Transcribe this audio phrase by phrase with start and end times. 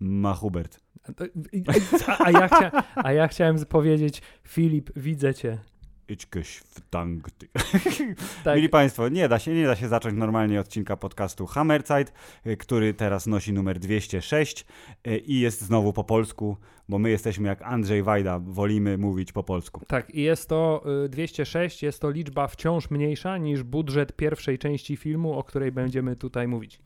[0.00, 0.80] Ma Hubert.
[2.18, 5.58] A, ja chcia, a ja chciałem powiedzieć, Filip, widzę cię.
[6.10, 7.48] Idźkeś w tangty.
[8.44, 12.12] Tak, Mili Państwo, nie da się, nie da się zacząć normalnie odcinka podcastu Hammerzeit,
[12.46, 14.66] y, który teraz nosi numer 206
[15.06, 16.56] y, i jest znowu po polsku,
[16.88, 19.80] bo my jesteśmy jak Andrzej Wajda, wolimy mówić po polsku.
[19.88, 24.96] tak, i jest to y, 206, jest to liczba wciąż mniejsza niż budżet pierwszej części
[24.96, 26.80] filmu, o której będziemy tutaj mówić.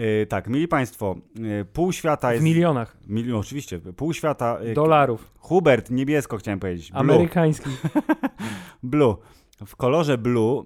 [0.00, 1.16] Y, tak, mili Państwo,
[1.60, 2.44] y, pół świata W jest...
[2.44, 4.58] milionach Mili, oczywiście, pół świata...
[4.62, 6.90] y, dolarów Hubert, niebiesko chciałem powiedzieć.
[6.90, 7.00] Blue.
[7.00, 7.82] amerykańskich.
[8.82, 9.16] blue.
[9.66, 10.64] W kolorze blue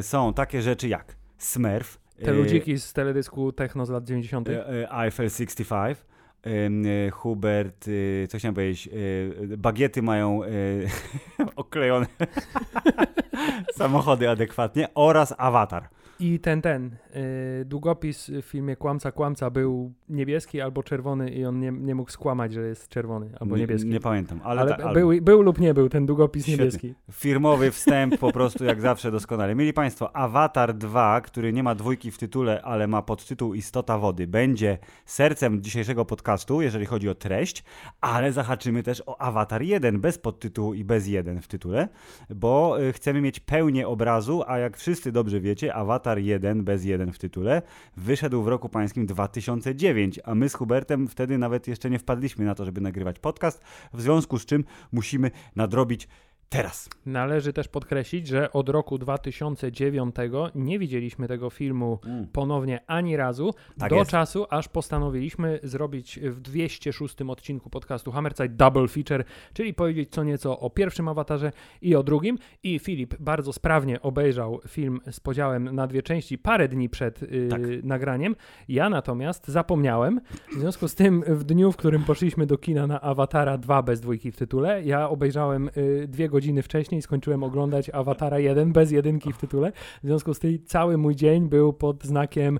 [0.00, 4.48] są takie rzeczy jak Smurf, Te ludziki z teledysku techno z lat 90.
[4.48, 5.98] y, y, Eiffel 65,
[6.46, 6.50] y,
[7.06, 7.86] y, Hubert,
[8.28, 8.88] co chciałem powiedzieć,
[9.58, 10.40] bagiety mają
[11.56, 12.06] oklejone
[13.78, 15.88] samochody adekwatnie oraz awatar.
[16.20, 16.96] I ten, ten,
[17.60, 22.10] y, długopis w filmie Kłamca, Kłamca był niebieski albo czerwony i on nie, nie mógł
[22.10, 23.88] skłamać, że jest czerwony albo nie, niebieski.
[23.88, 26.64] nie pamiętam, ale, ale ta, był, był lub nie był ten długopis Świetny.
[26.64, 26.94] niebieski.
[27.12, 29.54] Firmowy wstęp po prostu jak zawsze doskonale.
[29.54, 34.26] Mieli Państwo, Avatar 2, który nie ma dwójki w tytule, ale ma podtytuł Istota Wody,
[34.26, 37.64] będzie sercem dzisiejszego podcastu, jeżeli chodzi o treść,
[38.00, 41.88] ale zahaczymy też o Avatar 1 bez podtytułu i bez 1 w tytule,
[42.30, 47.12] bo y, chcemy mieć pełnię obrazu, a jak wszyscy dobrze wiecie, Avatar 1 bez 1
[47.12, 47.62] w tytule
[47.96, 52.54] wyszedł w roku pańskim 2009, a my z Hubertem wtedy nawet jeszcze nie wpadliśmy na
[52.54, 56.08] to, żeby nagrywać podcast, w związku z czym musimy nadrobić
[56.48, 56.88] teraz.
[57.06, 60.14] Należy też podkreślić, że od roku 2009
[60.54, 61.98] nie widzieliśmy tego filmu
[62.32, 64.10] ponownie ani razu, Tak do jest.
[64.10, 70.60] czasu, aż postanowiliśmy zrobić w 206 odcinku podcastu Hammerzeit Double Feature, czyli powiedzieć co nieco
[70.60, 72.38] o pierwszym awatarze i o drugim.
[72.62, 77.48] I Filip bardzo sprawnie obejrzał film z podziałem na dwie części parę dni przed y,
[77.50, 77.60] Tak.
[77.82, 78.36] nagraniem.
[78.68, 80.20] Ja natomiast zapomniałem.
[80.56, 84.00] W związku z tym w dniu, w którym poszliśmy do kina na Awatara 2 bez
[84.00, 89.32] dwójki w tytule, ja obejrzałem y, dwie godziny wcześniej, skończyłem oglądać Awatara 1 bez jedynki
[89.32, 89.72] w tytule.
[90.02, 92.58] W związku z tym cały mój dzień był pod znakiem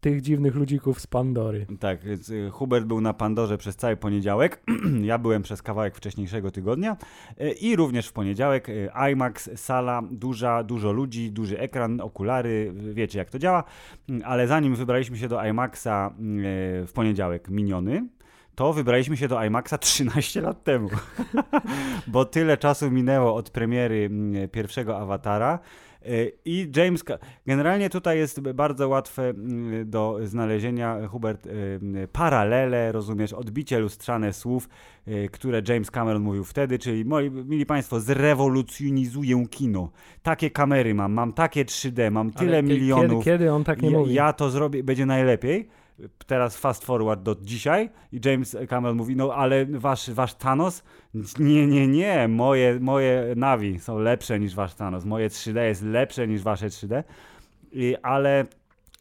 [0.00, 1.66] tych dziwnych ludzików z Pandory.
[1.80, 4.62] Tak, więc, y, Hubert był na Pandorze przez cały poniedziałek,
[5.02, 6.96] ja byłem przez kawałek wcześniejszego tygodnia
[7.40, 13.18] y, i również w poniedziałek y, IMAX, sala, duża, dużo ludzi, duży ekran, okulary, wiecie
[13.18, 13.64] jak to działa,
[14.10, 16.12] Y, ale zanim wybraliśmy się do IMAXa y,
[16.86, 18.08] w poniedziałek miniony,
[18.60, 20.88] to wybraliśmy się do IMAXa 13 lat temu,
[22.12, 25.58] bo tyle czasu minęło od premiery mm, pierwszego awatara.
[26.06, 27.04] Y, I James,
[27.46, 34.32] generalnie tutaj jest bardzo łatwe mm, do znalezienia, Hubert, y, y, paralele, rozumiesz, odbicie lustrzane
[34.32, 34.68] słów,
[35.08, 39.90] y, które James Cameron mówił wtedy, czyli moi, mili Państwo, zrewolucjonizuję kino.
[40.22, 43.24] Takie kamery mam, mam takie 3D, mam tyle Ale milionów.
[43.24, 44.14] Kiedy, kiedy on tak nie ja, mówi?
[44.14, 45.79] ja to zrobię, będzie najlepiej.
[46.26, 50.82] Teraz fast forward do dzisiaj i James Cameron mówi, no ale wasz, wasz Thanos?
[51.38, 56.28] Nie, nie, nie, moje, moje Navi są lepsze niż wasz Thanos, moje 3D jest lepsze
[56.28, 57.02] niż wasze 3D,
[57.72, 58.46] I, ale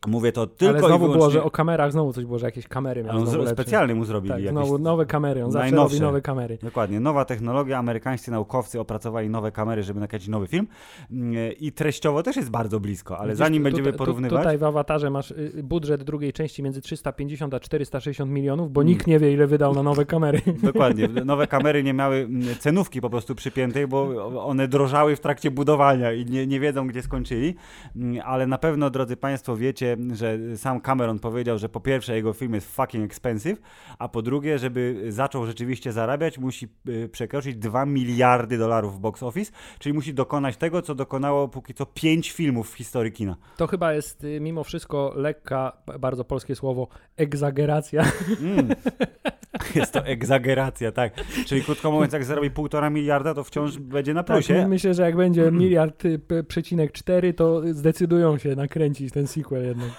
[0.08, 1.18] mówię to tylko Ale znowu i wyłącznie...
[1.18, 4.34] było, że o kamerach znowu coś było, że jakieś kamery miał Ale specjalnie mu zrobili
[4.34, 4.52] Tak, jakieś...
[4.52, 5.96] znowu nowe kamery, on zawsze najnowsze.
[5.96, 6.58] robi nowe kamery.
[6.64, 10.68] Dokładnie, nowa technologia, amerykańscy naukowcy opracowali nowe kamery, żeby nakręcić nowy film
[11.12, 14.40] Mm, i treściowo też jest bardzo blisko, ale Widzisz, zanim tu- będziemy tu- porównywać...
[14.40, 18.90] Tutaj w awatarze masz y, budżet drugiej części między 350 a 460 milionów, bo Mm.
[18.94, 20.42] nikt nie wie, ile wydał na nowe kamery.
[20.64, 21.08] Dokładnie.
[21.26, 26.14] Nowe kamery nie miały mm, cenówki po prostu przypiętej, bo one drożały w trakcie budowania
[26.14, 27.56] i nie, nie wiedzą, gdzie skończyli.
[27.96, 32.34] Mm, Ale na pewno, drodzy Państwo, wiecie, że sam Cameron powiedział, że po pierwsze jego
[32.34, 33.62] film jest fucking expensive,
[34.00, 39.24] a po drugie, żeby zaczął rzeczywiście zarabiać, musi y, przekroczyć 2 miliardy dolarów w box
[39.24, 43.36] office, czyli musi dokonać tego, co dokonało póki co 5 filmów w historii kina.
[43.58, 48.04] To chyba jest y, mimo wszystko lekka, bardzo polskie słowo, egzageracja.
[48.42, 48.68] Mm.
[49.76, 51.14] Jest to egzageracja, tak.
[51.46, 54.68] Czyli krótko mówiąc, jak zarobi półtora miliarda, to wciąż będzie na Tak, plusie.
[54.68, 59.90] myślę, że jak będzie miliard y, przecinek cztery, to zdecydują się nakręcić ten sequel jednak.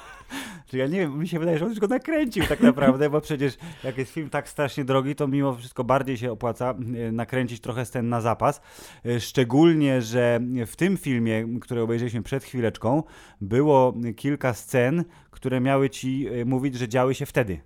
[0.67, 3.21] Czyli ja nie wiem, mi się wydaje, że on już go nakręcił tak naprawdę, bo
[3.21, 6.75] przecież jak jest film tak strasznie drogi, to mimo wszystko bardziej się opłaca
[7.09, 8.61] e, nakręcić trochę scen na zapas.
[9.07, 13.03] E, Szczególnie, że w tym filmie, który obejrzeliśmy przed chwileczką,
[13.41, 17.61] było kilka scen, które miały ci mówić, że działy się wtedy.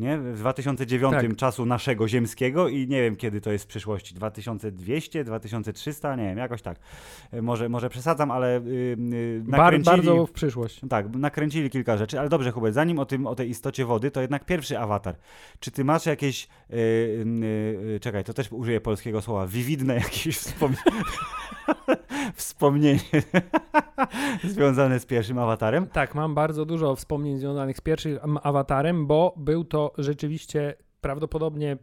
[0.00, 0.18] Nie?
[0.18, 1.36] W 2009 Tak.
[1.36, 4.14] czasu naszego ziemskiego i nie wiem kiedy to jest w przyszłości.
[4.14, 6.78] 2200, 2300, nie wiem, jakoś tak.
[7.32, 9.96] E, Może, może przesadzam, ale yy, Bar, nakręcili...
[9.96, 10.80] bardzo w przyszłość.
[10.88, 14.20] Tak, nakręcili kilka rzeczy, ale dobrze, Hubert, zanim o tym, o tej istocie wody, to
[14.20, 15.16] jednak pierwszy awatar.
[15.60, 20.36] Czy ty masz jakieś, yy, yy, yy, czekaj, to też użyję polskiego słowa, wiwidne jakieś
[20.46, 21.02] wspomnienie,
[22.34, 23.00] wspomnienie
[24.54, 25.86] związane z pierwszym awatarem?
[25.86, 31.76] Tak, mam bardzo dużo wspomnień związanych z pierwszym awatarem, bo był to rzeczywiście prawdopodobnie,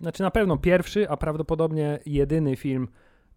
[0.00, 2.88] znaczy na pewno pierwszy, a prawdopodobnie jedyny film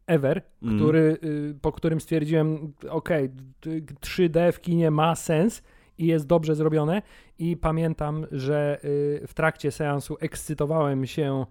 [0.08, 0.76] ever, Mm.
[0.76, 5.64] który, y, po którym stwierdziłem, okej, d- 3D w kinie ma sens
[5.98, 7.02] i jest dobrze zrobione
[7.40, 11.46] i pamiętam, że y, w trakcie seansu ekscytowałem się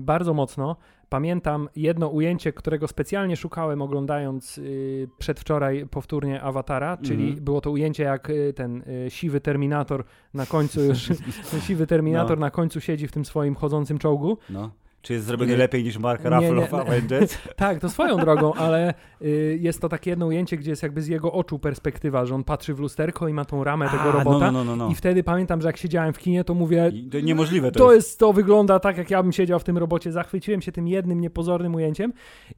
[0.00, 0.76] bardzo mocno.
[1.08, 7.44] Pamiętam jedno ujęcie, którego specjalnie szukałem oglądając y, przedwczoraj powtórnie Awatara, czyli Mhm.
[7.44, 10.04] było to ujęcie jak y, ten y, siwy Terminator
[10.34, 11.08] na końcu już,
[11.66, 12.40] siwy Terminator No.
[12.46, 14.38] na końcu siedzi w tym swoim chodzącym czołgu.
[14.50, 14.70] No.
[15.02, 15.56] Czy jest zrobiony Nie.
[15.56, 16.74] lepiej niż Mark Ruffalo w.
[16.74, 17.38] Avengers?
[17.56, 21.08] Tak, to swoją drogą, ale y, jest to takie jedno ujęcie, gdzie jest jakby z
[21.08, 24.50] jego oczu perspektywa, że on patrzy w lusterko i ma tą ramę tego A, robota.
[24.50, 24.90] No, no, no, no.
[24.90, 27.92] I wtedy pamiętam, że jak siedziałem w kinie, to mówię, I to niemożliwe to, to
[27.92, 28.08] jest.
[28.08, 30.12] jest, to wygląda tak, jak ja bym siedział w tym robocie.
[30.12, 32.12] Zachwyciłem się tym jednym niepozornym ujęciem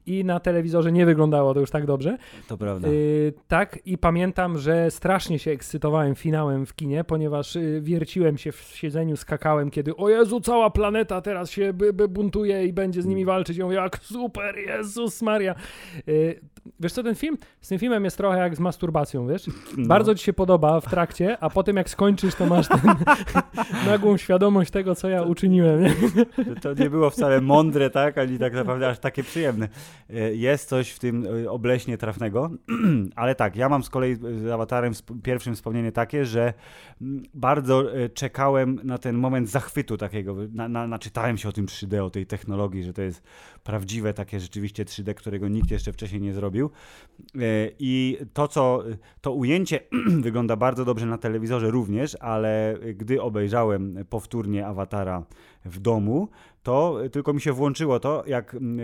[0.05, 2.17] i na telewizorze nie wyglądało to już tak dobrze.
[2.47, 2.87] To prawda.
[2.87, 8.51] Y, tak, i pamiętam, że strasznie się ekscytowałem finałem w kinie, ponieważ y, wierciłem się
[8.51, 11.93] w siedzeniu, skakałem, kiedy o Jezu, cała planeta teraz się b,
[12.65, 13.57] i będzie z nimi walczyć.
[13.57, 15.55] Ja mówię, jak super, Jezus Maria.
[16.07, 16.39] Y,
[16.79, 17.37] wiesz co, ten film?
[17.61, 19.47] Z tym filmem jest trochę jak z masturbacją, wiesz?
[19.77, 19.87] No.
[19.87, 22.81] Bardzo ci się podoba w trakcie, a potem jak skończysz, to masz ten
[23.91, 25.81] nagłą świadomość tego, co ja uczyniłem.
[25.83, 25.93] Nie?
[26.61, 28.17] To nie było wcale mądre, tak?
[28.17, 29.69] Ani tak naprawdę aż takie przyjemne.
[30.09, 32.51] E, Jest coś w tym e, obleśnie trafnego,
[33.15, 34.93] ale tak, ja mam z kolei z awatarem
[35.23, 36.53] pierwszym wspomnienie takie, że
[37.01, 37.83] mm, bardzo
[38.13, 40.35] czekałem na ten moment zachwytu takiego.
[40.53, 43.23] Na, na, naczytałem się o tym 3D, o tej technologii, że to jest
[43.63, 46.69] prawdziwe takie rzeczywiście 3D, którego nikt jeszcze wcześniej nie zrobił.
[47.35, 47.39] E,
[47.79, 48.83] I to, co
[49.21, 49.79] to ujęcie
[50.27, 55.25] wygląda bardzo dobrze na telewizorze również, ale gdy obejrzałem powtórnie awatara
[55.65, 56.27] w domu,
[56.63, 58.83] to tylko mi się włączyło to, jak mm, e,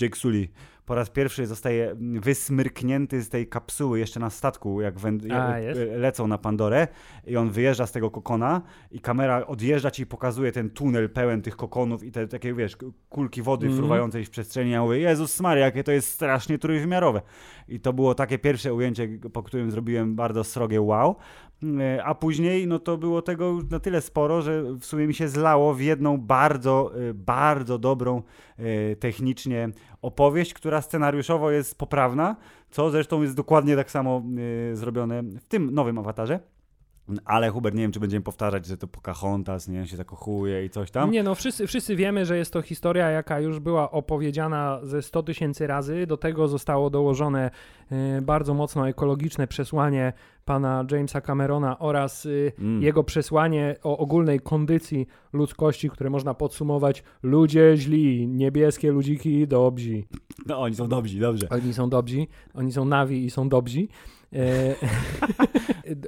[0.00, 0.48] Jake Sully
[0.86, 5.58] po raz pierwszy zostaje mm, wysmyrknięty z tej kapsuły jeszcze na statku, jak węd- A,
[5.58, 6.88] e, lecą na Pandorę
[7.26, 11.42] i on wyjeżdża z tego kokona i kamera odjeżdża ci i pokazuje ten tunel pełen
[11.42, 12.76] tych kokonów i te takie, wiesz,
[13.08, 13.82] kulki wody Mhm.
[13.82, 14.70] fruwającej w przestrzeni.
[14.70, 17.20] Ja mówię, Jezus Maria, jakie to jest strasznie trójwymiarowe.
[17.68, 21.16] I to było takie pierwsze ujęcie, po którym zrobiłem bardzo srogie wow.
[21.80, 25.14] E, A później, no to było tego już na tyle sporo, że w sumie mi
[25.14, 28.22] się zlało w jedną bardzo, e, bardzo dobrą
[28.58, 29.68] e, technicznie
[30.02, 32.36] opowieść, która scenariuszowo jest poprawna,
[32.70, 34.22] co zresztą jest dokładnie tak samo
[34.72, 36.55] zrobione w tym nowym awatarze.
[37.24, 40.90] Ale Hubert, nie wiem, czy będziemy powtarzać, że to Pocahontas, nie, się zakochuje i coś
[40.90, 41.10] tam.
[41.10, 45.22] Nie no, wszyscy, wszyscy wiemy, że jest to historia, jaka już była opowiedziana ze 100
[45.22, 46.06] tysięcy razy.
[46.06, 47.50] Do tego zostało dołożone
[48.18, 50.12] y, bardzo mocno ekologiczne przesłanie
[50.44, 52.82] pana Jamesa Camerona oraz y, Mm.
[52.82, 60.02] jego przesłanie o ogólnej kondycji ludzkości, które można podsumować ludzie źli, niebieskie ludziki dobrzy.
[60.46, 61.48] No, oni są dobrzy, dobrze.
[61.48, 63.80] Oni są dobrzy, oni są nawi i są dobrzy.
[64.32, 64.74] E,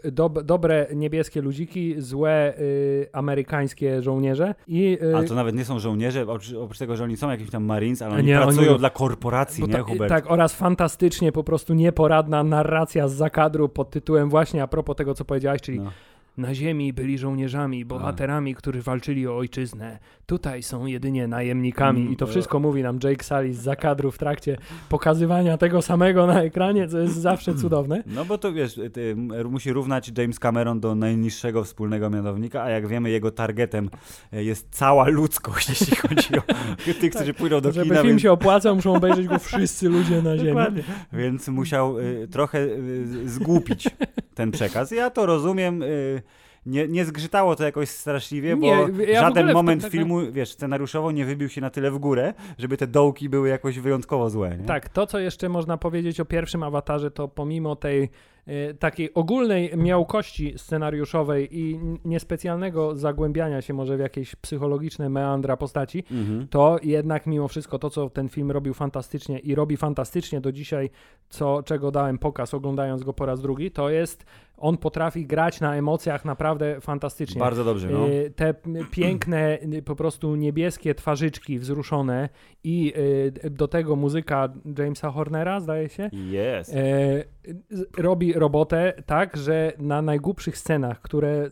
[0.12, 5.78] dob, dobre niebieskie ludziki, złe y, amerykańskie żołnierze i y, Ale to nawet nie są
[5.78, 8.78] żołnierze, oprócz, oprócz tego, że oni są jakimś tam Marines, ale oni nie, pracują oni-
[8.78, 10.08] dla korporacji, Bo nie, Hubert?
[10.08, 15.14] Tak, oraz fantastycznie po prostu nieporadna narracja z zakadru pod tytułem właśnie a propos tego,
[15.14, 15.90] co powiedziałeś, czyli No.
[16.38, 19.98] Na ziemi byli żołnierzami, bohaterami, którzy walczyli o ojczyznę.
[20.26, 24.56] Tutaj są jedynie najemnikami i to wszystko mówi nam Jake Sully z zakadru w trakcie
[24.88, 28.02] pokazywania tego samego na ekranie, co jest zawsze cudowne.
[28.06, 28.80] No bo to wiesz,
[29.50, 33.90] musi równać James Cameron do najniższego wspólnego mianownika, a jak wiemy, jego targetem
[34.32, 36.42] e, jest cała ludzkość, jeśli chodzi o
[37.00, 37.96] tych, którzy pójdą do Żeby kina.
[37.96, 40.48] film więc, się opłacał, muszą obejrzeć go wszyscy ludzie na ziemi.
[40.48, 40.82] Dokładnie.
[41.12, 43.88] więc musiał y, trochę y, zgłupić
[44.38, 44.90] ten przekaz.
[44.90, 45.82] Ja to rozumiem.
[45.82, 46.22] Y,
[46.66, 51.12] nie, nie zgrzytało to jakoś straszliwie, bo Nie, ja żaden moment tego- filmu, wiesz, scenariuszowo
[51.12, 54.56] nie wybił się na tyle w górę, żeby te dołki były jakoś wyjątkowo złe.
[54.58, 54.64] Nie?
[54.64, 58.08] Tak, to co jeszcze można powiedzieć o pierwszym awatarze, to pomimo tej
[58.78, 66.48] takiej ogólnej miałkości scenariuszowej i niespecjalnego zagłębiania się może w jakieś psychologiczne meandra postaci, Mhm.
[66.48, 70.90] to jednak mimo wszystko to, co ten film robił fantastycznie i robi fantastycznie do dzisiaj,
[71.28, 74.24] co, czego dałem pokaz oglądając go po raz drugi, to jest
[74.58, 77.40] on potrafi grać na emocjach naprawdę fantastycznie.
[77.40, 78.08] Bardzo dobrze, no.
[78.08, 78.54] Y, Te
[78.90, 82.28] piękne, y, po prostu niebieskie twarzyczki wzruszone
[82.64, 82.92] i
[83.44, 84.48] y, do tego muzyka
[84.78, 86.74] Jamesa Hornera, zdaje się, Jest.
[86.74, 87.24] e,
[87.98, 91.50] robi, robotę tak, że na najgłupszych scenach, które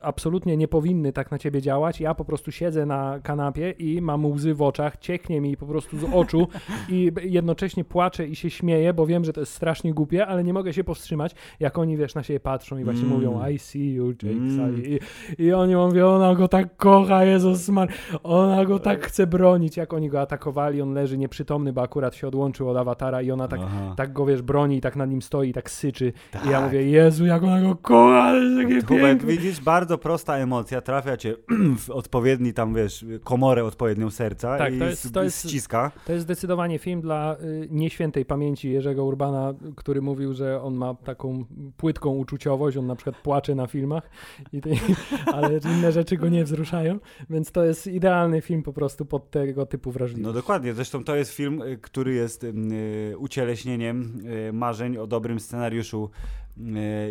[0.00, 4.26] absolutnie nie powinny tak na ciebie działać, ja po prostu siedzę na kanapie i mam
[4.26, 6.48] łzy w oczach, cieknie mi po prostu z oczu
[6.88, 10.52] i jednocześnie płaczę i się śmieję, bo wiem, że to jest strasznie głupie, ale nie
[10.52, 13.14] mogę się powstrzymać, jak oni, wiesz, na siebie patrzą i właśnie Mm.
[13.14, 14.56] mówią I see you, Jake Mm.
[14.56, 14.98] Sully.
[15.38, 17.88] I, I oni mówią, ona go tak kocha, Jezus Mar,
[18.22, 22.28] ona go tak chce bronić, jak oni go atakowali, on leży nieprzytomny, bo akurat się
[22.28, 23.94] odłączył od awatara i ona tak, Aha.
[23.96, 26.12] tak go, wiesz, broni i tak nad nim stoi i tak syczy.
[26.44, 26.64] I ja Tak.
[26.64, 31.34] mówię, Jezu, jak ona go kocha, to jest takie widzisz, bardzo prosta emocja trafia cię
[31.86, 35.90] w odpowiedni tam, wiesz, komorę odpowiednią serca Tak, i to jest- to jest- ściska.
[36.06, 40.94] To jest zdecydowanie film dla y, nieświętej pamięci Jerzego Urbana, który mówił, że on ma
[40.94, 41.44] taką
[41.76, 44.10] płytką uczuciowość, on na przykład płacze na filmach,
[44.52, 44.70] i ty,
[45.34, 46.98] ale inne rzeczy go nie wzruszają,
[47.30, 50.26] więc to jest idealny film po prostu pod tego typu wrażliwość.
[50.26, 55.40] No dokładnie, zresztą to jest film, y, który jest y, ucieleśnieniem y, marzeń o dobrym
[55.40, 56.10] scenariuszu,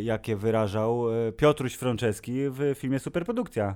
[0.01, 1.05] jakie wyrażał
[1.37, 3.75] Piotruś Franceski w filmie Superprodukcja.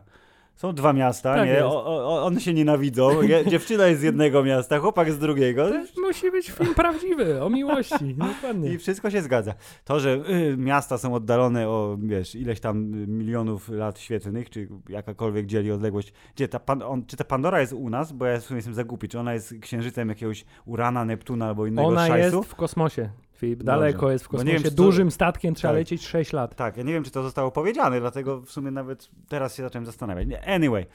[0.57, 1.51] Są dwa miasta, Tak nie?
[1.51, 1.63] jest.
[1.65, 3.09] O, o, one się nienawidzą.
[3.51, 5.69] Dziewczyna jest z jednego miasta, chłopak z drugiego.
[5.95, 8.73] To musi być film prawdziwy, o miłości, dokładnie.
[8.73, 9.53] I wszystko się zgadza.
[9.83, 15.45] To, że y, miasta są oddalone o, wiesz, ileś tam milionów lat świetlnych, czy jakakolwiek
[15.45, 16.13] dzieli odległość.
[16.35, 18.11] Gdzie ta pan, on, czy ta Pandora jest u nas?
[18.11, 19.07] Bo ja w sumie jestem zagupi.
[19.07, 22.37] Czy ona jest księżycem jakiegoś Urana, Neptuna albo innego Ona szajsu?
[22.37, 25.79] jest w kosmosie, Filip, daleko jest w wiem, kosmosie, czy to- dużym statkiem trzeba Tak.
[25.79, 26.55] lecieć 6 lat.
[26.55, 29.85] Tak, ja nie wiem, czy to zostało powiedziane, dlatego w sumie nawet teraz się zacząłem
[29.85, 30.27] zastanawiać.
[30.45, 30.85] Anyway,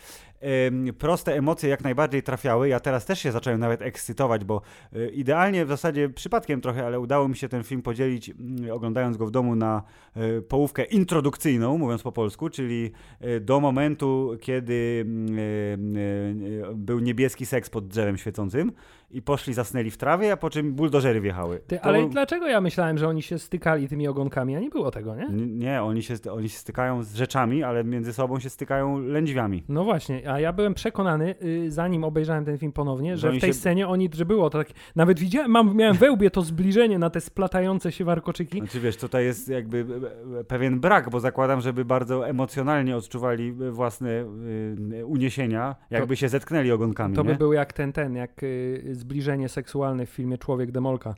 [0.99, 2.69] proste emocje jak najbardziej trafiały.
[2.69, 4.63] Ja teraz też się zacząłem nawet ekscytować, bo
[4.97, 8.33] y, idealnie w zasadzie przypadkiem trochę, ale udało mi się ten film podzielić,
[8.73, 9.83] oglądając go w domu na
[10.17, 12.93] y, połówkę introdukcyjną, mówiąc po polsku, czyli
[13.25, 15.07] y, do momentu, kiedy
[16.75, 18.73] był niebieski seks pod drzewem świecącym
[19.11, 21.61] i poszli, zasnęli w trawie, a po czym buldożery wjechały.
[21.67, 24.91] Ty, To ale dlaczego ja myślałem, że oni się stykali tymi ogonkami, a nie było
[24.91, 25.29] tego, nie?
[25.47, 29.65] Nie, oni się, oni się stykają z rzeczami, ale między sobą się stykają lędźwiami.
[29.69, 33.41] No właśnie, a ja byłem przekonany, y, zanim obejrzałem ten film ponownie, Że że w
[33.41, 36.43] tej się- scenie oni, że było to tak, nawet widziałem, mam, miałem we łbie to
[36.43, 38.59] zbliżenie na te splatające się warkoczyki.
[38.59, 39.87] Znaczy wiesz, tutaj jest jakby
[40.35, 44.11] e, e, pewien brak, bo zakładam, żeby bardzo emocjonalnie odczuwali e, własne
[44.93, 47.29] y, uniesienia, jakby się zetknęli ogonkami, To nie?
[47.29, 51.15] by był jak ten, ten, jak y, zbliżenie seksualne w filmie Człowiek Demolka.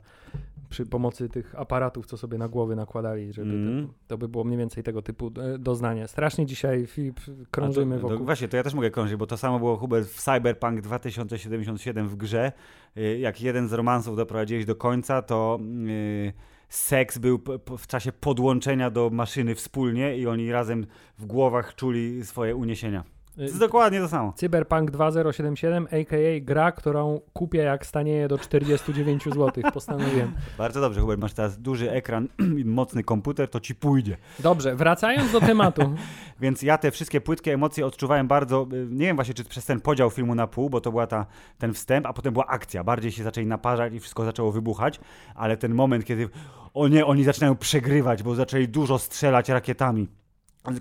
[0.69, 3.87] Przy pomocy tych aparatów, co sobie na głowy nakładali, żeby Mm.
[3.87, 6.07] to, to by było mniej więcej tego typu e, doznanie.
[6.07, 7.19] Strasznie dzisiaj Filip,
[7.51, 8.17] krążymy to, wokół.
[8.17, 12.09] To, właśnie, to ja też mogę krążyć, bo to samo było Hubert w Cyberpunk 2077
[12.09, 12.51] w grze.
[12.97, 16.33] Y, Jak jeden z romansów doprowadziłeś do końca, to y,
[16.69, 17.39] seks był
[17.77, 20.85] w czasie podłączenia do maszyny wspólnie i oni razem
[21.17, 23.03] w głowach czuli swoje uniesienia.
[23.35, 24.33] To Y, jest dokładnie to samo.
[24.33, 26.39] Cyberpunk 2077, a.k.a.
[26.41, 29.51] gra, którą kupię jak stanieje do 49 zł.
[29.73, 30.31] Postanowiłem.
[30.57, 32.27] Bardzo dobrze, Hubert, masz teraz duży ekran
[32.61, 34.17] i mocny komputer, to ci pójdzie.
[34.39, 35.95] Dobrze, wracając do tematu.
[36.41, 39.81] Więc ja te wszystkie płytkie emocje odczuwałem bardzo, y, nie wiem właśnie czy przez ten
[39.81, 41.25] podział filmu na pół, bo to była ta,
[41.57, 42.83] ten wstęp, a potem była akcja.
[42.83, 44.99] Bardziej się zaczęli naparzać i wszystko zaczęło wybuchać,
[45.35, 46.29] ale ten moment, kiedy
[46.73, 50.07] o nie, oni zaczynają przegrywać, bo zaczęli dużo strzelać rakietami.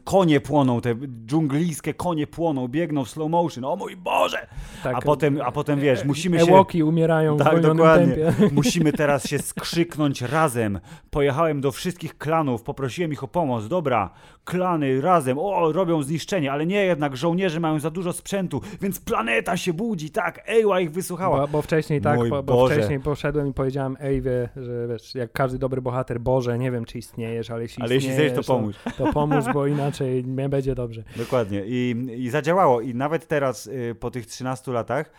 [0.05, 0.95] Konie płoną, te
[1.27, 4.47] dżunglijskie konie płoną, biegną w slow motion, o mój Boże!
[4.83, 6.45] Tak, A potem, a potem wiesz, musimy się...
[6.45, 8.15] Ewoki umierają w Tak, wolnym dokładnie.
[8.15, 8.49] tempie.
[8.55, 10.81] Musimy teraz się skrzyknąć razem.
[11.11, 13.69] Pojechałem do wszystkich klanów, poprosiłem ich o pomoc.
[13.69, 14.11] Dobra,
[14.45, 19.57] klany razem, o, robią zniszczenie, ale nie jednak, żołnierze mają za dużo sprzętu, więc planeta
[19.57, 21.41] się budzi, tak, Ewa ich wysłuchała.
[21.41, 25.59] Bo, bo wcześniej tak, bo, bo wcześniej poszedłem i powiedziałem Ejwie, że wiesz, jak każdy
[25.59, 28.77] dobry bohater, Boże, nie wiem czy istniejesz, ale jeśli Ale jeśli istniejesz, chcesz, to pomóż.
[28.99, 31.03] To, to pomóż, bo inaczej nie będzie dobrze.
[31.17, 31.63] Dokładnie.
[31.67, 32.81] I, I zadziałało.
[32.81, 35.11] I nawet teraz, y, po tych 13 latach,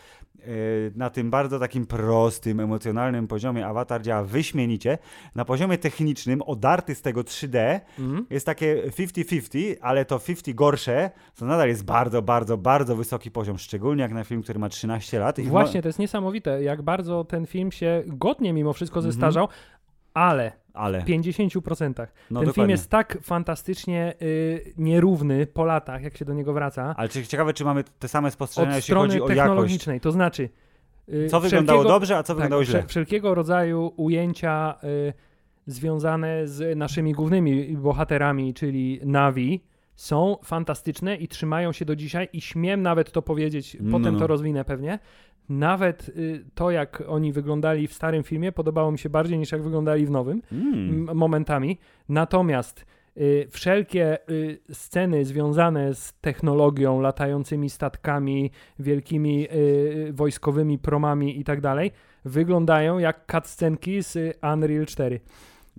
[0.48, 4.98] y, na tym bardzo takim prostym, emocjonalnym poziomie awatar działa wyśmienicie.
[5.36, 8.26] Na poziomie technicznym, odarty z tego 3D, Mhm.
[8.30, 13.58] jest takie 50-50, ale to 50 gorsze, to nadal jest bardzo, bardzo, bardzo wysoki poziom,
[13.58, 15.40] szczególnie jak na film, który ma 13 lat.
[15.40, 19.12] I Właśnie, to jest niesamowite, jak bardzo ten film się godnie mimo wszystko Mhm.
[19.12, 19.48] zestarzał,
[20.14, 21.02] ale Ale.
[21.02, 22.08] w 50%.
[22.32, 26.94] No ten film jest tak fantastycznie y, nierówny po latach, jak się do niego wraca.
[26.98, 29.38] Ale czy, ciekawe, czy mamy te same spostrzeżenia, Od jeśli strony chodzi o jakość.
[29.40, 30.50] technologicznej, to znaczy
[31.10, 32.80] y, Co wyglądało dobrze, a co wyglądało tak, źle.
[32.80, 35.14] wszel- Wszelkiego rodzaju ujęcia y,
[35.68, 39.64] związane z naszymi głównymi bohaterami, czyli Navi,
[39.96, 44.20] są fantastyczne i trzymają się do dzisiaj i śmiem nawet to powiedzieć, No, potem no.
[44.20, 45.00] to rozwinę pewnie.
[45.50, 49.64] Nawet y, to, jak oni wyglądali w starym filmie, podobało mi się bardziej niż jak
[49.64, 51.16] wyglądali w nowym Mm.
[51.18, 51.78] momentami.
[52.10, 52.86] Natomiast
[53.18, 61.62] y, wszelkie y, sceny związane z technologią, latającymi statkami, wielkimi y, wojskowymi promami i tak
[61.62, 61.92] dalej,
[62.26, 65.20] wyglądają jak cutscenki z Unreal 4.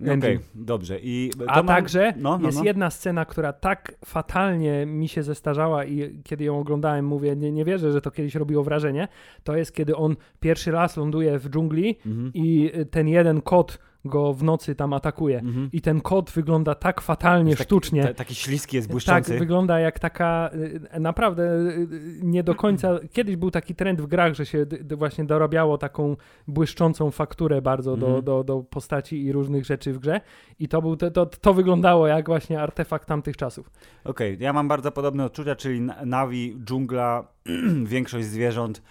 [0.01, 0.39] Okej, engine.
[0.55, 0.99] dobrze.
[1.01, 2.63] I A mam- także no, no, jest no.
[2.63, 7.65] jedna scena, która tak fatalnie mi się zestarzała i kiedy ją oglądałem, mówię, nie, nie
[7.65, 9.07] wierzę, że to kiedyś robiło wrażenie.
[9.43, 12.31] To jest, kiedy on pierwszy raz ląduje w dżungli Mhm.
[12.33, 15.39] i ten jeden kot go w nocy tam atakuje.
[15.39, 15.69] Mhm.
[15.73, 18.03] I ten kot wygląda tak fatalnie, taki- sztucznie.
[18.03, 19.39] ta- taki śliski jest, Tak, błyszczący.
[19.39, 20.49] wygląda jak taka
[20.95, 21.87] y, naprawdę y,
[22.23, 22.99] nie do końca.
[23.11, 26.15] Kiedyś był taki trend w grach, że się d- właśnie dorabiało taką
[26.47, 28.23] błyszczącą fakturę bardzo do, Mhm.
[28.25, 30.21] do, do postaci i różnych rzeczy w grze.
[30.59, 33.71] I to, był, to, to, to wyglądało jak właśnie artefakt tamtych czasów.
[34.03, 37.27] Okej, ja mam bardzo podobne odczucia, czyli na- Navi, dżungla,
[37.85, 38.81] większość zwierząt,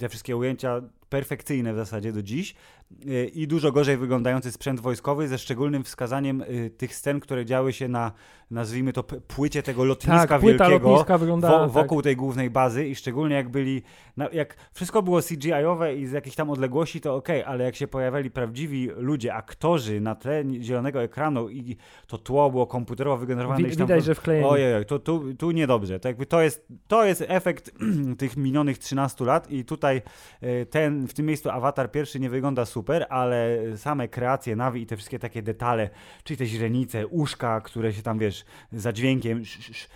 [0.00, 2.54] te wszystkie ujęcia perfekcyjne w zasadzie do dziś
[3.34, 7.88] i dużo gorzej wyglądający sprzęt wojskowy ze szczególnym wskazaniem y, tych scen, które działy się
[7.88, 8.12] na,
[8.50, 10.90] nazwijmy to, płycie tego lotniska tak, płyta wielkiego.
[10.90, 13.82] lotniska wo, wokół tej głównej bazy i szczególnie jak byli,
[14.16, 17.88] na, jak wszystko było CGI-owe i z jakichś tam odległości, to okej, ale jak się
[17.88, 21.76] pojawiali prawdziwi ludzie, aktorzy na tle zielonego ekranu i
[22.06, 23.20] to tło było komputerowo tak.
[23.20, 24.48] wygenerowane Wi- tam Widać, w- że wklejeni.
[24.48, 26.00] Ojej, to tu, tu niedobrze.
[26.00, 27.70] To, jakby to, jest, to jest efekt
[28.18, 30.02] tych minionych 13 lat i tutaj
[30.40, 32.77] e, ten, w tym miejscu awatar pierwszy nie wygląda super,
[33.08, 35.90] ale same kreacje Navi i te wszystkie takie detale,
[36.24, 39.88] czyli te źrenice, uszka, które się tam, wiesz, za dźwiękiem, sz, sz,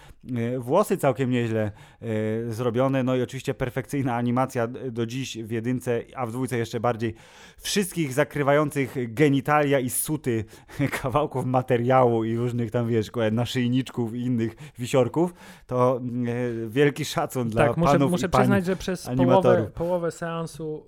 [0.59, 6.26] włosy całkiem nieźle e, zrobione, no i oczywiście perfekcyjna animacja do dziś w jedynce, a
[6.26, 7.14] w dwójce jeszcze bardziej
[7.59, 10.45] wszystkich zakrywających genitalia i suty
[11.02, 15.35] kawałków materiału i różnych tam, wiesz, naszyjniczków i innych wisiorków,
[15.67, 18.41] to e, wielki szacun dla tak, muszę, panów muszę i pań.
[18.41, 19.73] przyznać, że przez połowę, animatorów.
[19.73, 20.87] połowę seansu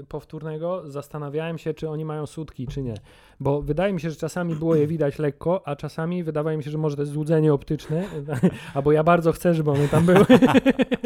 [0.00, 2.94] y, powtórnego zastanawiałem się, czy oni mają sutki, czy nie.
[3.42, 6.70] Bo wydaje mi się, że czasami było je widać lekko, a czasami wydawało mi się,
[6.70, 8.04] że może to jest złudzenie optyczne,
[8.74, 10.26] albo ja bardzo chcę, żeby one tam były.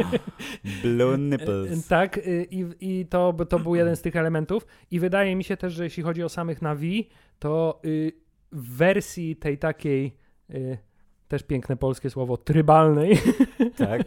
[0.83, 1.89] Blue nipples.
[1.89, 4.67] tak, y, i, i to, to był jeden z tych elementów.
[4.91, 8.13] I wydaje mi się też, że jeśli chodzi o samych Navi, to y,
[8.53, 10.17] w wersji tej takiej.
[11.29, 13.19] Też piękne polskie słowo, trybalnej,
[13.77, 14.03] Tak.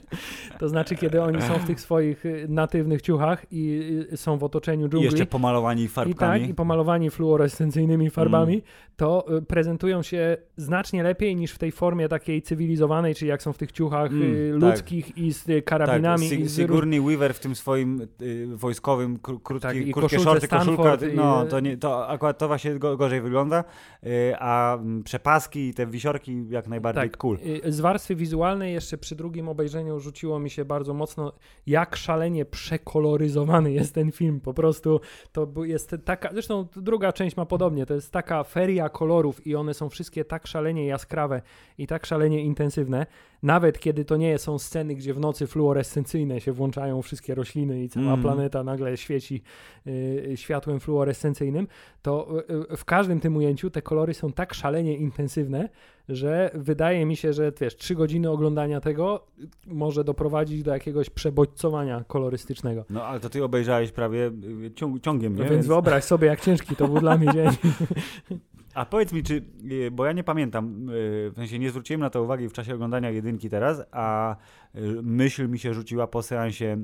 [0.59, 3.79] to znaczy kiedy oni są w tych swoich y, natywnych ciuchach i
[4.13, 6.41] y, są w otoczeniu I dżungli jeszcze pomalowani i farbkami.
[6.41, 8.65] tak, i pomalowani fluorescencyjnymi farbami, Mm.
[8.95, 13.53] to y, prezentują się znacznie lepiej niż w tej formie takiej cywilizowanej, czyli jak są
[13.53, 14.69] w tych ciuchach Mm, tak.
[14.69, 16.29] ludzkich i z y, tak, karabinami.
[16.29, 20.23] Sig- i Sigourney Weaver w tym swoim y, wojskowym, kró- krótki, Tak, i krótkie koszulce
[20.23, 23.63] shorty, koszulka, i- no to, nie, to akurat to właśnie go, gorzej wygląda,
[24.03, 27.38] y, a mm, przepaski i te wisiorki jak najbardziej Cool.
[27.65, 31.34] y, Z warstwy wizualnej jeszcze przy drugim obejrzeniu rzuciło mi się bardzo mocno,
[31.67, 34.41] jak szalenie przekoloryzowany jest ten film.
[34.41, 35.00] Po prostu
[35.32, 39.74] to jest taka, zresztą druga część ma podobnie, to jest taka feria kolorów i one
[39.74, 41.41] są wszystkie tak szalenie jaskrawe
[41.78, 43.06] i tak szalenie intensywne,
[43.43, 47.89] nawet kiedy to nie są sceny, gdzie w nocy fluorescencyjne się włączają wszystkie rośliny i
[47.89, 48.21] cała Mhm.
[48.21, 49.41] planeta nagle świeci
[49.88, 51.67] y, światłem fluorescencyjnym,
[52.02, 55.69] to y, y, w każdym tym ujęciu te kolory są tak szalenie intensywne,
[56.10, 59.25] że wydaje mi się, że wiesz, trzy godziny oglądania tego
[59.67, 62.86] może doprowadzić do jakiegoś przebodźcowania kolorystycznego.
[62.89, 64.32] No ale to ty obejrzałeś prawie
[64.65, 65.43] y, ciąg, ciągiem, nie?
[65.43, 67.49] No więc wyobraź sobie, jak ciężki to był dla mnie dzień.
[68.73, 72.10] A powiedz mi, czy, y, bo ja nie pamiętam, y, w sensie nie zwróciłem na
[72.10, 74.36] to uwagi w czasie oglądania jedynki teraz, a
[74.75, 76.77] y, myśl mi się rzuciła po seansie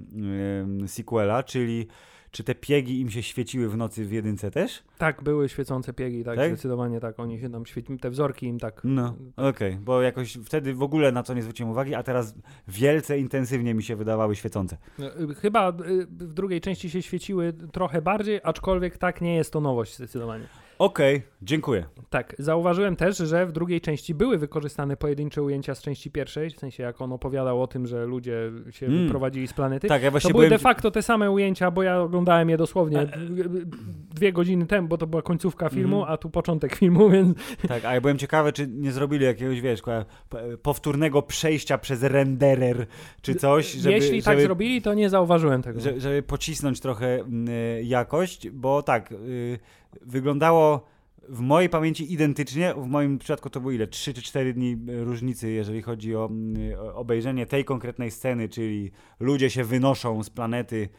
[0.88, 1.88] sequela, czyli
[2.32, 4.84] czy te piegi im się świeciły w nocy w jedynce też?
[4.98, 6.48] Tak, były świecące piegi, tak, Tak?
[6.50, 7.19] zdecydowanie tak.
[7.19, 8.82] Oni się tam świecili, te wzorki im tak.
[8.84, 12.36] No, okej, bo jakoś wtedy w ogóle na to nie zwróciłem uwagi, a teraz
[12.67, 14.78] wielce intensywnie mi się wydawały świecące.
[15.00, 15.71] Y, Chyba
[16.08, 20.45] w drugiej części się świeciły trochę bardziej, aczkolwiek tak nie jest to nowość zdecydowanie.
[20.80, 21.86] Okej, dziękuję.
[22.10, 26.60] Tak, zauważyłem też, że w drugiej części były wykorzystane pojedyncze ujęcia z części pierwszej, w
[26.60, 29.04] sensie jak on opowiadał o tym, że ludzie się Mm.
[29.06, 29.88] wyprowadzili z planety.
[29.88, 30.50] Tak, ja To właśnie były byłem...
[30.60, 33.08] de facto te same ujęcia, bo ja oglądałem je dosłownie
[34.14, 36.14] dwie godziny temu, bo to była końcówka filmu, Mhm.
[36.14, 39.82] a tu początek filmu, więc Tak, a ja byłem ciekawy, czy nie zrobili jakiegoś, wiesz,
[40.62, 42.86] powtórnego przejścia przez renderer,
[43.22, 45.80] czy coś, żeby, jeśli tak żeby, zrobili, to nie zauważyłem tego.
[45.80, 47.48] że- żeby pocisnąć trochę mm,
[47.84, 49.60] jakość, bo tak, y,
[50.02, 50.86] wyglądało
[51.30, 53.88] w mojej pamięci identycznie, w moim przypadku to było ile?
[53.88, 58.50] 3 czy 4 dni y, różnicy, jeżeli chodzi o mm, o obejrzenie tej konkretnej sceny,
[58.50, 60.90] czyli ludzie się wynoszą z planety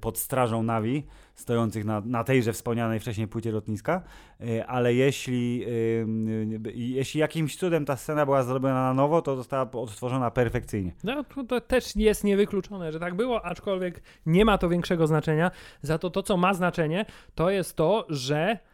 [0.00, 4.02] pod strażą Navi, stojących na, na tejże wspomnianej wcześniej płycie lotniska,
[4.40, 9.36] y, ale jeśli, y, y, jeśli jakimś cudem ta scena była zrobiona na nowo, to
[9.36, 10.92] została odtworzona perfekcyjnie.
[11.04, 15.50] No, to, to też jest niewykluczone, że tak było, aczkolwiek nie ma to większego znaczenia.
[15.82, 18.58] Za to to, co ma znaczenie, to jest to, że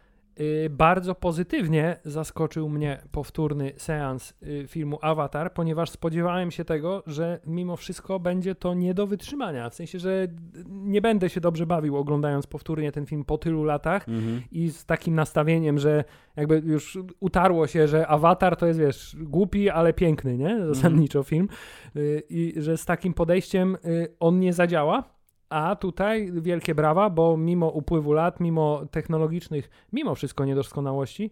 [0.69, 7.75] bardzo pozytywnie zaskoczył mnie powtórny seans y, filmu Avatar, ponieważ spodziewałem się tego, że mimo
[7.77, 9.69] wszystko będzie to nie do wytrzymania.
[9.69, 10.27] W sensie, że
[10.69, 14.41] nie będę się dobrze bawił oglądając powtórnie ten film po tylu latach Mhm.
[14.51, 16.03] i z takim nastawieniem, że
[16.35, 20.65] jakby już utarło się, że Avatar to jest, wiesz, głupi, ale piękny, nie?
[20.67, 21.47] Zasadniczo film.
[21.95, 25.03] Y, I że z takim podejściem y, on nie zadziała.
[25.51, 31.31] A tutaj wielkie brawa, bo mimo upływu lat, mimo technologicznych, mimo wszystko niedoskonałości,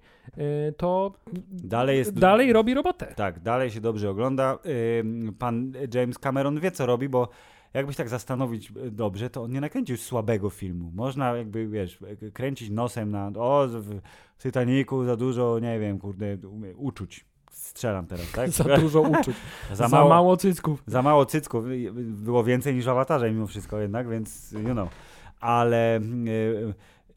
[0.69, 1.13] y, to
[1.51, 2.19] Dalej jest.
[2.19, 3.13] dalej robi robotę.
[3.15, 4.57] Tak, dalej się dobrze ogląda.
[4.99, 7.29] Ym, Pan James Cameron wie, co robi, bo
[7.73, 10.91] jakbyś tak zastanowić y, dobrze, to on nie nakręcił słabego filmu.
[10.95, 11.99] Można jakby, wiesz,
[12.33, 13.99] kręcić nosem na o, w
[14.43, 16.37] Titanicu za dużo, nie wiem, kurde,
[16.75, 17.28] uczuć.
[17.59, 18.49] Strzelam teraz, tak?
[18.49, 19.35] Za dużo uczuć,
[19.69, 20.83] za, za mało, mało cycków.
[20.87, 21.67] za mało cycków.
[21.67, 24.89] Y, Było więcej niż w Awatarze mimo wszystko jednak, więc you know.
[25.39, 26.03] Ale y,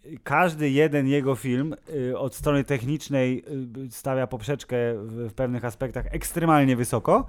[0.07, 1.75] y, każdy jeden jego film
[2.11, 3.45] y, od strony technicznej
[3.87, 7.27] y, stawia poprzeczkę w, w pewnych aspektach ekstremalnie wysoko.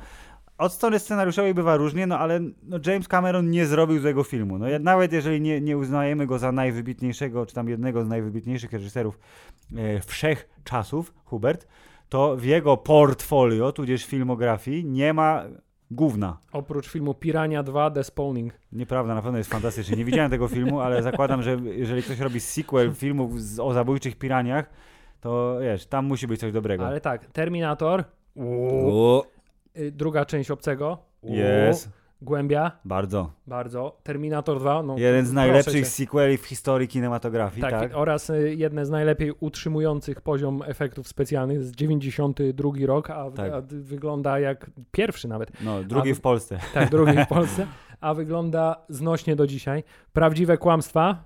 [0.57, 4.57] Od strony scenariuszowej bywa różnie, no ale no James Cameron nie zrobił złego filmu.
[4.57, 9.19] No, nawet jeżeli nie, nie uznajemy go za najwybitniejszego, czy tam jednego z najwybitniejszych reżyserów
[9.75, 11.67] e, wszech czasów, Hubert,
[12.13, 15.43] to w jego portfolio, tudzież filmografii, nie ma
[15.91, 16.37] gówna.
[16.51, 18.53] Oprócz filmu Pirania 2 The Spawning.
[18.71, 19.97] Nieprawda, na pewno jest fantastyczny.
[19.97, 24.15] Nie widziałem tego filmu, ale zakładam, że jeżeli ktoś robi sequel filmów z, o zabójczych
[24.15, 24.69] piraniach,
[25.21, 26.87] to wiesz, tam musi być coś dobrego.
[26.87, 28.03] Ale tak, Terminator,
[28.91, 29.25] O,
[29.77, 31.89] y, druga część Obcego, Jest,
[32.23, 33.31] Głębia, bardzo.
[33.47, 37.91] bardzo, Terminator 2, no Jeden z najlepszych sequeli w historii kinematografii, Tak, tak?
[37.95, 43.53] oraz y, jedne z najlepiej utrzymujących poziom efektów specjalnych z 92 rok, a, Tak.
[43.53, 46.59] a wygląda jak pierwszy nawet, No, drugi A- w Polsce.
[46.73, 47.67] tak, drugi w Polsce,
[48.01, 49.83] a wygląda znośnie do dzisiaj.
[50.13, 51.23] Prawdziwe kłamstwa,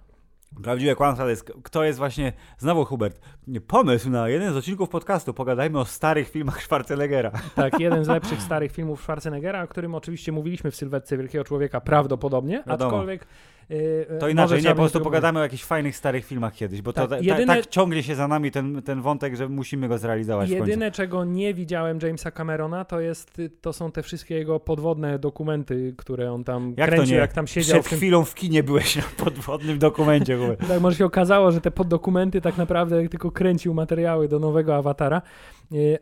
[0.64, 3.20] Prawdziwe kłamstwo to jest, kto jest właśnie, znowu Hubert,
[3.68, 7.32] pomysł na jeden z odcinków podcastu, pogadajmy o starych filmach Schwarzeneggera.
[7.56, 11.82] tak, jeden z lepszych starych filmów Schwarzeneggera, o którym oczywiście mówiliśmy w Sylwetce Wielkiego Człowieka
[11.82, 12.92] prawdopodobnie, Wiadomo.
[12.92, 13.28] aczkolwiek
[13.68, 17.02] To może inaczej, nie, po prostu pogadamy o jakichś fajnych starych filmach kiedyś, bo to
[17.02, 19.98] Tak, ta, ta, jedyne- tak ciągnie się za nami ten, ten wątek, że musimy go
[19.98, 20.50] zrealizować.
[20.50, 25.94] Jedyne, czego nie widziałem Jamesa Camerona, to, jest, to są te wszystkie jego podwodne dokumenty,
[25.98, 27.20] które on tam Jak to kręcił, nie?
[27.22, 27.74] jak tam siedział.
[27.74, 27.98] Przed w tym...
[27.98, 30.38] chwilą w kinie byłeś na podwodnym dokumencie.
[30.68, 35.22] Tak, może się okazało, że te poddokumenty tak naprawdę tylko kręcił materiały do nowego awatara,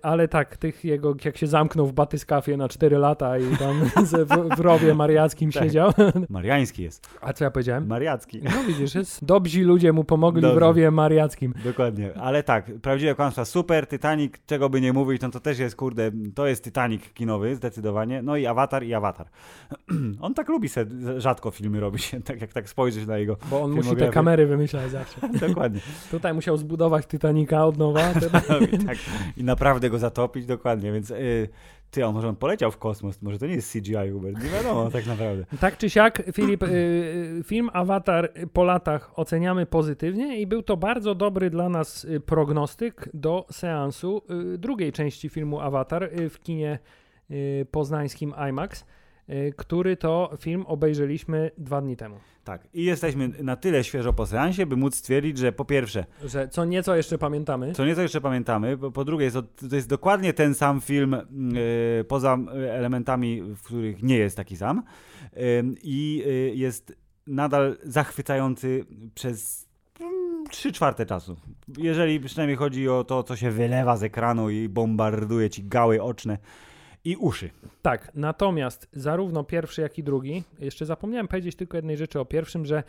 [0.01, 4.25] ale tak, tych jego, jak się zamknął w batyskafie na 4 lata i tam ze-
[4.25, 5.63] w, w rowie mariackim Tak.
[5.63, 5.91] siedział.
[6.29, 7.09] Mariański jest.
[7.21, 7.87] A co ja powiedziałem?
[7.87, 8.41] Mariacki.
[8.43, 10.59] No widzisz, jest, dobrzy ludzie mu pomogli w Dobrzy.
[10.59, 11.53] rowie mariackim.
[11.63, 15.75] Dokładnie, ale tak, prawdziwe kłamstwa super, Titanic, czego by nie mówić, no to też jest,
[15.75, 19.27] kurde, to jest Titanic kinowy, zdecydowanie, no i Avatar i Avatar.
[20.21, 20.85] On tak lubi se
[21.17, 24.91] rzadko filmy robić, tak jak tak spojrzysz na jego, Bo on musi te kamery wymyślać
[24.91, 25.19] zawsze.
[25.47, 25.79] dokładnie,
[26.11, 28.01] Tutaj musiał zbudować Titanica od nowa.
[28.85, 28.97] tak,
[29.37, 31.49] i naprawdę go zatopić, dokładnie, więc y,
[31.91, 34.91] ty, a może on poleciał w kosmos, może to nie jest CGI, Hubert, nie wiadomo
[34.91, 35.45] tak naprawdę.
[35.59, 40.77] Tak czy siak, Filip, y, y, film Avatar po latach oceniamy pozytywnie i był to
[40.77, 44.21] bardzo dobry dla nas y, prognostyk do seansu
[44.53, 46.79] y, drugiej części filmu Avatar w kinie
[47.71, 48.85] poznańskim IMAX,
[49.57, 52.15] który to film obejrzeliśmy dwa dni temu.
[52.43, 56.47] Tak, i jesteśmy na tyle świeżo po seansie, by móc stwierdzić, że po pierwsze, Że
[56.47, 57.73] co nieco jeszcze pamiętamy.
[57.73, 61.15] Co nieco jeszcze pamiętamy, bo po drugie jest to, to jest dokładnie ten sam film
[61.97, 64.83] yy, poza y, elementami, w których nie jest taki sam
[65.35, 65.41] Yy,
[65.83, 66.93] i y, jest
[67.27, 68.85] nadal zachwycający
[69.15, 69.67] przez
[69.99, 71.37] mm, trzy czwarte czasu.
[71.77, 76.37] Jeżeli przynajmniej chodzi o to, co się wylewa z ekranu i bombarduje ci gały oczne
[77.05, 77.49] i uszy.
[77.81, 82.65] Tak, natomiast zarówno pierwszy, jak i drugi, jeszcze zapomniałem powiedzieć tylko jednej rzeczy o pierwszym,
[82.65, 82.83] że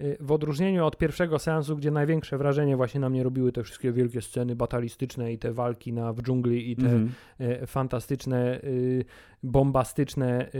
[0.00, 3.92] y, w odróżnieniu od pierwszego seansu, gdzie największe wrażenie właśnie na mnie robiły te wszystkie
[3.92, 7.12] wielkie sceny batalistyczne i te walki na, w dżungli i te Mhm.
[7.38, 9.04] e, fantastyczne, y,
[9.42, 10.50] bombastyczne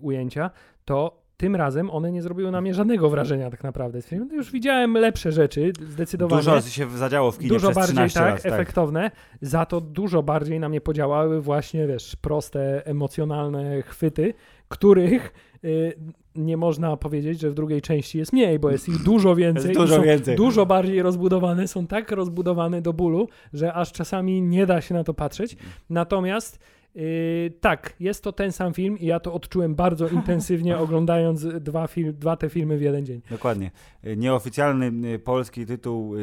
[0.00, 0.50] ujęcia,
[0.84, 4.02] to tym razem one nie zrobiły na mnie żadnego wrażenia tak naprawdę.
[4.02, 4.34] z filmu.
[4.34, 6.42] Już widziałem lepsze rzeczy, zdecydowanie.
[6.42, 8.42] Dużo się zadziało w kinie Dużo bardziej 13 tak, lat.
[8.42, 8.52] Tak.
[8.52, 14.34] efektowne, za to dużo bardziej na mnie podziałały właśnie, wiesz, proste, emocjonalne chwyty,
[14.68, 15.32] których
[15.64, 15.96] y,
[16.34, 19.68] nie można powiedzieć, że w drugiej części jest mniej, bo jest ich dużo więcej.
[19.68, 20.36] Jest dużo więcej.
[20.36, 25.04] Dużo bardziej rozbudowane, są tak rozbudowane do bólu, że aż czasami nie da się na
[25.04, 25.56] to patrzeć.
[25.90, 26.58] Natomiast
[26.96, 31.86] yy, tak, jest to ten sam film i ja to odczułem bardzo intensywnie oglądając dwa,
[31.86, 33.20] fil- dwa te filmy w jeden dzień.
[33.30, 33.70] Dokładnie.
[34.06, 36.18] Y, Nieoficjalny y, polski tytuł y,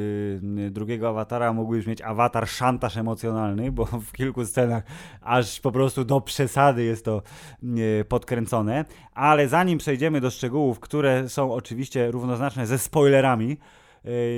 [0.68, 4.84] y, drugiego awatara mógł już mieć awatar szantaż emocjonalny, bo w kilku scenach
[5.22, 7.22] aż po prostu do przesady jest to
[7.64, 8.86] y, podkręcone.
[9.14, 13.58] Ale zanim przejdziemy do szczegółów, które są oczywiście równoznaczne ze spoilerami,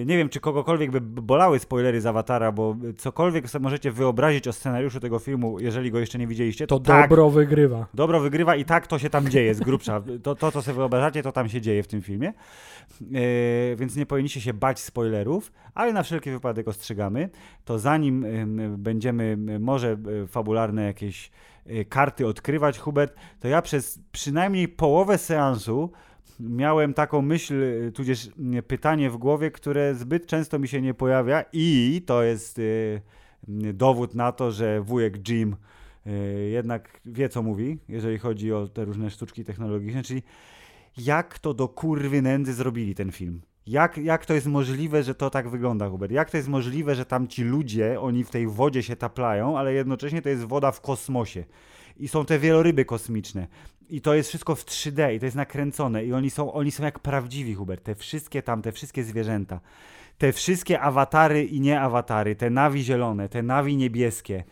[0.06, 4.54] nie wiem, czy kogokolwiek by bolały spoilery z Awatara, bo cokolwiek sobie możecie wyobrazić o
[4.54, 7.88] scenariuszu tego filmu, jeżeli go jeszcze nie widzieliście, to, to tak, dobro wygrywa.
[7.93, 10.01] Dobro wygrywa i tak to się tam dzieje z grubsza.
[10.23, 12.28] To, to co sobie wyobrażacie, to tam się dzieje w tym filmie.
[12.28, 17.30] E, więc nie powinniście się bać spoilerów, ale na wszelki wypadek ostrzegamy.
[17.65, 18.25] To zanim
[18.78, 19.97] będziemy może
[20.28, 21.32] fabularne jakieś
[21.89, 25.91] karty odkrywać, Hubert, to ja przez przynajmniej połowę seansu
[26.40, 28.30] miałem taką myśl, tudzież
[28.68, 33.02] pytanie w głowie, które zbyt często mi się nie pojawia i to jest y,
[33.74, 35.56] dowód na to, że wujek Jim
[36.08, 40.24] y, jednak wie, co mówi, jeżeli chodzi o te różne sztuczki technologiczne, czyli
[40.98, 43.42] jak to do kurwy nędzy zrobili ten film.
[43.68, 46.12] Jak, jak to jest możliwe, że to tak wygląda, Hubert?
[46.12, 49.74] Jak to jest możliwe, że tam ci ludzie, oni w tej wodzie się taplają, ale
[49.74, 51.46] jednocześnie to jest woda w kosmosie
[51.98, 53.48] i są te wieloryby kosmiczne.
[53.89, 56.84] I to jest wszystko w 3D i to jest nakręcone i oni są, oni są
[56.84, 57.84] jak prawdziwi, Hubert.
[57.84, 59.60] Te wszystkie tam, te wszystkie zwierzęta.
[60.17, 64.43] Te wszystkie awatary i nie awatary, te nawi zielone, te nawi niebieskie.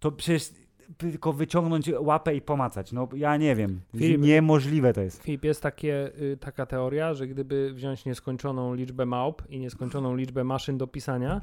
[0.00, 0.50] To przecież
[0.98, 2.92] tylko wyciągnąć łapę i pomacać.
[2.92, 3.80] No ja nie wiem.
[3.96, 5.22] Filip, Niemożliwe to jest.
[5.22, 10.44] Filip, jest takie, y, taka teoria, że gdyby wziąć nieskończoną liczbę małp i nieskończoną liczbę
[10.44, 11.40] maszyn do pisania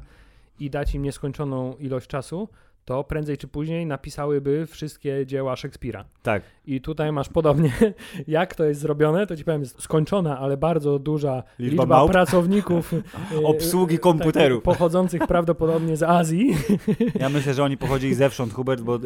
[0.60, 2.48] i dać im nieskończoną ilość czasu,
[2.90, 6.04] to prędzej czy później napisałyby wszystkie dzieła Szekspira.
[6.22, 6.42] Tak.
[6.66, 7.72] I tutaj masz podobnie,
[8.28, 12.92] jak to jest zrobione, to ci powiem, skończona, ale bardzo duża liczba, liczba pracowników.
[13.34, 14.64] E, Obsługi komputerów.
[14.64, 16.56] Tak, pochodzących prawdopodobnie z Azji.
[17.20, 18.98] Ja myślę, że oni pochodzili zewsząd, Hubert, bo,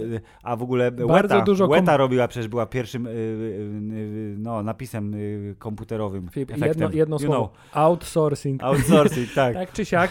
[0.42, 5.14] a w ogóle bardzo Weta, dużo Weta robiła, przecież była pierwszym y, no, napisem
[5.58, 6.28] komputerowym.
[6.66, 7.48] jedno, jedno słowo.
[7.48, 7.76] Know.
[7.76, 8.62] Outsourcing.
[8.62, 9.54] Outsourcing, tak.
[9.54, 10.10] tak czy siak,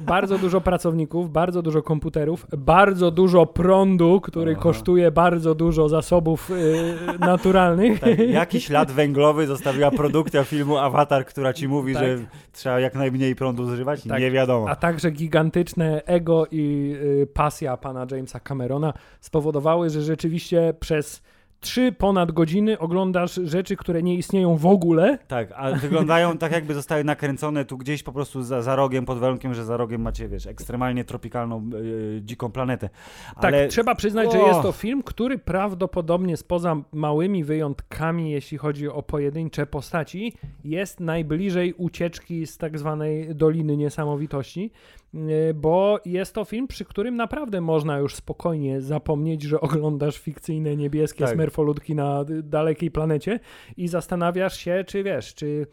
[0.00, 4.62] bardzo dużo pracowników, bardzo dużo komputerów, bardzo dużo prądu, który Aha.
[4.62, 6.50] kosztuje bardzo dużo zasobów
[7.20, 8.00] naturalnych.
[8.00, 12.02] Tak, jaki ślad węglowy zostawiła produkcja filmu Avatar, która ci mówi, tak.
[12.02, 12.18] że
[12.52, 14.02] trzeba jak najmniej prądu zużywać?
[14.04, 14.20] Tak.
[14.20, 14.68] Nie wiadomo.
[14.68, 21.22] A także gigantyczne ego i y, pasja pana Jamesa Camerona spowodowały, że rzeczywiście przez
[21.60, 25.18] trzy ponad godziny oglądasz rzeczy, które nie istnieją w ogóle.
[25.28, 29.18] Tak, a wyglądają tak, jakby zostały nakręcone tu gdzieś po prostu za, za rogiem, pod
[29.18, 32.88] warunkiem, że za rogiem macie, wiesz, ekstremalnie tropikalną, yy, dziką planetę.
[33.34, 33.62] Tak, Ale...
[33.62, 39.02] Tak, trzeba przyznać, że jest to film, który prawdopodobnie spoza małymi wyjątkami, jeśli chodzi o
[39.02, 40.32] pojedyncze postaci,
[40.64, 44.70] jest najbliżej ucieczki z tak zwanej Doliny Niesamowitości.
[45.14, 50.76] Y, bo jest to film, przy którym naprawdę można już spokojnie zapomnieć, że oglądasz fikcyjne
[50.76, 51.34] niebieskie tak.
[51.34, 53.40] smerfoludki na dalekiej planecie
[53.76, 55.66] i zastanawiasz się, czy wiesz, czy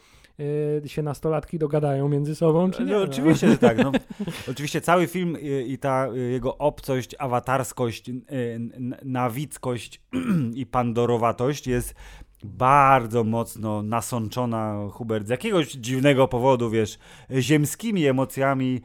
[0.86, 2.92] y, się nastolatki dogadają między sobą, czy nie?
[2.94, 3.78] No, oczywiście, że tak.
[3.78, 3.92] No.
[4.52, 8.12] oczywiście cały film i, i ta jego obcość, awatarskość,
[9.04, 10.02] nawickość
[10.54, 11.96] i pandorowatość jest
[12.44, 17.00] bardzo mocno nasączona Hubert z jakiegoś dziwnego powodu, wiesz,
[17.40, 18.82] ziemskimi emocjami,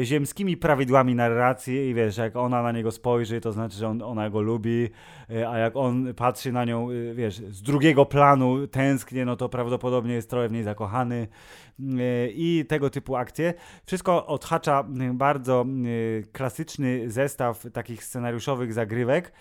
[0.00, 4.02] e, ziemskimi prawidłami narracji i wiesz, jak ona na niego spojrzy, to znaczy, że on,
[4.02, 4.88] ona go lubi,
[5.30, 9.48] e, a jak on patrzy na nią, e, wiesz, z drugiego planu tęsknie, no to
[9.48, 11.28] prawdopodobnie jest trochę w niej zakochany
[12.34, 13.54] i tego typu akcje.
[13.86, 15.66] Wszystko odhacza bardzo
[16.32, 19.32] klasyczny zestaw takich scenariuszowych zagrywek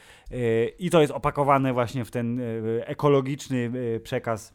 [0.80, 2.42] i to jest opakowane właśnie w ten
[2.86, 3.33] ekologiczny
[4.04, 4.54] przekaz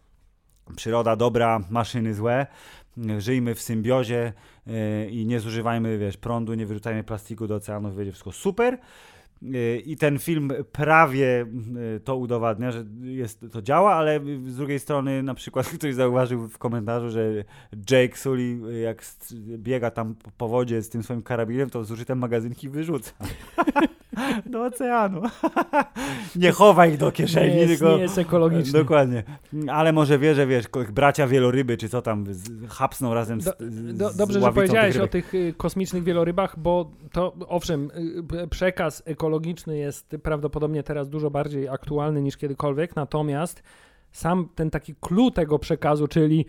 [0.76, 2.46] przyroda dobra, maszyny złe.
[3.18, 4.32] Żyjmy w symbiozie
[5.10, 8.78] i nie zużywajmy, wiesz, prądu, nie wyrzucajmy plastiku do oceanów, będzie wszystko super.
[9.84, 11.46] I ten film prawie
[12.04, 16.58] to udowadnia, że jest, to działa, ale z drugiej strony na przykład ktoś zauważył w
[16.58, 17.44] komentarzu, że
[17.90, 19.04] Jake Sully jak
[19.56, 23.12] biega tam po wodzie z tym swoim karabinem, to zużyte magazynki wyrzuca.
[24.46, 25.22] do oceanu.
[26.36, 27.96] nie chowaj ich do kieszeni, nie jest, tylko...
[27.96, 28.78] Nie jest ekologiczny.
[28.78, 29.22] Dokładnie.
[29.70, 32.24] Ale może wie, że wiesz, bracia wieloryby, czy co tam,
[32.68, 33.52] hapsną razem z, do,
[33.92, 37.90] do, Dobrze, że powiedziałeś o tych y, kosmicznych wielorybach, bo to owszem,
[38.44, 43.62] y, przekaz ekologiczny jest prawdopodobnie teraz dużo bardziej aktualny niż kiedykolwiek, natomiast
[44.12, 46.46] sam ten taki clue tego przekazu, czyli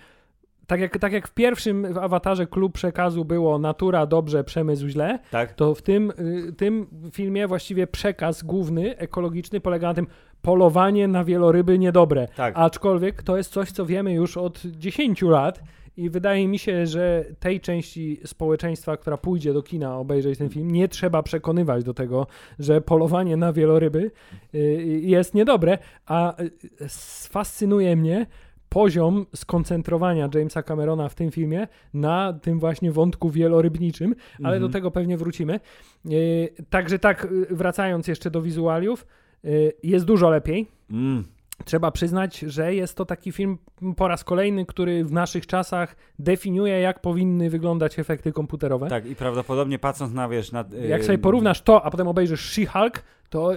[0.70, 5.20] tak jak, tak jak w pierwszym w awatarze klub przekazu było natura dobrze, przemysł źle,
[5.32, 5.54] tak.
[5.54, 6.14] to w tym,
[6.50, 10.08] y, tym filmie właściwie przekaz główny, ekologiczny polega na tym
[10.42, 12.28] polowanie na wieloryby niedobre.
[12.36, 12.54] Tak.
[12.58, 15.62] Aczkolwiek to jest coś, co wiemy już od 10 lat
[15.98, 20.72] i wydaje mi się, że tej części społeczeństwa, która pójdzie do kina obejrzeć ten film,
[20.72, 22.28] nie trzeba przekonywać do tego,
[22.60, 24.12] że polowanie na wieloryby
[24.56, 24.60] y,
[25.04, 26.52] jest niedobre, a y,
[27.30, 28.26] fascynuje mnie,
[28.70, 34.72] poziom skoncentrowania Jamesa Camerona w tym filmie na tym właśnie wątku wielorybniczym, ale do mhm.
[34.72, 35.60] tego pewnie wrócimy.
[36.06, 39.06] Yy, także tak, y, wracając jeszcze do wizualiów,
[39.44, 40.68] yy, jest dużo lepiej.
[40.92, 41.24] Mm.
[41.66, 43.58] trzeba przyznać, że jest to taki film
[43.98, 48.88] po raz kolejny, który w naszych czasach definiuje, jak powinny wyglądać efekty komputerowe.
[48.88, 50.66] Tak, i prawdopodobnie patrząc na, wiesz, na...
[50.88, 53.52] Jak sobie porównasz to, a potem obejrzysz She-Hulk, to...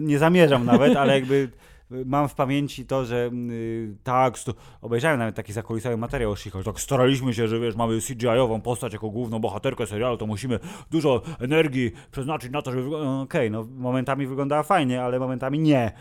[0.00, 1.48] Nie zamierzam nawet, ale jakby
[1.90, 6.50] mam w pamięci to, że yy, tak, sto, obejrzałem nawet taki zakulisowy materiał o she
[6.64, 10.58] tak staraliśmy się, że wiesz, mamy CGI-ową postać jako główną bohaterkę serialu, to musimy
[10.90, 12.90] dużo energii przeznaczyć na to, żeby...
[12.90, 15.92] No, Okej, okay, no momentami wyglądała fajnie, ale momentami nie.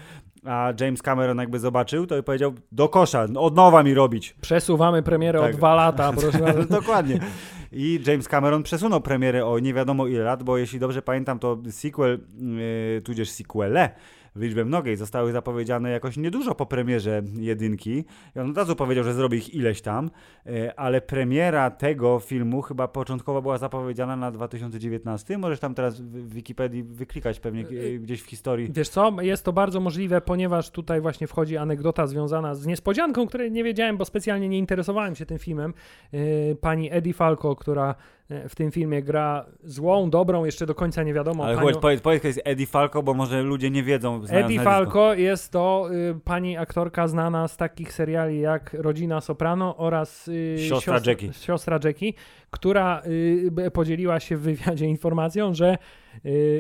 [0.46, 4.36] A James Cameron jakby zobaczył, to powiedział, do kosza, od nowa mi robić.
[4.41, 5.56] Przesuwamy premierę tak.
[5.56, 7.19] o dwa lata, proszę Dokładnie.
[7.72, 11.58] I James Cameron przesunął premierę o nie wiadomo ile lat, bo jeśli dobrze pamiętam, to
[11.69, 13.89] sequel, yy, tudzież sequele,
[14.36, 18.06] w liczbie mnogiej zostały zapowiedziane jakoś niedużo po premierze jedynki.
[18.36, 20.10] I on od razu powiedział, że zrobi ich ileś tam,
[20.46, 25.38] e, ale premiera tego filmu chyba początkowo była zapowiedziana na 2019.
[25.38, 28.69] Możesz tam teraz w Wikipedii wyklikać pewnie e, gdzieś w historii.
[28.74, 33.52] Wiesz co, jest to bardzo możliwe, ponieważ tutaj właśnie wchodzi anegdota związana z niespodzianką, której
[33.52, 35.74] nie wiedziałem, bo specjalnie nie interesowałem się tym filmem.
[36.13, 36.17] E,
[36.56, 41.13] pani Eddie Falco, która E, w tym filmie gra złą, dobrą, jeszcze do końca nie
[41.13, 41.46] wiadomo.
[41.46, 41.80] Ale panią...
[41.80, 44.22] powiedz, powiedz, jest Eddie Falco, bo może ludzie nie wiedzą.
[44.30, 50.28] Eddie Falco jest to y, pani aktorka znana z takich seriali jak Rodzina Soprano oraz
[50.28, 51.34] y, siostra, siostra Jackie.
[51.34, 52.13] Siostra Jackie,
[52.52, 53.02] która
[53.65, 55.78] y, podzieliła się w wywiadzie informacją, że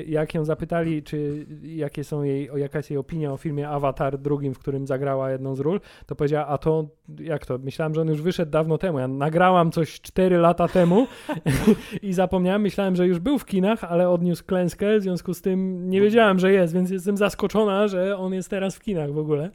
[0.07, 4.53] jak ją zapytali, czy jakie są jej, jaka jest jej opinia o filmie Avatar drugim,
[4.53, 6.87] w którym zagrała jedną z ról, to powiedziała, a to
[7.19, 7.57] jak to?
[7.57, 8.99] Myślałem, że on już wyszedł dawno temu.
[8.99, 11.07] Ja nagrałam coś 4 lata temu
[12.01, 15.89] i zapomniałem, myślałem, że już był w kinach, ale odniósł klęskę, w związku z tym
[15.89, 19.49] nie wiedziałem, że jest, więc jestem zaskoczona, że on jest teraz w kinach w ogóle.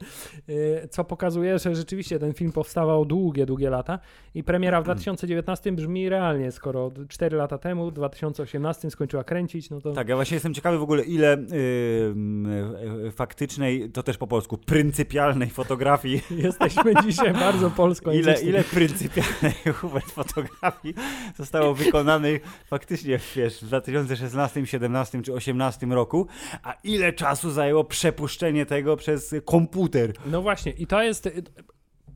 [0.48, 3.98] Y, co pokazuje, że rzeczywiście ten film powstawał długie, długie lata
[4.34, 9.80] i premiera w 2019 brzmi realnie, skoro 4 lata temu, w 2018 skończyła kręcić, no
[9.80, 9.94] to to...
[9.94, 11.44] Tak, ja właśnie jestem ciekawy w ogóle, ile
[13.04, 16.22] yy, faktycznej, to też po polsku, pryncypialnej fotografii.
[16.44, 18.12] Jesteśmy dzisiaj bardzo polsko.
[18.12, 19.54] Ile, ile pryncypialnej
[20.12, 20.94] fotografii
[21.36, 26.26] zostało wykonanej faktycznie wiesz, w 2016, 17 czy 2018 roku,
[26.62, 30.12] a ile czasu zajęło przepuszczenie tego przez komputer.
[30.26, 31.28] No właśnie, i to jest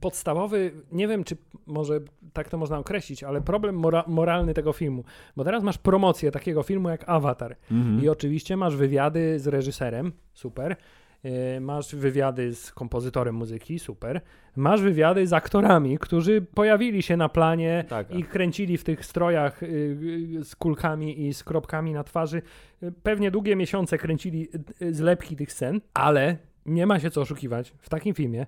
[0.02, 1.36] podstawowy, nie wiem czy
[1.66, 2.00] może
[2.32, 5.04] tak to można określić, ale problem mora moralny tego filmu.
[5.36, 8.04] Bo teraz masz promocję takiego filmu jak Avatar mhm.
[8.04, 10.76] i oczywiście masz wywiady z reżyserem, super.
[11.24, 14.20] Yy, masz wywiady z kompozytorem muzyki, super.
[14.56, 19.62] Masz wywiady z aktorami, którzy pojawili się na planie tak, i kręcili w tych strojach
[19.62, 22.42] yy, z kulkami i z kropkami na twarzy.
[22.82, 24.48] Yy, pewnie długie miesiące kręcili
[24.90, 26.36] zlepki tych scen, ale
[26.66, 27.72] nie ma się co oszukiwać.
[27.78, 28.46] W takim filmie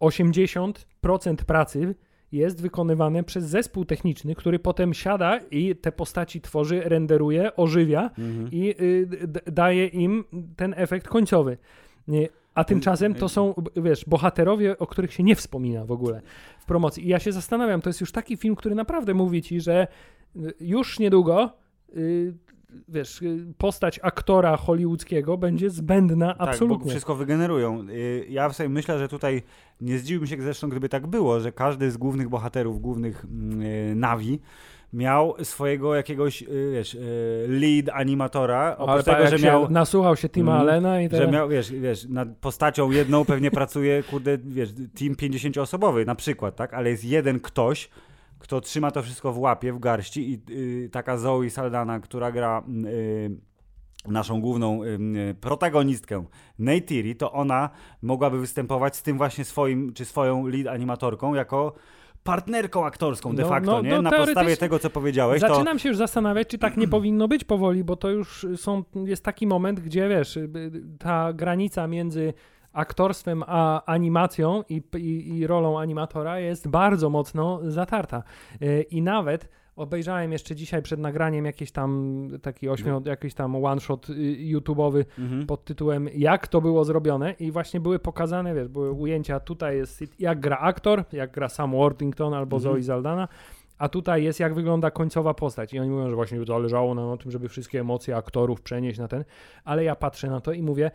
[0.00, 1.94] 80% pracy
[2.32, 8.48] jest wykonywane przez zespół techniczny, który potem siada i te postaci tworzy, renderuje, ożywia mhm.
[8.52, 9.08] i y,
[9.52, 10.24] daje im
[10.56, 11.58] ten efekt końcowy.
[12.54, 16.22] A tymczasem to są, wiesz, bohaterowie, o których się nie wspomina w ogóle
[16.58, 17.04] w promocji.
[17.04, 19.86] I ja się zastanawiam, to jest już taki film, który naprawdę mówi ci, że
[20.36, 21.52] y, już niedługo
[21.96, 22.34] y,
[22.88, 23.20] wiesz,
[23.58, 26.84] postać aktora hollywoodzkiego będzie zbędna tak, absolutnie.
[26.84, 27.86] Bo wszystko wygenerują.
[27.88, 29.42] Y, ja sobie myślę, że tutaj
[29.80, 33.26] nie zdziwiłbym się zresztą, gdyby tak było, że każdy z głównych bohaterów, głównych
[33.58, 34.40] yy, Navi
[34.92, 39.70] miał swojego jakiegoś, y, wiesz, y, lead animatora, oprócz Ale tego, że miał...
[39.70, 44.02] Nasłuchał się Tima mm, Allena i Że miał, wiesz, wiesz, nad postacią jedną pewnie pracuje,
[44.02, 46.74] kurde, wiesz, team 50-osobowy na przykład, tak?
[46.74, 47.88] Ale jest jeden ktoś,
[48.38, 50.40] kto trzyma to wszystko w łapie, w garści i
[50.84, 53.56] y, taka Zoe Saldana, która gra y,
[54.08, 54.86] naszą główną y,
[55.30, 56.24] y, protagonistkę
[56.58, 57.70] Neytiri, to ona
[58.02, 61.74] mogłaby występować z tym właśnie swoim, czy swoją lead animatorką jako
[62.24, 63.90] partnerką aktorską de no, facto, no, nie?
[63.90, 65.40] No, Na podstawie tego, co powiedziałeś.
[65.40, 65.78] Zaczynam to...
[65.78, 69.46] się już zastanawiać, czy tak nie powinno być powoli, bo to już są, jest taki
[69.46, 70.48] moment, gdzie wiesz, y,
[70.98, 72.34] ta granica między
[72.76, 78.22] aktorstwem a animacją i, i, i rolą animatora jest bardzo mocno zatarta.
[78.60, 83.10] E, I nawet obejrzałem jeszcze dzisiaj przed nagraniem jakiś tam taki ośmiu, no.
[83.10, 84.12] jakiś tam one shot y,
[84.54, 85.46] YouTube'owy mhm.
[85.46, 90.20] pod tytułem Jak to było zrobione i właśnie były pokazane, wiesz, były ujęcia, tutaj jest
[90.20, 92.74] jak gra aktor, jak gra Sam Worthington albo mhm.
[92.74, 93.28] Zoe Zaldana,
[93.78, 97.16] a tutaj jest jak wygląda końcowa postać i oni mówią, że właśnie zależało nam na
[97.16, 99.24] tym, żeby wszystkie emocje aktorów przenieść na ten,
[99.64, 100.90] ale ja patrzę na to i mówię,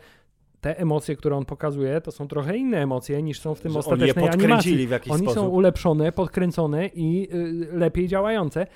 [0.62, 3.78] te emocje, które on pokazuje, to są trochę inne emocje niż są w tym że
[3.78, 4.86] ostatecznej oni animacji.
[4.86, 5.42] W jakiś oni sposób.
[5.42, 8.66] są ulepszone, podkręcone i y, lepiej działające.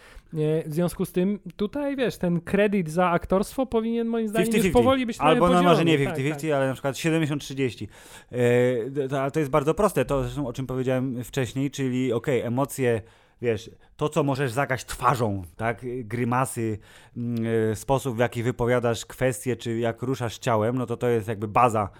[0.66, 4.66] w związku z tym tutaj, wiesz, ten kredyt za aktorstwo powinien moim zdaniem 50 -50.
[4.66, 6.50] już powoli być Albo no może nie 50-50, tak, tak.
[6.50, 7.86] ale na przykład 70-30.
[8.32, 12.48] E, to, to jest bardzo proste, to zresztą o czym powiedziałem wcześniej, czyli okej, okay,
[12.48, 13.02] emocje
[13.42, 16.78] wiesz, to co możesz zagrać twarzą, tak, grymasy,
[17.16, 21.48] yy, sposób w jaki wypowiadasz kwestie, czy jak ruszasz ciałem, no to to jest jakby
[21.48, 21.90] baza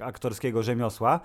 [0.00, 1.20] aktorskiego rzemiosła,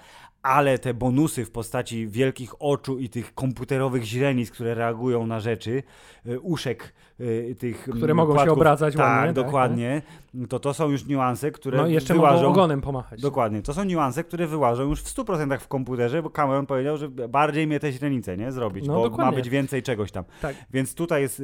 [0.45, 5.83] ale te bonusy w postaci wielkich oczu i tych komputerowych źrenic, które reagują na rzeczy,
[6.27, 9.33] y, uszek y, tych Które mm, mogą się obracać tak, ładnie.
[9.33, 10.01] Tak, dokładnie.
[10.33, 10.49] Tak.
[10.49, 12.35] To to są już niuanse, które No i jeszcze wyłażą...
[12.35, 13.21] mogą ogonem pomachać.
[13.21, 13.61] Dokładnie.
[13.61, 17.67] To są niuanse, które wyłażą już w 100% w komputerze, bo Cameron powiedział, że bardziej
[17.67, 19.31] mnie te źrenice nie zrobić, no, bo dokładnie.
[19.31, 20.23] ma być więcej czegoś tam.
[20.41, 20.55] Tak.
[20.73, 21.41] Więc tutaj jest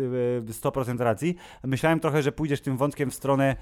[0.61, 1.35] 100% racji.
[1.63, 3.55] Myślałem trochę, że pójdziesz tym wątkiem w stronę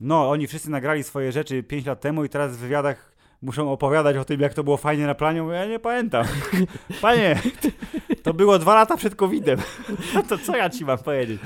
[0.00, 4.16] no, oni wszyscy nagrali swoje rzeczy 5 lat temu i teraz w wywiadach muszą opowiadać
[4.16, 5.42] o tym, jak to było fajnie na planie.
[5.42, 6.26] Mówię, ja nie pamiętam.
[7.02, 7.40] Panie,
[8.22, 9.58] to było dwa lata przed COVID-em.
[10.28, 11.40] To co ja ci mam powiedzieć?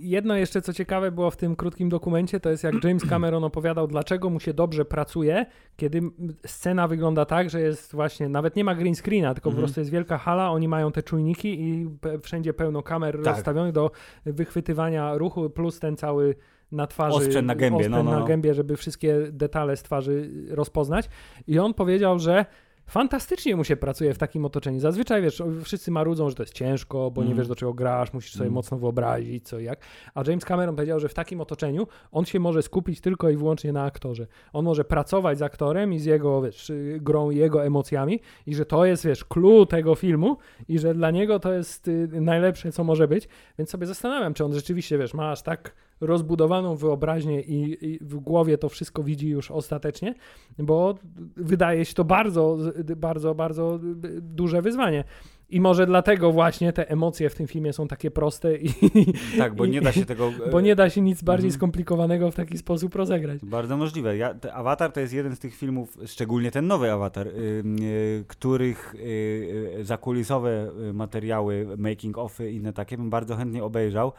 [0.00, 3.86] Jedno jeszcze, co ciekawe było w tym krótkim dokumencie, to jest jak James Cameron opowiadał,
[3.86, 5.46] dlaczego mu się dobrze pracuje,
[5.76, 6.00] kiedy
[6.46, 9.64] scena wygląda tak, że jest właśnie, nawet nie ma green screena, tylko po mhm.
[9.64, 11.88] prostu jest wielka hala, oni mają te czujniki i
[12.22, 13.26] wszędzie pełno kamer tak.
[13.26, 13.90] rozstawionych do
[14.26, 16.34] wychwytywania ruchu, plus ten cały
[16.72, 17.16] na twarzy.
[17.16, 17.76] Ostrzeń na gębie.
[17.76, 18.24] Ostrzeń no, no, na no.
[18.24, 21.08] gębie, żeby wszystkie detale z twarzy rozpoznać.
[21.46, 22.46] I on powiedział, że
[22.90, 24.80] fantastycznie mu się pracuje w takim otoczeniu.
[24.80, 27.32] Zazwyczaj, wiesz, wszyscy marudzą, że to jest ciężko, bo mm.
[27.32, 28.54] nie wiesz, do czego grasz, musisz sobie mm.
[28.54, 29.80] mocno wyobrazić, co i jak.
[30.14, 33.72] A James Cameron powiedział, że w takim otoczeniu on się może skupić tylko i wyłącznie
[33.72, 34.26] na aktorze.
[34.52, 38.66] On może pracować z aktorem i z jego, wiesz, grą i jego emocjami i że
[38.66, 40.36] to jest, wiesz, clue tego filmu
[40.68, 43.28] i że dla niego to jest y, najlepsze, co może być.
[43.58, 48.16] Więc sobie zastanawiam, czy on rzeczywiście, wiesz, ma aż tak rozbudowaną wyobraźnię i, i, w
[48.16, 50.14] głowie to wszystko widzi już ostatecznie,
[50.58, 50.94] bo
[51.36, 53.78] wydaje się to bardzo, bardzo, bardzo
[54.20, 55.04] duże wyzwanie.
[55.50, 58.70] I może dlatego właśnie te emocje w tym filmie są takie proste i.
[59.38, 60.32] Tak, bo nie da się tego.
[60.52, 61.58] Bo nie da się nic bardziej mhm.
[61.58, 63.40] skomplikowanego w taki sposób rozegrać.
[63.42, 64.16] Bardzo możliwe.
[64.16, 68.94] Ja, Avatar to jest jeden z tych filmów, szczególnie ten nowy Avatar, yy, yy, których
[68.98, 74.12] yy, zakulisowe materiały, making offy i inne takie bym bardzo chętnie obejrzał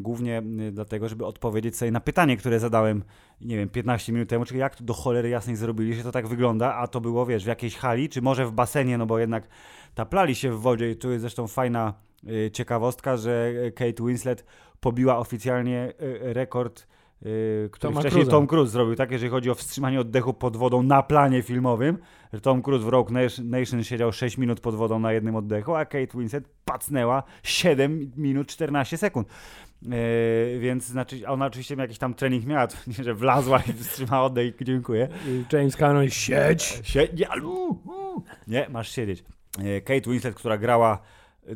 [0.00, 0.42] głównie
[0.72, 3.04] dlatego, żeby odpowiedzieć sobie na pytanie, które zadałem,
[3.40, 6.28] nie wiem, 15 minut temu, czyli jak to do cholery jasnej zrobili, że to tak
[6.28, 9.48] wygląda, a to było, wiesz, w jakiejś hali, czy może w basenie, no bo jednak
[9.94, 11.94] taplali się w wodzie i tu jest zresztą fajna
[12.28, 14.44] y, ciekawostka, że Kate Winslet
[14.80, 16.86] pobiła oficjalnie y, rekord
[17.24, 18.36] Yy, który Toma wcześniej Cruza.
[18.36, 21.98] Tom Cruise zrobił, tak, jeżeli chodzi o wstrzymanie oddechu pod wodą na planie filmowym.
[22.42, 23.12] Tom Cruise w Rogue
[23.44, 28.48] Nation siedział 6 minut pod wodą na jednym oddechu, a Kate Winslet pacnęła 7 minut
[28.48, 29.28] 14 sekund.
[29.82, 34.24] Yy, więc znaczy, ona oczywiście jakiś tam trening miała, to nie, że wlazła i wstrzymała
[34.24, 35.08] oddech i dziękuję.
[35.52, 36.80] James Cameron, siedź!
[36.82, 37.10] Siedź!
[38.46, 39.24] Nie, masz siedzieć.
[39.58, 40.98] Yy, Kate Winslet, która grała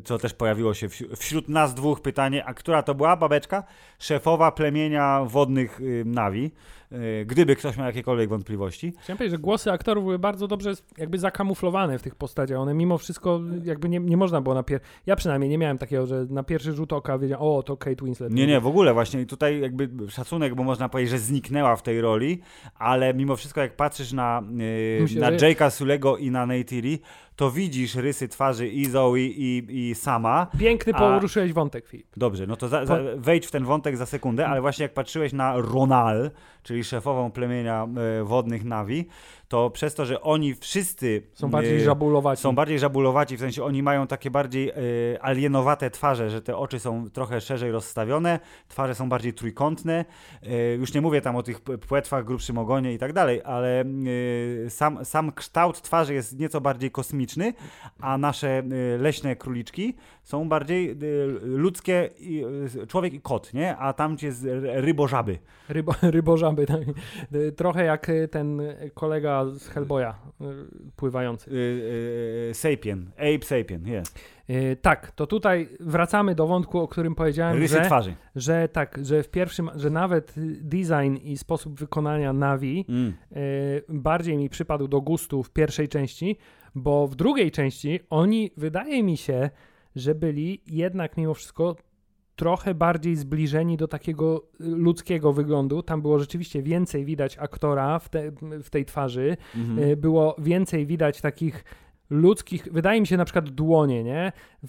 [0.04, 3.64] co też pojawiło się wśród nas dwóch pytanie, a która to była babeczka?
[3.98, 6.50] Szefowa plemienia wodnych y, Nawi.
[6.92, 8.92] Y, gdyby ktoś miał jakiekolwiek wątpliwości.
[9.02, 12.58] Chciałem powiedzieć, że głosy aktorów były bardzo dobrze jakby zakamuflowane w tych postaciach.
[12.58, 14.80] One mimo wszystko jakby nie, nie można było na pier...
[15.06, 18.32] Ja przynajmniej nie miałem takiego, że na pierwszy rzut oka wiedziałem, o to Kate Winslet.
[18.32, 19.20] Nie, nie, w ogóle właśnie.
[19.20, 22.40] I tutaj jakby szacunek, bo można powiedzieć, że zniknęła w tej roli,
[22.74, 24.42] ale mimo wszystko jak patrzysz na,
[25.10, 27.00] yy, na Jake'a Sulego i na Neytiri,
[27.38, 30.46] to widzisz rysy twarzy i Zoe i, i sama.
[30.58, 30.98] Piękny a...
[30.98, 32.06] poruszyłeś wątek, Filip.
[32.16, 35.32] Dobrze, no to za, za, wejdź w ten wątek za sekundę, ale właśnie jak patrzyłeś
[35.32, 36.30] na Ronal,
[36.62, 37.88] czyli szefową plemienia
[38.20, 39.06] e, wodnych Navi,
[39.48, 42.42] to przez to, że oni wszyscy są bardziej e, żabulowaci.
[42.42, 44.74] Są bardziej żabulowaci, w sensie oni mają takie bardziej e,
[45.20, 50.04] alienowate twarze, że te oczy są trochę szerzej rozstawione, twarze są bardziej trójkątne.
[50.78, 53.84] Już nie mówię tam o tych płetwach, grubszym ogonie i tak dalej, ale
[54.68, 57.52] sam, sam kształt twarzy jest nieco bardziej kosmiczny,
[58.00, 58.62] a nasze
[58.98, 60.96] leśne króliczki są bardziej
[61.42, 62.10] ludzkie,
[62.88, 63.76] człowiek i kot, nie?
[63.76, 65.38] A tam jest rybożaby.
[65.68, 66.80] Rybo, rybożaby, tak.
[67.56, 68.62] Trochę jak ten
[68.94, 70.44] kolega z Hellboya y,
[70.96, 71.50] pływający.
[71.50, 74.18] Yy, Sapien, Ape Sapien, jest.
[74.82, 78.14] Tak, to tutaj wracamy do wątku, o którym powiedziałem, Rysy że, twarzy.
[78.36, 83.14] że tak, że w pierwszym, że nawet design i sposób wykonania Navi mm.
[83.36, 86.36] Y, bardziej mi przypadł do gustu w pierwszej części,
[86.74, 89.50] bo w drugiej części oni, wydaje mi się,
[89.96, 91.76] że byli jednak mimo wszystko
[92.38, 95.82] trochę bardziej zbliżeni do takiego ludzkiego wyglądu.
[95.82, 98.32] Tam było rzeczywiście więcej widać aktora w, te,
[98.62, 99.36] w tej twarzy.
[99.56, 99.78] Mhm.
[99.78, 101.64] Y, było więcej widać takich
[102.10, 104.32] ludzkich, wydaje mi się na przykład dłonie, nie?
[104.62, 104.68] W,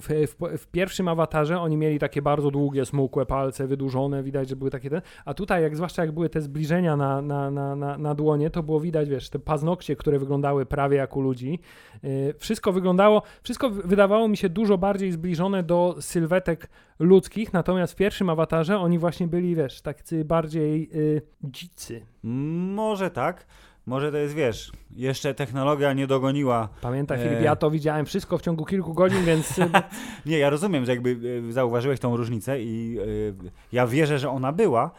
[0.00, 4.56] w, w, w, pierwszym awatarze oni mieli takie bardzo długie, smukłe palce, wydłużone, widać, że
[4.56, 7.98] były takie te, a tutaj, jak zwłaszcza jak były te zbliżenia na, na, na, na,
[7.98, 11.58] na dłonie, to było widać, wiesz, te paznokcie, które wyglądały prawie jak u ludzi.
[12.02, 16.68] Yy, wszystko wyglądało, wszystko wydawało mi się dużo bardziej zbliżone do sylwetek
[16.98, 22.06] ludzkich, natomiast w pierwszym awatarze oni właśnie byli, wiesz, tacy bardziej yy, dzicy.
[22.22, 23.46] Może tak.
[23.86, 26.68] Może to jest, wiesz, jeszcze technologia nie dogoniła.
[26.80, 27.42] Pamiętaj, Filip, e...
[27.42, 29.60] ja to widziałem wszystko w ciągu kilku godzin, więc.
[30.26, 31.18] nie, ja rozumiem, że jakby
[31.48, 33.04] e, zauważyłeś tą różnicę i e,
[33.72, 34.90] ja wierzę, że ona była,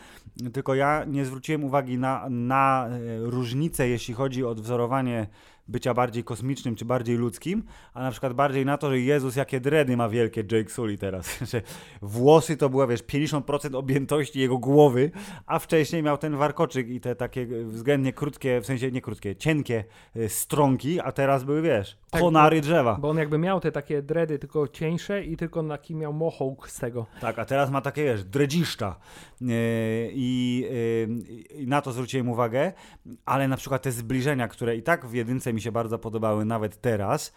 [0.53, 5.27] tylko ja nie zwróciłem uwagi na, na różnicę, jeśli chodzi o odwzorowanie
[5.67, 7.63] bycia bardziej kosmicznym czy bardziej ludzkim,
[7.93, 11.39] a na przykład bardziej na to, że Jezus jakie dredy ma wielkie Jake Sully teraz,
[11.51, 11.61] że
[12.01, 15.11] włosy to była, wiesz, 50% objętości jego głowy,
[15.45, 19.83] a wcześniej miał ten warkoczyk i te takie względnie krótkie, w sensie nie krótkie, cienkie
[20.15, 22.97] y, stronki, a teraz były, wiesz, tak, konary drzewa.
[23.01, 26.79] Bo on jakby miał te takie dredy tylko cieńsze i tylko taki miał mochołk z
[26.79, 27.05] tego.
[27.21, 28.95] Tak, a teraz ma takie, wiesz, dredziszcza
[29.41, 29.47] yy,
[30.11, 30.59] i
[31.57, 32.73] yy, na to zwróciłem uwagę,
[33.25, 36.81] ale na przykład te zbliżenia, które i tak w jedynce mi się bardzo podobały nawet
[36.81, 37.33] teraz,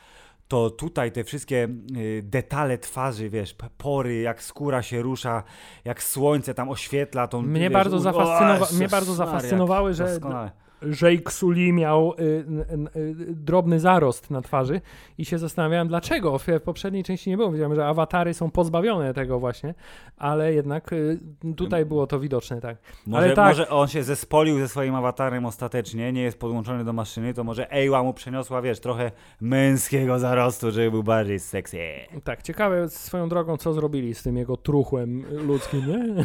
[0.48, 5.42] to tutaj te wszystkie y, detale twarzy, wiesz, pory, jak skóra się rusza,
[5.84, 7.42] jak słońce tam oświetla tą...
[7.42, 10.04] Mnie, wiesz, bardzo, zafascynowa- mnie bardzo zafascynowały, że...
[10.04, 14.80] Doskonale Jake Sully miał y, y, y, drobny zarost na twarzy
[15.18, 16.38] i się zastanawiałem dlaczego.
[16.38, 17.52] W, w poprzedniej części nie było.
[17.52, 19.74] Wiedziałem, że awatary są pozbawione tego właśnie,
[20.16, 21.18] ale jednak y,
[21.56, 22.76] tutaj było to widoczne, tak.
[23.06, 23.48] Może, ale tak.
[23.48, 27.70] może on się zespolił ze swoim awatarem ostatecznie, nie jest podłączony do maszyny, to może
[27.70, 29.10] Ewa mu przeniosła, wiesz, trochę
[29.40, 31.78] męskiego zarostu, żeby był bardziej sexy.
[32.24, 36.24] Tak, ciekawe swoją drogą, co zrobili z tym jego truchłem ludzkim, nie?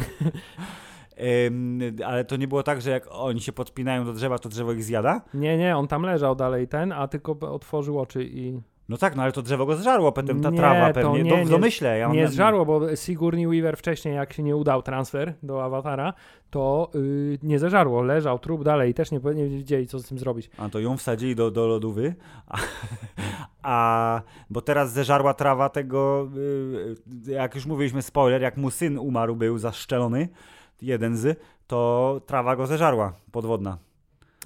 [2.06, 4.84] ale to nie było tak, że jak oni się podpinają do drzewa, to drzewo ich
[4.84, 5.20] zjada?
[5.34, 8.60] Nie, nie, on tam leżał dalej ten, a tylko otworzył oczy i...
[8.88, 11.44] No tak, no ale to drzewo go zżarło, potem ta nie, trawa pewnie, nie, do,
[11.44, 11.98] w domyśle.
[11.98, 16.12] Ja nie zżarło, bo Sigourney Weaver wcześniej, jak się nie udał transfer do Awatara,
[16.50, 20.18] to yy, nie zeżarło, leżał trup dalej i też nie, nie wiedzieli, co z tym
[20.18, 20.50] zrobić.
[20.58, 22.14] A to ją wsadzili do, do lodówy,
[22.46, 22.58] a,
[23.62, 26.28] a bo teraz zeżarła trawa tego,
[27.26, 30.28] yy, jak już mówiliśmy, spoiler, jak mu syn umarł, był zaszczelony,
[30.82, 33.78] jeden z, to trawa go zeżarła podwodna.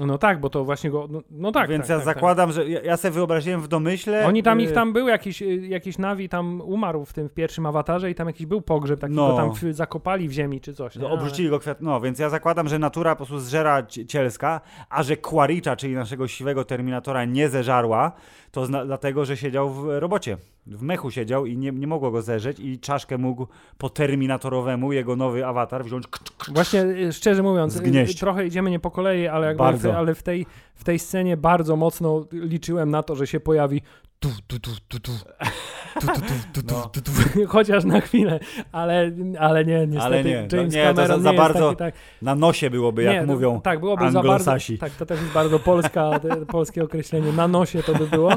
[0.07, 1.09] No tak, bo to właśnie go.
[1.11, 1.71] No, no tak.
[1.71, 2.55] Więc tak, ja tak, zakładam, tak.
[2.55, 4.27] że ja, ja sobie wyobraziłem w domyśle.
[4.27, 7.33] Oni tam ich y, tam był jakiś, y, jakiś nawi tam umarł w tym w
[7.33, 9.29] pierwszym awatarze i tam jakiś był pogrzeb, taki no.
[9.29, 10.97] go tam w, zakopali w ziemi czy coś.
[10.97, 11.81] No, obrzucili go kwiat.
[11.81, 14.61] No, więc ja zakładam, że natura po prostu zżera cielska,
[14.91, 18.13] a że Quaricza, czyli naszego siwego terminatora, nie zeżarła,
[18.51, 20.37] to zna, dlatego, że siedział w robocie.
[20.69, 23.47] W mechu siedział i nie, nie mogło go zerzeć i czaszkę mógł
[23.79, 26.05] po terminatorowemu jego nowy awatar wziąć.
[26.49, 28.19] Właśnie y, szczerze mówiąc, zgnieść.
[28.19, 31.77] trochę idziemy nie po kolei, ale, jakby w, ale w tej w tej scenie bardzo
[31.77, 33.83] mocno liczyłem na to, że się pojawi
[34.19, 35.13] tu, tu, tu, tu, tu.
[36.01, 36.13] Tu, tu,
[36.53, 37.13] tu, tu, tu, tu,
[37.55, 38.41] Chociaż na chwilę,
[38.73, 41.79] ale, ale nie, niestety ale nie, James nie, Cameron to za, za nie bardzo taki,
[41.79, 41.95] tak.
[42.23, 45.59] na nosie byłoby, jak nie, mówią tak, byłoby za bardzo, Tak, to też jest bardzo
[45.59, 48.33] polska, polskie określenie, na nosie to by było.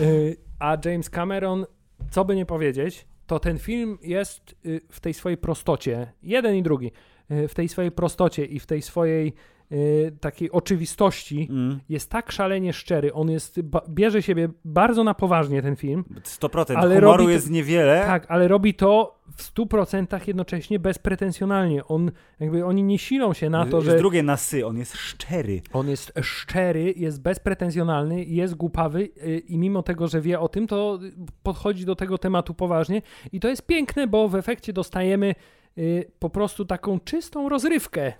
[0.00, 1.66] Y, a James Cameron,
[2.10, 6.62] co by nie powiedzieć, to ten film jest y, w tej swojej prostocie, jeden i
[6.62, 6.92] drugi,
[7.30, 9.32] y, w tej swojej prostocie i w tej swojej
[9.72, 11.80] Y, takiej oczywistości mm.
[11.88, 13.12] jest tak szalenie szczery.
[13.12, 16.04] On jest, bierze siebie bardzo na poważnie ten film.
[16.24, 16.76] 100%.
[16.76, 18.02] Ale Humoru robi jest niewiele.
[18.06, 21.84] Tak, ale robi to w 100% jednocześnie bezpretensjonalnie.
[21.84, 22.10] On,
[22.40, 23.98] jakby oni nie silą się na to, że...
[23.98, 25.62] Z drugie na sy, on jest szczery.
[25.72, 30.66] On jest szczery, jest bezpretensjonalny, jest głupawy y, i mimo tego, że wie o tym,
[30.66, 30.98] to
[31.42, 33.02] podchodzi do tego tematu poważnie
[33.32, 35.34] i to jest piękne, bo w efekcie dostajemy
[35.78, 38.12] y, po prostu taką czystą rozrywkę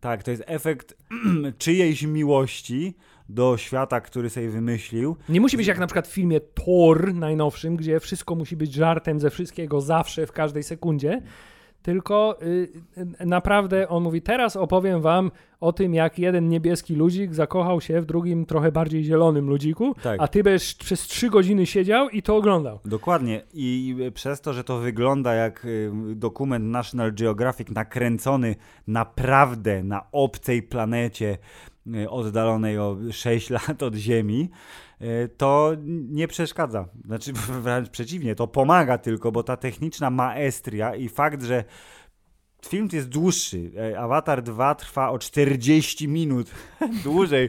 [0.00, 0.96] tak, to jest efekt
[1.58, 2.94] czyjejś miłości
[3.28, 5.16] do świata, który sobie wymyślił.
[5.28, 9.20] Nie musi być jak na przykład w filmie Thor najnowszym, gdzie wszystko musi być żartem
[9.20, 11.22] ze wszystkiego zawsze, w każdej sekundzie
[11.82, 12.68] tylko y,
[13.26, 18.06] naprawdę on mówi, teraz opowiem wam o tym, jak jeden niebieski ludzik zakochał się w
[18.06, 20.20] drugim trochę bardziej zielonym ludziku, tak.
[20.20, 22.80] a ty będziesz przez trzy godziny siedział i to oglądał.
[22.84, 23.42] Dokładnie.
[23.54, 28.56] I przez to, że to wygląda jak y, dokument National Geographic nakręcony
[28.86, 31.38] naprawdę na obcej planecie,
[31.86, 34.50] y, oddalonej o 6 lat od Ziemi,
[35.36, 35.72] to
[36.08, 36.88] nie przeszkadza.
[37.04, 37.32] Znaczy
[37.62, 41.64] wręcz przeciwnie, to pomaga tylko, bo ta techniczna maestria i fakt, że
[42.66, 43.70] film jest dłuższy.
[43.76, 46.50] E, Avatar 2 trwa o 40 minut
[47.04, 47.48] dłużej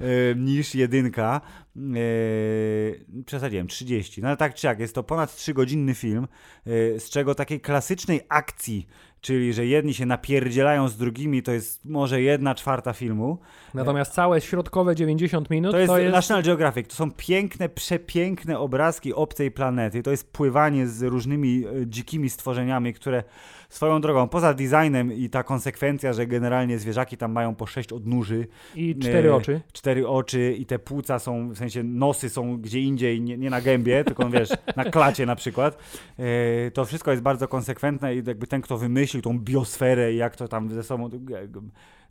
[0.00, 1.40] e, niż jedynka.
[1.76, 4.22] E, przesadziłem, 30.
[4.22, 6.28] No ale tak czy jak, jest to ponad 3-godzinny film,
[6.66, 8.86] e, z czego takiej klasycznej akcji
[9.20, 13.38] czyli że jedni się napierdzielają z drugimi, to jest może jedna czwarta filmu.
[13.74, 16.12] Natomiast całe środkowe 90 minut to jest, to jest...
[16.12, 16.88] National Geographic.
[16.88, 20.02] To są piękne, przepiękne obrazki obcej planety.
[20.02, 23.24] To jest pływanie z różnymi e, dzikimi stworzeniami, które
[23.68, 28.46] swoją drogą, poza designem i ta konsekwencja, że generalnie zwierzaki tam mają po sześć odnóży.
[28.74, 29.60] I cztery e, oczy.
[29.72, 33.60] Cztery oczy i te płuca są, w sensie nosy są gdzie indziej, nie, nie na
[33.60, 35.78] gębie, tylko wiesz, na klacie na przykład.
[36.18, 40.36] E, to wszystko jest bardzo konsekwentne i jakby ten, kto wymyślił tą biosferę i jak
[40.36, 41.10] to tam ze sobą.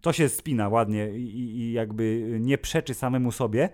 [0.02, 3.70] To się spina ładnie i, i jakby nie przeczy samemu sobie.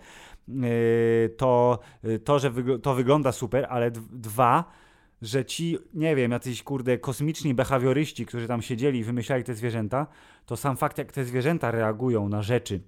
[0.49, 1.79] E, to,
[2.23, 4.82] to że to wygląda super, ale dwa
[5.23, 10.07] że ci, nie wiem, jacyś kurde kosmiczni behawioryści, którzy tam siedzieli i wymyślali te zwierzęta,
[10.45, 12.79] to sam fakt, jak te zwierzęta reagują na rzeczy,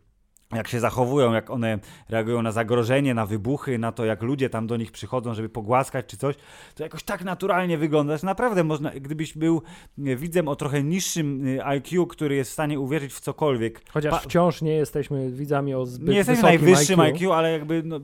[0.53, 1.79] jak się zachowują, jak one
[2.09, 6.05] reagują na zagrożenie, na wybuchy, na to, jak ludzie tam do nich przychodzą, żeby pogłaskać
[6.05, 6.35] czy coś,
[6.75, 9.61] to jakoś tak naturalnie wygląda, że naprawdę można, gdybyś był
[9.97, 13.81] widzem o trochę niższym e, IQ, który jest w stanie uwierzyć w cokolwiek.
[13.89, 17.15] Chociaż Pa- wciąż nie jesteśmy widzami o zbyt nie jesteśmy najwyższym IQ.
[17.15, 17.95] IQ, ale jakby no,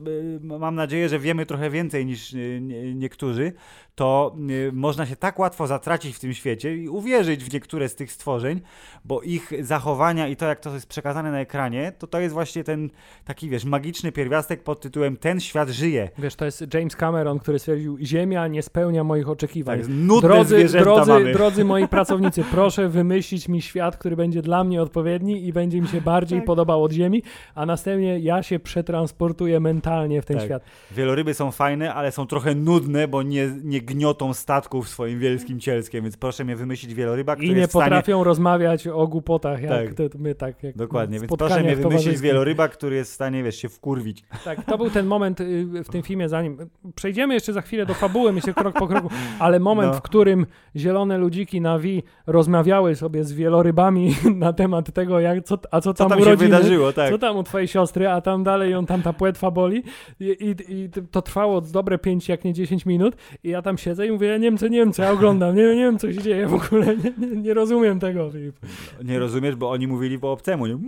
[0.54, 3.52] e, mam nadzieję, że wiemy trochę więcej niż nie- niektórzy,
[3.94, 4.36] to
[4.68, 8.12] e, można się tak łatwo zatracić w tym świecie i uwierzyć w niektóre z tych
[8.12, 8.60] stworzeń,
[9.04, 12.64] bo ich zachowania i to, jak to jest przekazane na ekranie, to to jest właśnie
[12.64, 12.90] ten
[13.24, 16.08] taki, wiesz, magiczny pierwiastek pod tytułem Ten świat żyje.
[16.18, 19.80] Wiesz, to jest James Cameron, który stwierdził, Ziemia nie spełnia moich oczekiwań.
[19.80, 21.32] Tak, nudne Drodzy, zwierzęta drodzy, mamy.
[21.32, 25.88] drodzy moi pracownicy, proszę wymyślić mi świat, który będzie dla mnie odpowiedni i będzie mi
[25.88, 26.46] się bardziej Tak.
[26.46, 27.22] podobał od Ziemi,
[27.54, 30.46] a następnie ja się przetransportuję mentalnie w ten Tak.
[30.46, 30.62] świat.
[30.90, 36.02] Wieloryby są fajne, ale są trochę nudne, bo nie, nie gniotą statków swoim wielkim cielskiem,
[36.04, 37.84] więc proszę mnie wymyślić wieloryba, który I nie jest w stanie...
[37.84, 40.14] potrafią rozmawiać o głupotach, jak Tak.
[40.18, 40.62] my tak.
[40.62, 42.20] Jak Dokładnie, więc proszę mnie wymyślić towarzyskich.
[42.20, 44.24] wieloryba, który jest w stanie, wiesz, się wkurwić.
[44.44, 46.58] Tak, to był ten moment y, w tym filmie, zanim
[46.94, 49.08] przejdziemy jeszcze za chwilę do fabuły, myślę krok po kroku,
[49.38, 49.98] ale moment, No.
[49.98, 55.58] w którym zielone ludziki na Wi rozmawiały sobie z wielorybami na temat tego, jak, co,
[55.70, 57.10] a co Co tam, tam u się wydarzyło, tak.
[57.10, 59.82] co tam u twojej siostry, a tam dalej ją tam ta płetwa boli
[60.20, 64.06] i, i, i to trwało dobre 5, jak nie 10 minut i ja tam siedzę
[64.06, 67.12] i mówię, Niemcy, Niemcy, ja oglądam, nie, nie wiem, co się dzieje w ogóle, nie,
[67.28, 68.30] nie, nie rozumiem tego.
[68.30, 68.56] Filip.
[69.04, 70.78] Nie rozumiesz, bo oni mówili po obcemu, nie?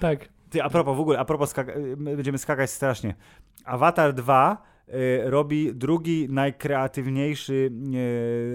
[0.00, 3.14] Tak, Ty, a propos, w ogóle, a propos, skaka- my będziemy skakać strasznie.
[3.64, 4.75] Avatar 2 y,
[5.24, 7.70] robi drugi najkreatywniejszy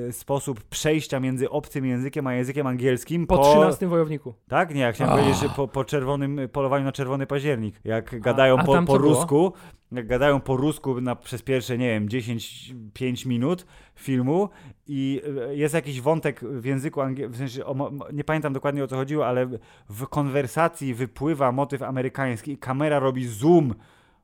[0.09, 4.33] y, sposób przejścia między obcym językiem a językiem angielskim po 13 wojowniku.
[4.47, 4.75] Tak?
[4.75, 5.19] Nie, jak chciałem Ah.
[5.19, 7.75] powiedzieć, że po, po czerwonym polowaniu na czerwony październik.
[7.83, 9.53] Jak gadają a po, po rusku,
[9.91, 13.65] jak gadają po rusku na, przez pierwsze, nie wiem, 10-5 minut
[13.95, 14.49] filmu
[14.87, 18.87] i e, jest jakiś wątek w języku angielskim, w sensie, o, nie pamiętam dokładnie o
[18.87, 19.49] co chodziło, ale
[19.89, 23.73] w konwersacji wypływa motyw amerykański i kamera robi zoom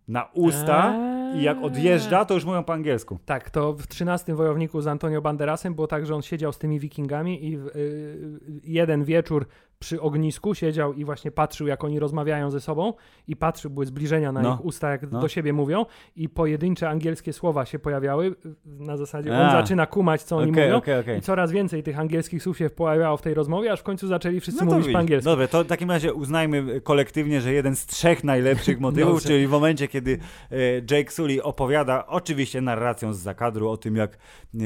[0.07, 0.95] na usta
[1.35, 3.19] i jak odjeżdża, to już mówią po angielsku.
[3.25, 6.79] Tak, to w 13 Wojowniku z Antonio Banderasem było tak, że on siedział z tymi
[6.79, 9.47] wikingami i w, y, jeden wieczór
[9.79, 12.93] przy ognisku siedział i właśnie patrzył, jak oni rozmawiają ze sobą
[13.27, 14.53] i patrzył, były zbliżenia na No.
[14.53, 15.19] ich usta, jak No.
[15.19, 18.35] do siebie mówią i pojedyncze angielskie słowa się pojawiały.
[18.65, 19.51] Na zasadzie on A.
[19.51, 21.17] zaczyna kumać, co oni Okej, mówią okej, okej.
[21.19, 24.39] i coraz więcej tych angielskich słów się pojawiało w tej rozmowie, aż w końcu zaczęli
[24.39, 24.99] wszyscy No mówić po widzisz.
[24.99, 25.29] angielsku.
[25.29, 29.51] Dobra, to w takim razie uznajmy kolektywnie, że jeden z trzech najlepszych motywów, czyli w
[29.51, 30.19] momencie, kiedy
[30.51, 30.55] e,
[30.97, 34.59] Jake Sully opowiada, oczywiście narracją z zakadru, o tym, jak e,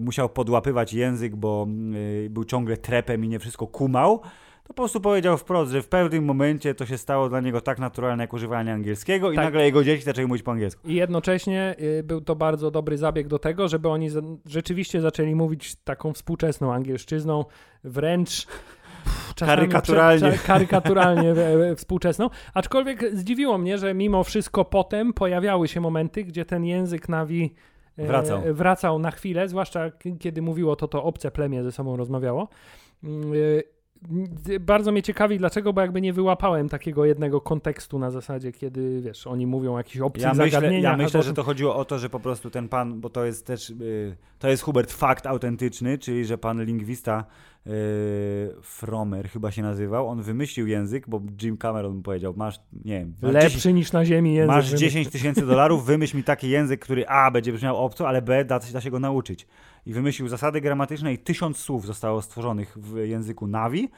[0.00, 1.66] musiał podłapywać język, bo
[2.26, 4.20] e, był ciągle trepem i nie wszystko kumał,
[4.68, 7.78] to po prostu powiedział wprost, że w pewnym momencie to się stało dla niego tak
[7.78, 9.44] naturalne jak używanie angielskiego i Tak.
[9.44, 10.88] nagle jego dzieci zaczęły mówić po angielsku.
[10.88, 14.08] I jednocześnie y, był to bardzo dobry zabieg do tego, żeby oni
[14.46, 17.44] rzeczywiście zaczęli mówić taką współczesną angielszczyzną,
[17.84, 18.46] wręcz
[19.38, 20.28] Karykaturalnie.
[20.32, 22.30] prze- karykaturalnie e, e, współczesną.
[22.54, 27.54] Aczkolwiek zdziwiło mnie, że mimo wszystko potem pojawiały się momenty, gdzie ten język Nawi
[27.98, 28.42] e, Wracał.
[28.54, 29.90] wracał na chwilę, zwłaszcza
[30.20, 32.48] kiedy mówiło to to obce plemię ze sobą rozmawiało.
[33.04, 33.06] E,
[34.60, 39.26] Bardzo mnie ciekawi, dlaczego, bo jakby nie wyłapałem takiego jednego kontekstu na zasadzie, kiedy wiesz,
[39.26, 42.10] oni mówią o jakichś obcych Ja myślę, ja myślę że to chodziło o to, że
[42.10, 46.24] po prostu ten pan, bo to jest też, y, to jest Hubert fakt autentyczny, czyli
[46.24, 47.24] że pan lingwista
[48.62, 53.32] Fromer chyba się nazywał, on wymyślił język, bo Jim Cameron powiedział, masz, nie wiem, masz
[53.32, 54.56] Lepszy niż na ziemi język.
[54.56, 58.22] Masz żeby- 10 tysięcy dolarów, wymyśl mi taki język, który A będzie brzmiał obco, ale
[58.22, 59.46] B da, da się go nauczyć.
[59.86, 63.88] I wymyślił zasady gramatyczne i tysiąc słów zostało stworzonych w języku Navi.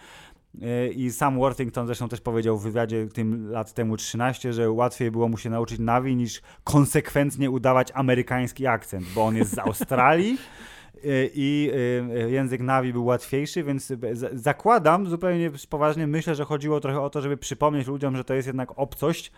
[0.54, 5.10] Yy, I sam Worthington zresztą też powiedział w wywiadzie tym lat temu 13, że łatwiej
[5.10, 10.38] było mu się nauczyć Navi niż konsekwentnie udawać amerykański akcent, bo on jest z Australii.
[11.04, 11.70] yy, I
[12.14, 13.92] yy, język Navi był łatwiejszy, więc
[14.32, 18.46] zakładam zupełnie poważnie, myślę, że chodziło trochę o to, żeby przypomnieć ludziom, że to jest
[18.46, 19.32] jednak obcość,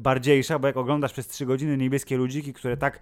[0.00, 3.00] bardziejsza, bo jak oglądasz przez 3 godziny niebieskie ludziki, które tak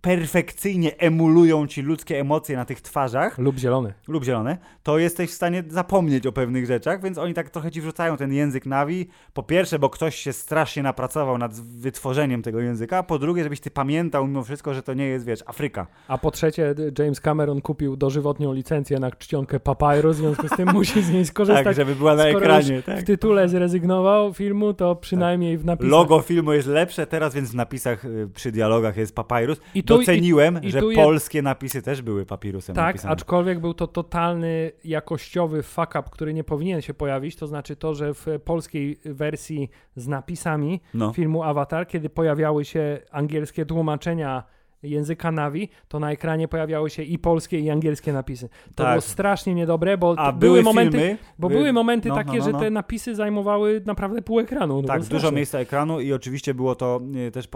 [0.00, 3.92] perfekcyjnie emulują ci ludzkie emocje na tych twarzach, Lub zielony.
[4.08, 7.80] lub zielone, to jesteś w stanie zapomnieć o pewnych rzeczach, więc oni tak trochę ci
[7.80, 9.08] wrzucają ten język nawi.
[9.32, 13.70] Po pierwsze, bo ktoś się strasznie napracował nad wytworzeniem tego języka, po drugie, żebyś ty
[13.70, 15.86] pamiętał mimo wszystko, że to nie jest, wiesz, Afryka.
[16.08, 20.68] A po trzecie, James Cameron kupił dożywotnią licencję na czcionkę Papyrus, w związku z tym
[20.72, 21.64] musi z niej skorzystać.
[21.64, 22.82] Tak, żeby była na Skoro ekranie.
[22.82, 23.00] Tak.
[23.00, 25.90] w tytule zrezygnował filmu, to przynajmniej w napisach.
[25.90, 29.60] Logo filmu jest lepsze teraz, więc w napisach y, przy dialogach jest papyrus.
[29.74, 33.12] I tu- Doceniłem, i- i że je- polskie napisy też były papirusem Tak, napisane.
[33.12, 37.36] aczkolwiek był to totalny jakościowy fuck up, który nie powinien się pojawić.
[37.36, 41.12] To znaczy to, że w polskiej wersji z napisami No.
[41.12, 44.44] filmu Avatar, kiedy pojawiały się angielskie tłumaczenia
[44.82, 48.48] języka Navi, to na ekranie pojawiały się i polskie, i angielskie napisy.
[48.48, 48.88] To Tak.
[48.92, 52.38] było strasznie niedobre, bo t- były, momenty, filmy, bo by- były momenty no, takie, no,
[52.38, 52.60] no, że no.
[52.60, 54.82] te napisy zajmowały naprawdę pół ekranu.
[54.82, 57.48] No Tak, dużo miejsca ekranu i oczywiście było to e, też e,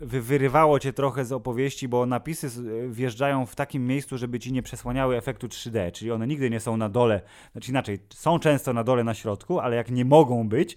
[0.00, 4.52] wy, wyrywało cię trochę z opowieści, bo napisy e, wjeżdżają w takim miejscu, żeby ci
[4.52, 7.20] nie przesłaniały efektu 3D, czyli one nigdy nie są na dole,
[7.52, 10.76] znaczy inaczej, są często na dole na środku, ale jak nie mogą być,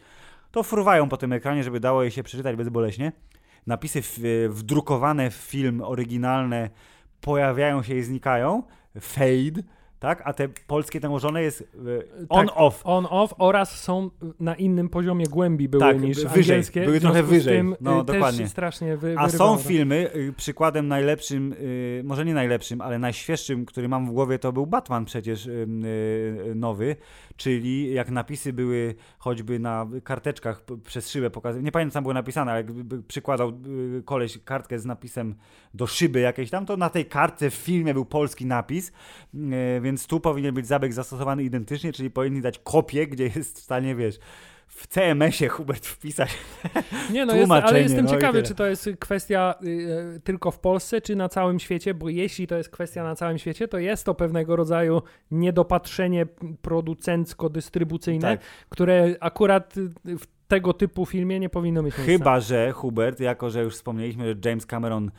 [0.51, 3.11] to fruwają po tym ekranie, żeby dało je się przeczytać bezboleśnie.
[3.67, 6.69] Napisy w, wdrukowane w film, oryginalne,
[7.21, 8.63] pojawiają się i znikają,
[8.99, 9.63] fade,
[9.99, 11.63] tak, a te polskie nałożone jest
[12.29, 12.81] on-off.
[12.83, 16.85] On-off oraz są na innym poziomie głębi były Tak, niż wyżej, angielskie.
[16.85, 17.57] były trochę wyżej.
[17.57, 18.47] Tym, No, y, dokładnie.
[18.47, 23.89] strasznie wy, A są filmy, y, przykładem najlepszym, y, może nie najlepszym, ale najświeższym, który
[23.89, 25.67] mam w głowie, to był Batman przecież y,
[26.51, 26.95] y, nowy,
[27.37, 32.13] czyli jak napisy były choćby na karteczkach przez szybę pokazywane, nie pamiętam co tam było
[32.13, 35.35] napisane, ale jakby przykładał y, koleś kartkę z napisem
[35.73, 38.91] do szyby jakiejś tam, to na tej kartce w filmie był polski napis,
[39.35, 43.61] y, więc tu powinien być zabieg zastosowany identycznie, czyli powinni dać kopię, gdzie jest w
[43.61, 44.19] stanie, wiesz,
[44.67, 46.29] w CMS-ie Hubert wpisać
[47.13, 50.59] Nie, no jest, ale jestem no ciekawy, czy to jest kwestia y, y, tylko w
[50.59, 54.05] Polsce, czy na całym świecie, bo jeśli to jest kwestia na całym świecie, to jest
[54.05, 56.25] to pewnego rodzaju niedopatrzenie
[56.61, 58.39] producencko-dystrybucyjne, Tak.
[58.69, 62.11] które akurat y, w tego typu filmie nie powinno mieć miejsca.
[62.17, 65.11] Chyba, że Hubert, jako że już wspomnieliśmy, że James Cameron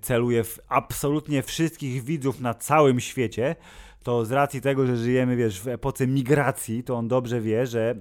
[0.00, 3.56] celuje w absolutnie wszystkich widzów na całym świecie,
[4.04, 7.94] to z racji tego, że żyjemy, wiesz, w epoce migracji, to on dobrze wie, że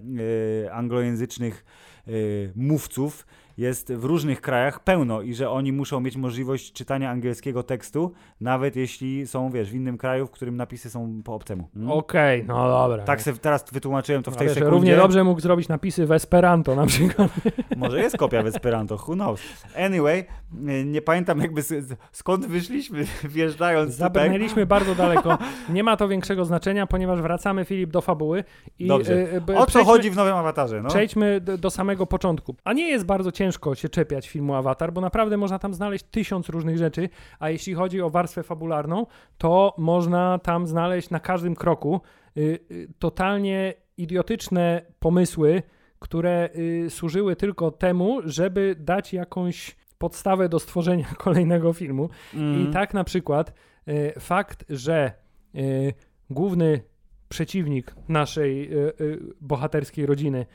[0.66, 1.66] e, anglojęzycznych
[2.08, 2.12] e,
[2.56, 3.26] mówców
[3.58, 8.76] jest w różnych krajach pełno i że oni muszą mieć możliwość czytania angielskiego tekstu, nawet
[8.76, 11.70] jeśli są, wiesz, w innym kraju, w którym napisy są po obcemu.
[11.76, 11.92] Mm?
[11.92, 13.04] Okej, no dobra.
[13.04, 14.76] Tak se teraz wytłumaczyłem to w tej Ale sekundzie.
[14.76, 17.32] równie dobrze mógł zrobić napisy w Esperanto na przykład.
[17.78, 19.42] Może jest kopia w Esperanto, who knows.
[19.78, 20.26] Anyway,
[20.86, 21.62] nie- pamiętam jakby
[22.12, 24.06] skąd wyszliśmy wjeżdżając tutaj.
[24.06, 25.38] Zabrnęliśmy bardzo daleko.
[25.70, 28.44] Nie ma to większego znaczenia, ponieważ wracamy, Filip, do fabuły.
[28.80, 29.14] I, Dobrze.
[29.14, 30.82] y, y, O co przejdźmy- chodzi w nowym awatarze?
[30.82, 30.90] No?
[30.90, 32.56] Przejdźmy do, do samego początku.
[32.64, 33.43] A nie jest bardzo ciężko
[33.74, 38.02] się czepiać filmu Avatar, bo naprawdę można tam znaleźć tysiąc różnych rzeczy, a jeśli chodzi
[38.02, 39.06] o warstwę fabularną,
[39.38, 42.02] to można tam znaleźć na każdym kroku
[42.38, 45.64] y, y, totalnie idiotyczne pomysły,
[46.00, 52.10] które y, służyły tylko temu, żeby dać jakąś podstawę do stworzenia kolejnego filmu.
[52.34, 52.70] Mm.
[52.70, 53.54] I tak na przykład
[53.88, 55.12] y, fakt, że
[55.56, 55.94] y,
[56.30, 56.82] główny
[57.30, 60.46] przeciwnik naszej y, bohaterskiej rodziny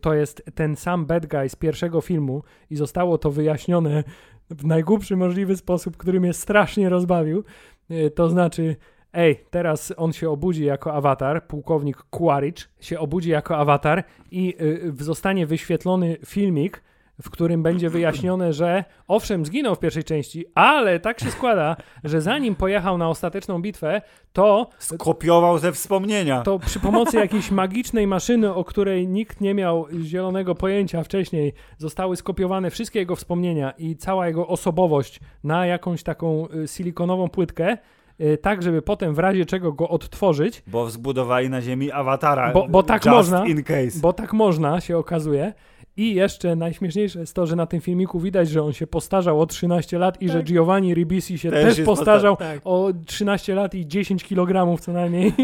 [0.00, 4.04] to jest ten sam bad guy z pierwszego filmu i zostało to wyjaśnione
[4.50, 7.44] w najgłupszy możliwy sposób, który mnie strasznie rozbawił.
[7.90, 8.76] Y, to znaczy,
[9.12, 14.56] ej, teraz on się obudzi jako awatar, pułkownik Quaritch się obudzi jako awatar i
[14.92, 16.82] w- zostanie wyświetlony filmik,
[17.22, 22.20] w którym będzie wyjaśnione, że owszem, zginął w pierwszej części, ale tak się składa, że
[22.20, 24.02] zanim pojechał na ostateczną bitwę,
[24.32, 26.42] to Skopiował ze wspomnienia.
[26.42, 32.16] to przy pomocy jakiejś magicznej maszyny, o której nikt nie miał zielonego pojęcia wcześniej, zostały
[32.16, 37.76] skopiowane wszystkie jego wspomnienia i cała jego osobowość na jakąś taką y, silikonową płytkę,
[38.20, 42.52] y, tak żeby potem w razie czego go odtworzyć, Bo zbudowali na ziemi awatara.
[42.52, 43.46] Bo- bo tak można.
[43.46, 44.00] in case.
[44.00, 45.52] bo tak można, się okazuje.
[45.98, 49.46] I jeszcze najśmieszniejsze jest to, że na tym filmiku widać, że on się postarzał o
[49.46, 52.60] 13 lat i że Giovanni Ribisi się Też też, postarzał posta- tak.
[52.64, 55.32] o 13 lat i 10 kg co najmniej.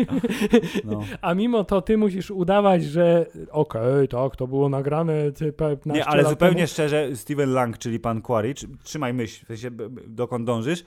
[0.84, 1.00] No.
[1.20, 6.04] A mimo to ty musisz udawać, że okej, tak, to było nagrane ty, 15 Nie,
[6.06, 6.66] ale lat zupełnie temu.
[6.68, 9.70] szczerze, Steven Lang, czyli pan Quaritch, trzymaj myśl, w sensie
[10.06, 10.84] dokąd dążysz,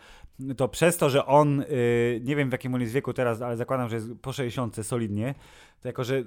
[0.58, 3.58] to przez to, że on, y, nie wiem w jakim on jest wieku teraz, ale
[3.58, 5.36] zakładam, że jest po 60 solidnie,
[5.82, 6.24] to jako, że y,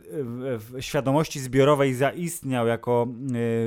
[0.59, 3.07] w, świadomości zbiorowej zaistniał jako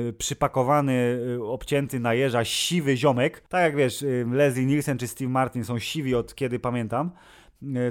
[0.08, 5.64] y, przypakowany, obcięty na jeża siwy ziomek, tak jak wiesz, Leslie Nielsen czy Steve Martin
[5.64, 7.10] są siwi od kiedy pamiętam,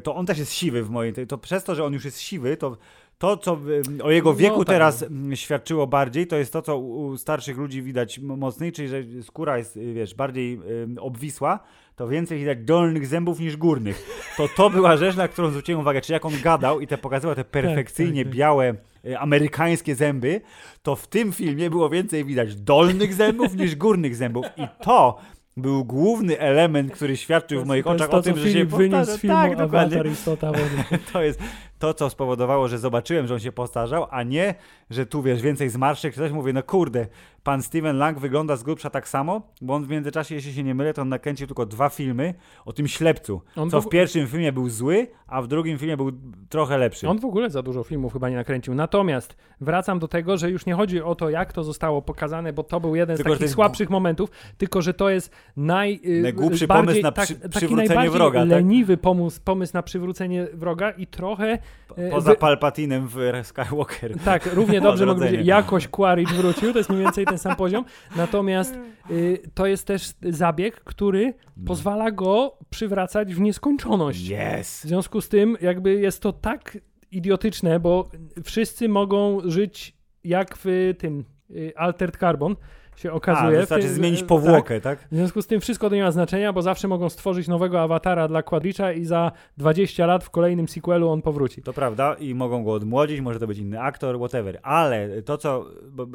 [0.04, 2.58] to on też jest siwy w mojej, to przez to, że on już jest siwy,
[2.58, 2.78] to
[3.18, 3.60] to, co
[4.04, 4.76] o jego No wieku tak.
[4.76, 9.04] teraz mm, świadczyło bardziej, to jest to, co u starszych ludzi widać mocniej, czyli że
[9.24, 10.60] skóra jest, wiesz, bardziej
[11.00, 11.60] obwisła,
[12.02, 14.08] to więcej widać dolnych zębów niż górnych.
[14.38, 17.36] To to była rzecz, na którą zwróciłem uwagę, czy jak on gadał i te pokazywał
[17.36, 18.34] te perfekcyjnie tak.
[18.34, 18.76] białe,
[19.06, 20.42] y, amerykańskie zęby,
[20.82, 25.18] to w tym filmie było więcej widać dolnych zębów niż górnych zębów i to
[25.58, 29.18] był główny element, który świadczył w moich oczach to, o tym, że się powtarza.
[29.28, 30.12] Tak, dokładnie.
[30.12, 30.52] Istota.
[31.14, 31.40] To jest,
[31.80, 34.56] to, co spowodowało, że zobaczyłem, że on się postarzał, a nie,
[34.90, 37.08] że tu wiesz, więcej zmarszczek, coś mówię, no kurde,
[37.44, 40.76] pan Steven Lang wygląda z grubsza tak samo, bo on w międzyczasie, jeśli się nie
[40.76, 42.34] mylę, to on nakręcił tylko dwa filmy
[42.66, 46.12] o tym ślepcu, On co w- pierwszym filmie był zły, a w drugim filmie był
[46.50, 47.10] trochę lepszy.
[47.10, 48.74] On w ogóle za dużo filmów chyba nie nakręcił.
[48.76, 52.64] Natomiast wracam do tego, że już nie chodzi o to, jak to zostało pokazane, bo
[52.64, 56.68] to był jeden Tylko, z takich słabszych momentów, tylko że to jest naj, y, Najgłupszy
[56.68, 58.50] bardziej, pomysł na tak, przy- taki przywrócenie wroga, tak?
[58.50, 61.58] leniwy pomysł, pomysł na przywrócenie wroga i trochę
[61.98, 64.20] e, Poza wy- Palpatinem w Skywalker.
[64.26, 65.30] tak, równie dobrze mogę Odrodzenie.
[65.32, 67.86] powiedzieć, jakoś Quaritch wrócił, to jest mniej więcej ten sam poziom.
[68.16, 68.78] Natomiast
[69.12, 71.64] y, to jest też zabieg, który No.
[71.68, 74.30] pozwala go przywracać w nieskończoność.
[74.30, 74.80] Yes!
[74.86, 76.78] W związku z tym, jakby jest to tak
[77.12, 78.10] idiotyczne, bo
[78.44, 82.56] wszyscy mogą żyć jak w tym y, Altered Carbon
[82.96, 83.60] się A, okazuje.
[83.60, 84.28] wystarczy W- zmienić tak.
[84.30, 85.00] powłokę, tak?
[85.12, 88.28] W związku z tym wszystko to nie ma znaczenia, bo zawsze mogą stworzyć nowego awatara
[88.28, 91.62] dla Quadricha i za 20 lat w kolejnym sequelu on powróci.
[91.62, 94.60] To prawda i mogą go odmłodzić, może to być inny aktor, whatever.
[94.64, 95.66] Ale to co,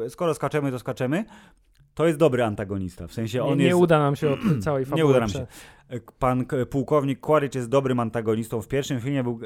[0.08, 1.24] skoro skaczemy, to skaczemy,
[1.96, 3.06] to jest dobry antagonista.
[3.06, 3.76] W sensie Nie, on nie jest...
[3.76, 5.02] uda nam się od całej fabuły.
[5.02, 5.46] Nie uda nam się.
[6.18, 8.62] Pan pułkownik Quaritch jest dobrym antagonistą.
[8.62, 9.40] W pierwszym filmie był,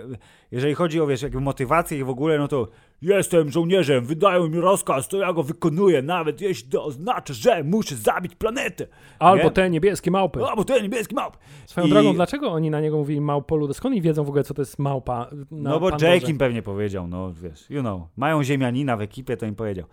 [0.50, 2.68] jeżeli chodzi o wiesz, jakby motywację i w ogóle, no to
[3.02, 7.96] jestem żołnierzem, wydają mi rozkaz, to ja go wykonuję, nawet jeśli to oznacza, że muszę
[7.96, 8.86] zabić planetę.
[9.18, 9.50] Albo Nie?
[9.50, 10.40] te niebieskie małpy.
[10.46, 11.36] A, bo to jest niebieski małp.
[11.66, 13.74] Swoją I- drogą, dlaczego oni na niego mówili małpoludy?
[13.74, 15.30] Skąd oni wiedzą w ogóle, co to jest małpa?
[15.50, 15.90] No bo?
[15.90, 19.86] Jake im pewnie powiedział, no wiesz, you know, mają ziemianina w ekipie, to im powiedział.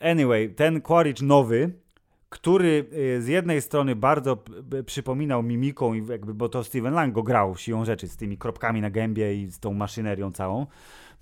[0.00, 1.72] Anyway, ten Quaritch nowy,
[2.32, 4.38] który y, z jednej strony bardzo
[4.86, 8.90] przypominał mimiką, jakby, bo to Steven Lang go grał siłą rzeczy, z tymi kropkami na
[8.90, 10.66] gębie i z tą maszynerią całą,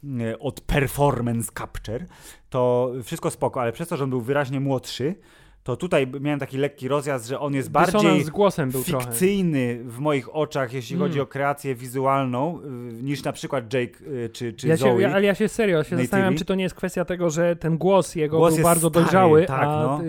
[0.04, 2.06] y, od performance capture,
[2.50, 5.14] to wszystko spoko, ale przez to, że on był wyraźnie młodszy,
[5.62, 9.04] to tutaj miałem taki lekki rozjazd, że on jest Dysonans bardziej z głosem był trochę.
[9.06, 11.08] fikcyjny w moich oczach, jeśli Mm.
[11.08, 14.84] chodzi o kreację wizualną, y, niż na przykład Jake y, czy, czy Ja Zoe.
[14.96, 17.56] się, ja, ale ja się serio się zastanawiam, czy to nie jest kwestia tego, że
[17.56, 20.00] ten głos jego Głos był bardzo stary, dojrzały, tak, a no.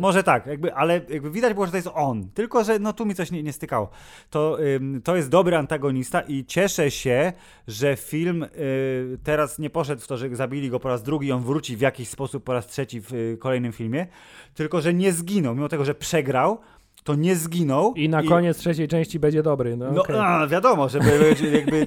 [0.00, 2.28] Może tak, jakby, ale jakby widać było, że to jest on.
[2.34, 3.90] Tylko, że no tu mi coś nie, nie stykało.
[4.30, 7.32] To, ym, to jest dobry antagonista i cieszę się,
[7.68, 11.32] że film y, teraz nie poszedł w to, że zabili go po raz drugi i
[11.32, 14.06] on wróci w jakiś sposób po raz trzeci w y, kolejnym filmie,
[14.54, 15.54] tylko, że nie zginął.
[15.54, 16.58] Mimo tego, że przegrał,
[17.04, 17.94] to nie zginął.
[17.94, 19.76] i na koniec trzeciej części będzie dobry.
[19.76, 20.16] No, No okej.
[20.18, 21.86] a, wiadomo, żeby jakby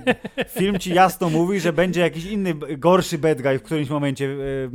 [0.49, 4.25] film ci jasno mówi, że będzie jakiś inny, gorszy bad guy w którymś momencie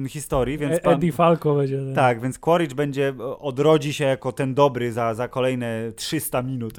[0.05, 1.76] y, historii, więc E- pan, Eddie Falco będzie.
[1.76, 1.95] ten.
[1.95, 6.74] tak, więc Quaritch będzie, odrodzi się jako ten dobry za, za kolejne 300 minut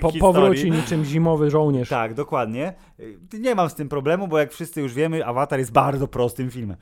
[0.00, 1.88] Po, powróci niczym zimowy żołnierz.
[1.88, 2.72] Tak, dokładnie.
[3.00, 6.50] Y, Nie mam z tym problemu, bo jak wszyscy już wiemy, Avatar jest bardzo prostym
[6.50, 6.76] filmem.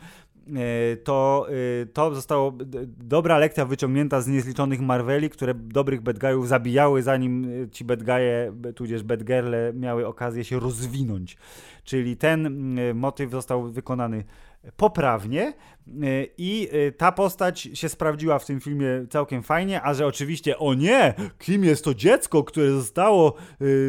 [0.49, 1.47] Y, To,
[1.83, 2.53] y, to zostało
[2.99, 8.03] dobra lekcja wyciągnięta z niezliczonych Marveli, które dobrych bad guyów zabijały, zanim y, ci bad
[8.03, 11.37] guye, b- tudzież bad girle miały okazję się rozwinąć.
[11.85, 12.59] Czyli ten
[12.95, 14.25] motyw został wykonany
[14.77, 15.53] poprawnie
[16.39, 21.15] i ta postać się sprawdziła w tym filmie całkiem fajnie, a że oczywiście o nie,
[21.39, 23.35] kim jest to dziecko, które zostało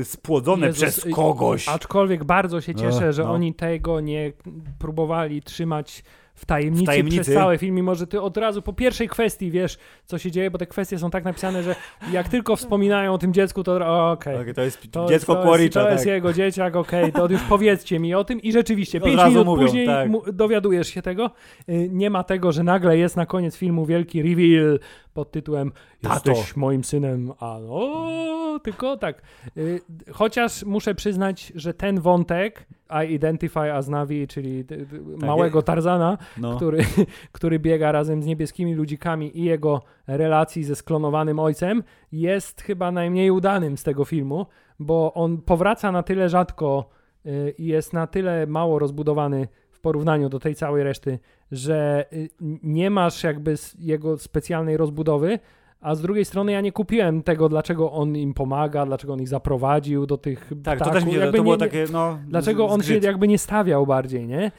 [0.04, 1.68] spłodzone Jezus, przez kogoś.
[1.70, 3.32] Aczkolwiek bardzo się cieszę, Ech, że no.
[3.34, 4.34] oni tego nie
[4.80, 6.04] próbowali trzymać
[6.36, 7.22] w tajemnicy, W tajemnicy.
[7.22, 10.52] przez cały film, mimo że ty od razu po pierwszej kwestii wiesz, co się dzieje,
[10.52, 11.76] bo te kwestie są tak napisane, że
[12.12, 14.38] jak tylko wspominają o tym dziecku, to okej.
[14.46, 16.14] Tak, to jest To, dziecko to, jest, Quaritcha, to jest tak.
[16.14, 19.46] jego dzieciak, okej, to już powiedzcie mi o tym i rzeczywiście, Od pięć razu minut
[19.46, 20.10] mówią, później tak.
[20.34, 21.32] dowiadujesz się tego.
[21.70, 24.80] Y, Nie ma tego, że nagle jest na koniec filmu wielki reveal
[25.14, 25.72] pod tytułem.
[26.04, 29.22] Jesteś moim synem, a no, tylko tak.
[29.58, 32.68] Y, Chociaż muszę przyznać, że ten wątek
[33.08, 36.56] I Identify as Navi, czyli d- d- małego Tarzana, No.
[36.56, 36.80] który,
[37.32, 43.32] który biega razem z niebieskimi ludzikami i jego relacji ze sklonowanym ojcem, jest chyba najmniej
[43.32, 44.46] udanym z tego filmu,
[44.80, 46.90] bo on powraca na tyle rzadko
[47.26, 49.48] y, i jest na tyle mało rozbudowany
[49.88, 51.20] porównaniu do tej całej reszty,
[51.52, 52.30] że y,
[52.64, 55.40] nie masz jakby jego specjalnej rozbudowy,
[55.82, 59.28] a z drugiej strony ja nie kupiłem tego, dlaczego on im pomaga, dlaczego on ich
[59.28, 60.94] zaprowadził do tych Tak, to ptaków.
[60.94, 62.18] też mi Jakby to było nie- nie- takie, no...
[62.28, 64.52] Dlaczego on się jakby nie stawiał bardziej, nie?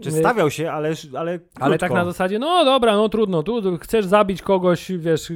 [0.00, 4.06] Czy stawiał się, ale, ale Ale tak na zasadzie, no dobra, no trudno, tu chcesz
[4.06, 5.32] zabić kogoś, wiesz,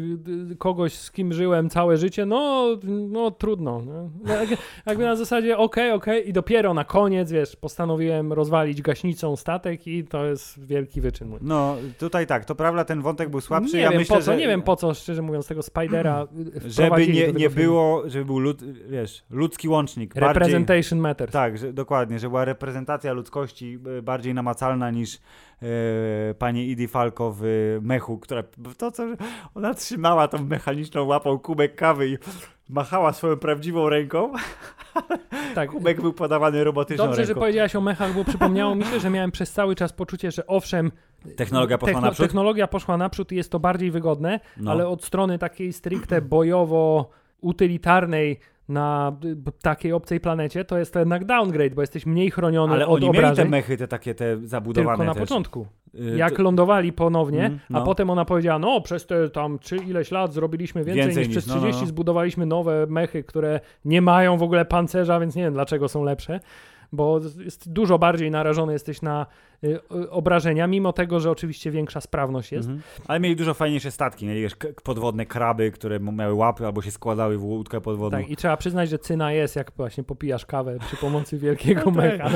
[0.58, 3.82] kogoś z kim żyłem całe życie, no, no trudno.
[3.86, 4.10] No.
[4.34, 9.86] Jak- Jakby na zasadzie, okej, okej i dopiero na koniec, wiesz, postanowiłem rozwalić gaśnicą statek
[9.86, 11.38] i to jest wielki wyczyn mój.
[11.42, 13.76] No, tutaj tak, to prawda, ten wątek był słabszy.
[13.76, 16.26] nie ja wiem myślę, po co, że, nie wiem po co, szczerze mówiąc, tego Spidera
[16.66, 20.14] Żeby nie, nie było, żeby był lud, wiesz, ludzki łącznik.
[20.14, 21.32] Bardziej, Representation matters.
[21.32, 25.18] tak, że, dokładnie, że była reprezentacja ludzkości e, bardziej namacalna niż
[25.62, 25.66] e,
[26.38, 28.42] pani Idi Falco w mechu, która
[28.78, 29.16] to co, że
[29.54, 32.18] ona trzymała tą mechaniczną łapą kubek kawy i
[32.68, 34.32] machała swoją prawdziwą ręką.
[35.54, 35.70] Tak.
[35.70, 37.40] Kubek był podawany robotyczną Dobrze, że ręką.
[37.40, 40.92] powiedziałaś o mechach, bo przypomniało mi się, że miałem przez cały czas poczucie, że owszem,
[41.36, 42.26] Technologia poszła techno- naprzód?
[42.26, 44.70] technologia poszła naprzód i jest to bardziej wygodne, No.
[44.70, 48.36] ale od strony takiej stricte bojowo-utylitarnej
[48.70, 49.16] na
[49.62, 53.06] takiej obcej planecie, to jest to jednak downgrade, bo jesteś mniej chroniony Ale od oni
[53.06, 53.48] mieli te obrażeń.
[53.48, 55.20] mechy, te takie te zabudowane Tylko na też.
[55.20, 55.66] początku.
[55.94, 57.82] Y, Jak to- lądowali ponownie, Mm, a no.
[57.82, 61.36] potem ona powiedziała, no przez te tam czy ileś lat zrobiliśmy więcej, Więcej niż niż,
[61.36, 61.88] przez no, no, 30 no.
[61.88, 66.40] zbudowaliśmy nowe mechy, które nie mają w ogóle pancerza, więc nie wiem dlaczego są lepsze,
[66.92, 69.26] bo jest dużo bardziej narażony jesteś na
[69.64, 72.68] y, obrażenia, mimo tego, że oczywiście większa sprawność jest.
[72.68, 72.82] Mhm.
[73.08, 74.34] Ale mieli dużo fajniejsze statki, nie?
[74.34, 78.18] Wiesz, podwodne kraby, które miały łapy albo się składały w łódkę podwodną.
[78.18, 81.94] Tak, i trzeba przyznać, że cyna jest, jak właśnie popijasz kawę przy pomocy wielkiego tak.
[81.94, 82.30] mecha.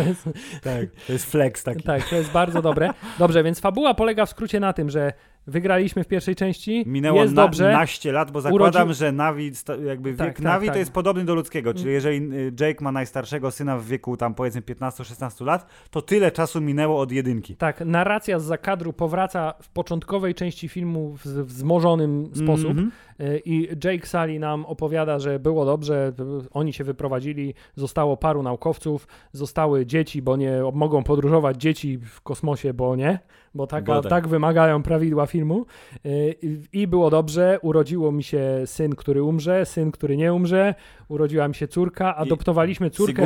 [0.62, 0.90] Tak.
[1.06, 1.82] To jest flex taki.
[1.82, 2.90] tak, to jest bardzo dobre.
[3.18, 5.12] Dobrze, więc fabuła polega w skrócie na tym, że
[5.46, 9.50] wygraliśmy w pierwszej części, Minęło jest na, dobrze, naście lat, bo zakładam, Urodził- że Navi,
[9.86, 10.74] jakby wiek Tak, tak, Navi tak.
[10.74, 11.94] to jest podobny do ludzkiego, czyli Mm.
[11.94, 16.60] jeżeli y, Jake ma najstarszego syna w wieku tam powiedzmy 15-16 lat, to tyle czasu
[16.60, 17.56] minęło od jedynki.
[17.56, 22.90] Tak, narracja z zakadru powraca w początkowej części filmu w wzmożonym sposób Mhm.
[23.20, 26.12] Y, i Jake Sully nam opowiada, że było dobrze,
[26.44, 32.20] y, oni się wyprowadzili, zostało paru naukowców, zostały dzieci, bo nie mogą podróżować dzieci w
[32.20, 33.18] kosmosie, bo nie,
[33.54, 34.10] bo tak, Bo tak.
[34.10, 35.66] tak wymagają prawidła filmu
[36.06, 36.34] Y,
[36.72, 40.74] i- było dobrze, urodziło mi się syn, który umrze, syn, który nie umrze,
[41.08, 43.22] urodziła mi się córka, adoptowaliśmy córkę,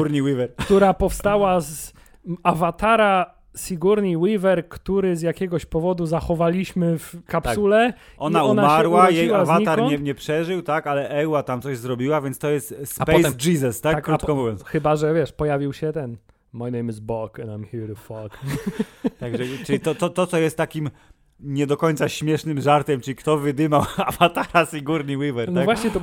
[0.65, 1.93] która powstała z
[2.43, 7.93] awatara Sigourney Weaver, który z jakiegoś powodu zachowaliśmy w kapsule.
[8.19, 11.79] Ona, I ona się umarła, jej awatar nie, nie przeżył, tak, ale Ewa tam coś
[11.79, 14.65] zrobiła, więc to jest Space potem- Jesus, tak, tak, a krótko po- mówiąc.
[14.65, 16.17] Chyba, że wiesz, pojawił się ten
[16.53, 18.39] My name is Buck and I'm here to fuck.
[19.21, 20.91] Także, czyli to, to, to, co jest takim
[21.41, 25.65] nie do końca śmiesznym żartem, czyli kto wydymał awatara Sigourney Weaver, No tak?
[25.65, 26.01] właśnie, to,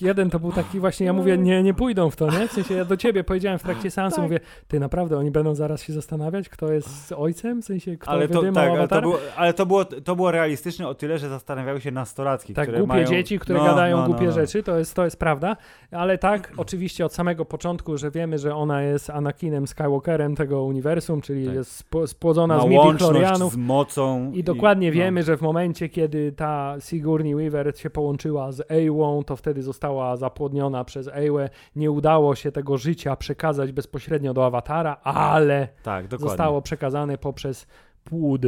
[0.00, 2.48] jeden to był taki właśnie, ja mówię, nie, nie pójdą w to, nie?
[2.48, 4.22] W sensie ja do ciebie powiedziałem w trakcie seansu, Tak.
[4.24, 7.62] mówię, ty naprawdę, oni będą zaraz się zastanawiać, kto jest ojcem?
[7.62, 10.30] W sensie, kto Ale to, wydymał tak, ale, to było, ale to, było, to było
[10.30, 13.06] realistyczne o tyle, że zastanawiały się nastolatki, Tak, które głupie mają...
[13.06, 14.32] dzieci, które No, gadają no, no, głupie no.
[14.32, 15.56] rzeczy, to jest, to jest prawda,
[15.90, 21.20] ale tak, oczywiście od samego początku, że wiemy, że ona jest Anakinem Skywalkerem tego uniwersum,
[21.20, 21.54] czyli Tak.
[21.54, 24.32] jest spłodzona z midi-chlorianów z mocą.
[24.34, 24.92] i dokładnie no.
[24.92, 30.16] wiemy, że w momencie, kiedy ta Sigourney Weaver się połączyła z Ełą, to wtedy została
[30.16, 36.28] zapłodniona przez Ełę, nie udało się tego życia przekazać bezpośrednio do awatara, ale Tak, dokładnie.
[36.28, 37.66] zostało przekazane poprzez
[38.04, 38.42] płód.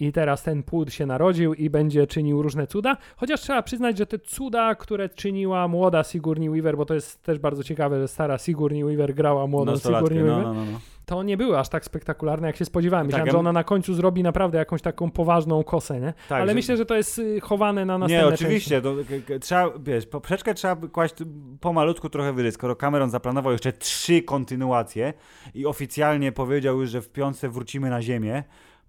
[0.00, 2.96] I teraz ten płód się narodził i będzie czynił różne cuda.
[3.16, 7.38] Chociaż trzeba przyznać, że te cuda, które czyniła młoda Sigourney Weaver, bo to jest też
[7.38, 10.80] bardzo ciekawe, że stara Sigourney Weaver grała młodą Sigourney no, Weaver, no, no, no.
[11.10, 13.06] To nie były aż tak spektakularne, jak się spodziewałem.
[13.06, 16.12] Myślałem, Tak, że ona na końcu zrobi naprawdę jakąś taką poważną kosę, nie?
[16.28, 18.82] Tak, Ale że- myślę, że to jest y, chowane na następne Nie, oczywiście.
[18.82, 18.94] To,
[19.40, 21.14] trzeba, wiesz, poprzeczkę trzeba kłaść
[21.60, 22.52] pomalutku trochę wyżej.
[22.52, 25.12] Skoro Cameron zaplanował jeszcze trzy kontynuacje
[25.54, 28.44] i oficjalnie powiedział już, że w piątce wrócimy na Ziemię,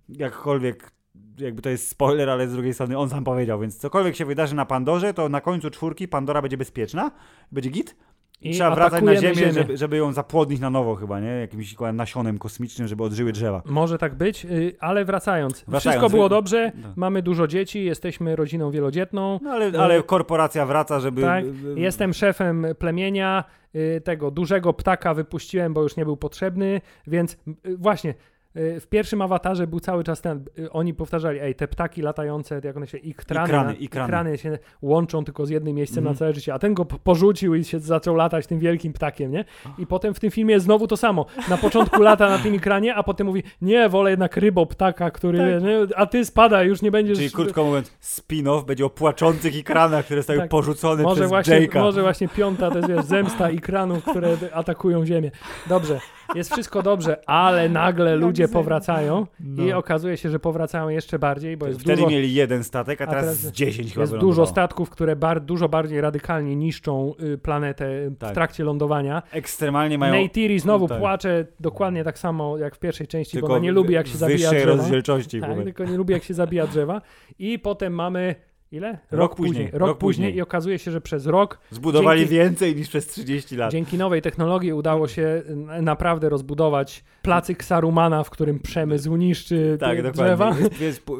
[0.10, 0.92] jakkolwiek
[1.38, 4.56] jakby to jest spoiler, ale z drugiej strony on sam powiedział, więc cokolwiek się wydarzy
[4.56, 7.12] na Pandorze, to na końcu czwórki Pandora będzie bezpieczna,
[7.52, 7.96] będzie git
[8.42, 9.54] i, trzeba wracać na Ziemię, Ziemię.
[9.54, 11.28] Żeby, żeby ją zapłodnić na nowo chyba, nie?
[11.28, 13.62] Jakimś nasionem kosmicznym, żeby odżyły drzewa.
[13.66, 15.64] Może tak być, y, ale wracając.
[15.68, 16.94] Wracając, Wszystko było wy- dobrze, No.
[16.96, 19.40] mamy dużo dzieci, jesteśmy rodziną wielodzietną.
[19.44, 21.22] No ale, ale korporacja wraca, żeby...
[21.22, 23.44] Tak, Jestem szefem plemienia,
[23.76, 28.16] y, tego dużego ptaka wypuściłem, bo już nie był potrzebny, więc y, właśnie y,
[28.56, 32.78] w pierwszym awatarze był cały czas ten, y, oni powtarzali, ej, te ptaki latające, jak
[32.78, 34.08] one się, ikrany, Ikrany, ikrany.
[34.08, 36.14] ikrany się łączą tylko z jednym miejscem Mhm.
[36.14, 39.32] na całe życie, a ten go po- porzucił i się zaczął latać tym wielkim ptakiem,
[39.32, 39.46] nie?
[39.78, 41.26] I potem w tym filmie jest znowu to samo.
[41.50, 45.38] Na początku lata na tym ikranie, a potem mówi, nie, wolę jednak rybo ptaka, który,
[45.40, 45.64] Tak.
[45.64, 45.96] nie?
[45.96, 47.18] a ty spada, już nie będziesz...
[47.18, 50.50] Czyli krótko mówiąc, spin-off będzie o płaczących ekranach, które zostały Tak.
[50.50, 51.80] porzucone Może przez właśnie, Jake'a.
[51.82, 55.32] może właśnie piąta to jest wiesz, zemsta ikranów, które atakują Ziemię.
[55.70, 56.00] Dobrze,
[56.36, 59.64] jest wszystko dobrze, ale nagle ludzie powracają No.
[59.64, 63.04] i okazuje się, że powracają jeszcze bardziej, bo jest Wtedy dużo, mieli jeden statek, a
[63.04, 67.14] A teraz, teraz z 10 chyba jest dużo statków, które bar, dużo bardziej radykalnie niszczą
[67.34, 68.34] y, planetę w Tak.
[68.34, 69.24] trakcie lądowania.
[69.32, 71.00] Ekstremalnie mają Neytiri znowu tak.
[71.00, 74.18] płacze dokładnie tak samo jak w pierwszej części, tylko bo ona nie lubi jak się
[74.18, 74.66] zabija drzewa.
[74.66, 75.42] rozdzielczości.
[75.42, 77.02] Tak, tylko nie lubi jak się zabija drzewa.
[77.40, 78.36] I potem mamy
[78.72, 78.98] ile?
[79.12, 80.28] Rok później, Rok, rok później.
[80.28, 80.36] później.
[80.38, 83.72] i okazuje się, że przez rok Zbudowali dzięki- więcej niż przez 30 lat.
[83.72, 85.42] Dzięki nowej technologii udało się
[85.82, 90.56] naprawdę rozbudować placyk Sarumana, w którym przemysł niszczy Tak, drzewa.
[90.60, 91.18] Jest, jest po-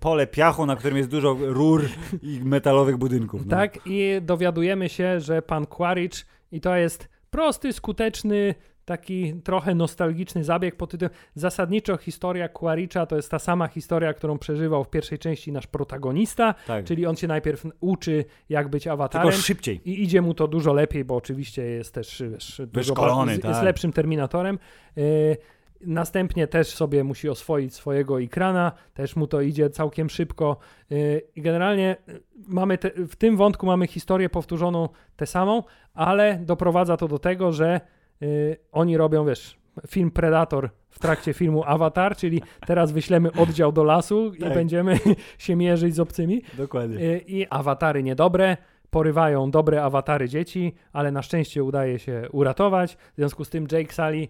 [0.00, 1.84] pole piachu, na którym jest dużo rur
[2.22, 3.46] i metalowych budynków.
[3.46, 3.50] No.
[3.50, 6.18] Tak, i dowiadujemy się, że pan Quaritch,
[6.52, 8.54] i to jest prosty, skuteczny
[8.86, 14.38] taki trochę nostalgiczny zabieg pod tytułem zasadniczo historia Quaritcha to jest ta sama historia, którą
[14.38, 16.84] przeżywał w pierwszej części nasz protagonista, Tak.
[16.84, 19.80] czyli on się najpierw uczy jak być awatarem Tylko szybciej.
[19.84, 22.94] i idzie mu to dużo lepiej, bo oczywiście jest też wiesz, dużo
[23.30, 23.50] jest, tak.
[23.50, 24.58] jest lepszym terminatorem.
[24.96, 25.36] Yy,
[25.80, 30.56] Następnie też sobie musi oswoić swojego ekrana, też mu to idzie całkiem szybko.
[30.90, 35.62] Yy, I generalnie yy, mamy te, w tym wątku mamy historię powtórzoną tę samą,
[35.94, 37.80] ale doprowadza to do tego, że
[38.20, 43.84] yy, oni robią, wiesz, film Predator w trakcie filmu Avatar, czyli teraz wyślemy oddział do
[43.84, 44.54] lasu i Tak.
[44.54, 44.98] będziemy
[45.38, 46.42] się mierzyć z obcymi.
[46.58, 46.98] Dokładnie.
[46.98, 48.56] Y, I awatary niedobre
[48.90, 52.94] porywają dobre awatary dzieci, ale na szczęście udaje się uratować.
[52.94, 54.28] W związku z tym Jake Sully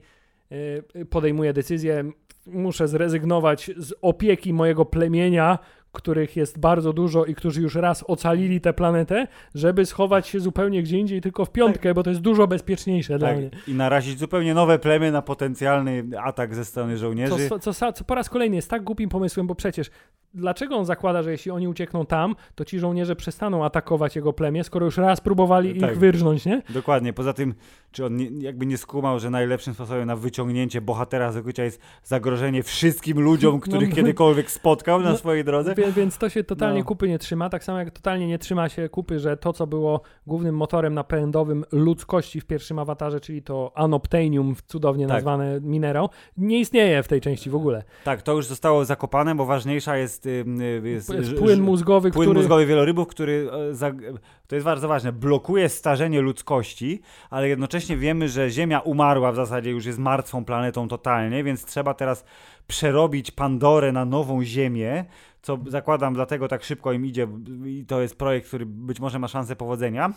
[0.96, 2.04] y, podejmuje decyzję,
[2.46, 5.58] muszę zrezygnować z opieki mojego plemienia,
[5.96, 10.82] których jest bardzo dużo i którzy już raz ocalili tę planetę, żeby schować się zupełnie
[10.82, 13.36] gdzie indziej, tylko w piątkę, bo to jest dużo bezpieczniejsze dla Tak.
[13.38, 13.50] mnie.
[13.68, 17.48] I narazić zupełnie nowe plemię na potencjalny atak ze strony żołnierzy.
[17.48, 19.90] Co, co, co, co po raz kolejny jest tak głupim pomysłem, bo przecież
[20.36, 24.64] dlaczego on zakłada, że jeśli oni uciekną tam, to ci żołnierze przestaną atakować jego plemię,
[24.64, 25.90] skoro już raz próbowali Tak.
[25.92, 26.62] ich wyrżnąć, nie?
[26.74, 27.12] Dokładnie.
[27.12, 27.54] Poza tym,
[27.92, 31.80] czy on nie, jakby nie skumał, że najlepszym sposobem na wyciągnięcie bohatera z ukrycia jest
[32.04, 33.94] zagrożenie wszystkim ludziom, których no.
[33.96, 35.74] kiedykolwiek spotkał na No, swojej drodze?
[35.74, 36.84] Wie, więc to się totalnie No.
[36.86, 40.00] kupy nie trzyma, tak samo jak totalnie nie trzyma się kupy, że to, co było
[40.26, 45.14] głównym motorem napędowym ludzkości w pierwszym awatarze, czyli to anoptenium, cudownie Tak.
[45.16, 47.82] nazwane minerał, nie istnieje w tej części w ogóle.
[48.04, 52.28] Tak, to już zostało zakopane, bo ważniejsza jest, ym, y, jest, Jest płyn mózgowy, płyn
[52.28, 52.40] który...
[52.40, 53.48] mózgowy wielorybów, który
[53.82, 54.12] e,
[54.46, 57.00] to jest bardzo ważne, blokuje starzenie ludzkości,
[57.30, 61.94] ale jednocześnie wiemy, że Ziemia umarła w zasadzie, już jest martwą planetą totalnie, więc trzeba
[61.94, 62.24] teraz
[62.66, 65.04] przerobić Pandorę na nową Ziemię,
[65.42, 67.28] co zakładam dlatego tak szybko im idzie
[67.66, 70.12] i to jest projekt, który być może ma szansę powodzenia,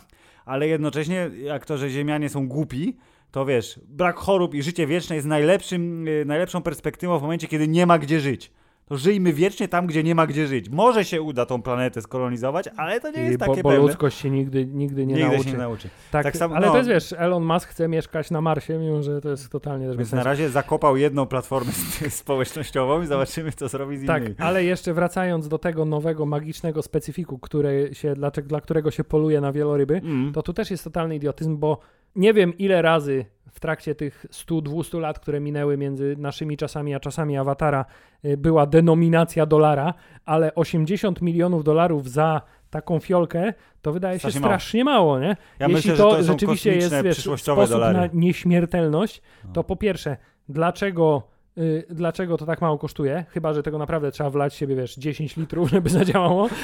[0.46, 2.98] ale jednocześnie jak to, że Ziemianie są głupi,
[3.32, 7.68] to wiesz, brak chorób i życie wieczne jest najlepszym, y, najlepszą perspektywą w momencie, kiedy
[7.68, 8.52] nie ma gdzie żyć.
[8.90, 10.70] To żyjmy wiecznie tam, gdzie nie ma gdzie żyć.
[10.70, 13.86] Może się uda tą planetę skolonizować, ale to nie jest bo, takie bo pewne.
[13.86, 15.44] ludzkość się nigdy, nigdy nie Nigdy nauczy.
[15.44, 15.90] się nie nauczy.
[16.12, 16.78] Tak, Tak samo- ale no.
[16.78, 20.12] jest, wiesz, Elon Musk chce mieszkać na Marsie, mimo że to jest totalnie też Więc
[20.12, 21.72] na razie zakopał jedną platformę
[22.10, 24.36] społecznościową i zobaczymy, co zrobi z Tak, innymi.
[24.40, 29.42] ale jeszcze wracając do tego nowego, magicznego specyfiku, który się, dla, dla którego się poluje
[29.42, 30.34] na wieloryby, Mm.
[30.34, 31.80] to tu też jest totalny idiotyzm, bo
[32.16, 37.00] nie wiem ile razy w trakcie tych 100-200 lat, które minęły między naszymi czasami a
[37.00, 37.86] czasami awatara,
[38.26, 39.94] y, była denominacja dolara,
[40.26, 44.98] ale 80 milionów dolarów za taką fiolkę, to wydaje się Strasznie mało.
[45.06, 45.28] mało, nie?
[45.60, 47.98] Ja Jeśli myślę, to, to rzeczywiście jest wiesz, sposób dolary.
[47.98, 49.64] na nieśmiertelność, to No.
[49.64, 50.18] po pierwsze,
[50.50, 51.24] dlaczego,
[51.60, 53.26] y, dlaczego to tak mało kosztuje?
[53.30, 56.50] Chyba, że tego naprawdę trzeba wlać siebie, wiesz, 10 litrów, żeby zadziałało.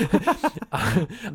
[0.71, 0.79] A,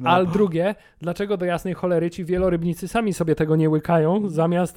[0.00, 0.10] No.
[0.10, 4.76] a drugie, dlaczego do jasnej cholery ci wielorybnicy sami sobie tego nie łykają, zamiast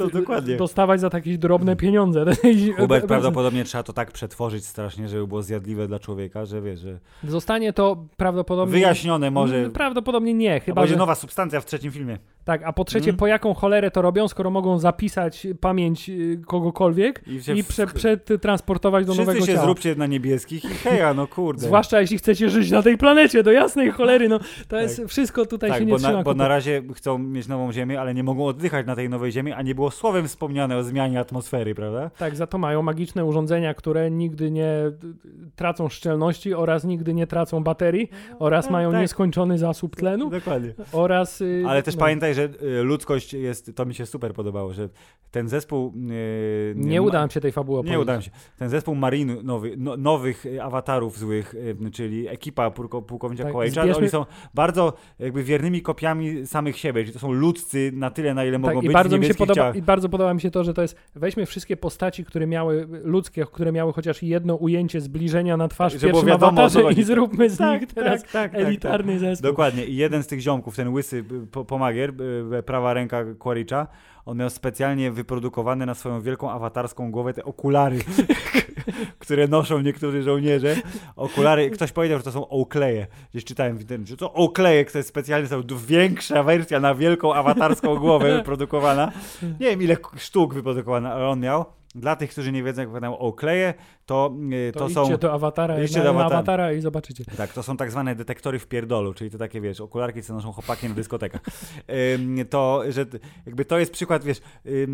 [0.58, 2.26] dostawać za takie drobne pieniądze?
[2.78, 7.00] Hubert, prawdopodobnie trzeba to tak przetworzyć strasznie, żeby było zjadliwe dla człowieka, że wiesz, że
[7.24, 8.72] Zostanie to prawdopodobnie...
[8.74, 11.00] wyjaśnione może, Prawdopodobnie nie, chyba, będzie że...
[11.00, 12.18] nowa substancja w trzecim filmie.
[12.46, 13.18] Tak, a po trzecie, Mm.
[13.18, 17.88] po jaką cholerę to robią, skoro mogą zapisać pamięć y, kogokolwiek I, i w- prze,
[18.74, 19.66] przetransportować do Wszyscy nowego się ciała.
[19.66, 21.62] zróbcie na niebieskich i heja, no kurde.
[21.68, 25.70] Zwłaszcza jeśli chcecie żyć na tej planecie, do jasnej cholery, no to jest wszystko tutaj
[25.70, 26.14] się tak, nie bo, trzyma.
[26.14, 29.32] na, bo na razie chcą mieć nową ziemię, ale nie mogą oddychać na tej nowej
[29.32, 32.10] ziemi, a nie było słowem wspomniane o zmianie atmosfery, prawda?
[32.18, 34.74] Tak, za to mają magiczne urządzenia, które nigdy nie
[35.56, 38.10] tracą szczelności oraz nigdy nie tracą baterii
[38.40, 39.02] oraz mają tak.
[39.02, 40.74] nieskończony zasób tlenu Dokładnie.
[40.92, 41.42] oraz...
[41.42, 44.90] y, Ale też no, pamiętaj, że y, ludzkość jest, to mi się super podobało, że
[45.32, 45.94] ten zespół...
[46.12, 48.32] y, Nie ma- uda nam się tej fabuły Nie uda się.
[48.64, 51.56] Ten zespół Marinu nowy, no, nowych y, awatarów złych,
[51.86, 56.78] y, czyli ekipa pułko, pułkownika Tak, Kołajcza, zbierzmy- oni są bardzo jakby wiernymi kopiami samych
[56.78, 59.26] siebie, czyli to są ludzcy na tyle, na ile mogą Tak, i być bardzo, mi
[59.26, 59.76] się podoba, ciałach.
[59.76, 63.46] I bardzo podoba mi się to, że to jest weźmy wszystkie postaci, które miały ludzkie,
[63.46, 67.58] które miały chociaż jedno ujęcie zbliżenia na twarz Tak, pierwszym wiadomo, awatarze i zróbmy z
[67.58, 69.52] Tak, nich teraz tak, tak, tak, elitarny zespół.
[69.52, 69.86] Dokładnie.
[69.86, 72.14] I jeden z tych ziomków, ten łysy y, po, pomagier,
[72.66, 73.88] prawa ręka Quaritcha,
[74.26, 78.00] on miał specjalnie wyprodukowane na swoją wielką awatarską głowę te okulary,
[79.20, 80.76] które noszą niektórzy żołnierze.
[81.16, 83.08] Okulary, ktoś powiedział, że to są Oakleje.
[83.32, 87.34] Gdzieś czytałem w internecie, że to Oakleje, to jest specjalnie są większa wersja na wielką
[87.34, 89.12] awatarską głowę wyprodukowana.
[89.42, 91.66] Nie wiem ile sztuk wyprodukowana, ale on miał.
[91.96, 93.74] Dla tych, którzy nie wiedzą, jak wyglądają Oakleje,
[94.06, 95.18] to, y, To, to są...
[95.18, 96.36] do awatara, idźcie na, do awatara.
[96.36, 97.26] awatara i zobaczycie.
[97.38, 100.52] Tak, to są tak zwane detektory w pierdolu, czyli to takie, wiesz, okularki, co noszą
[100.52, 101.42] chłopaki na dyskotekach.
[102.50, 103.06] To, że
[103.46, 104.88] jakby to jest przykład, wiesz, y,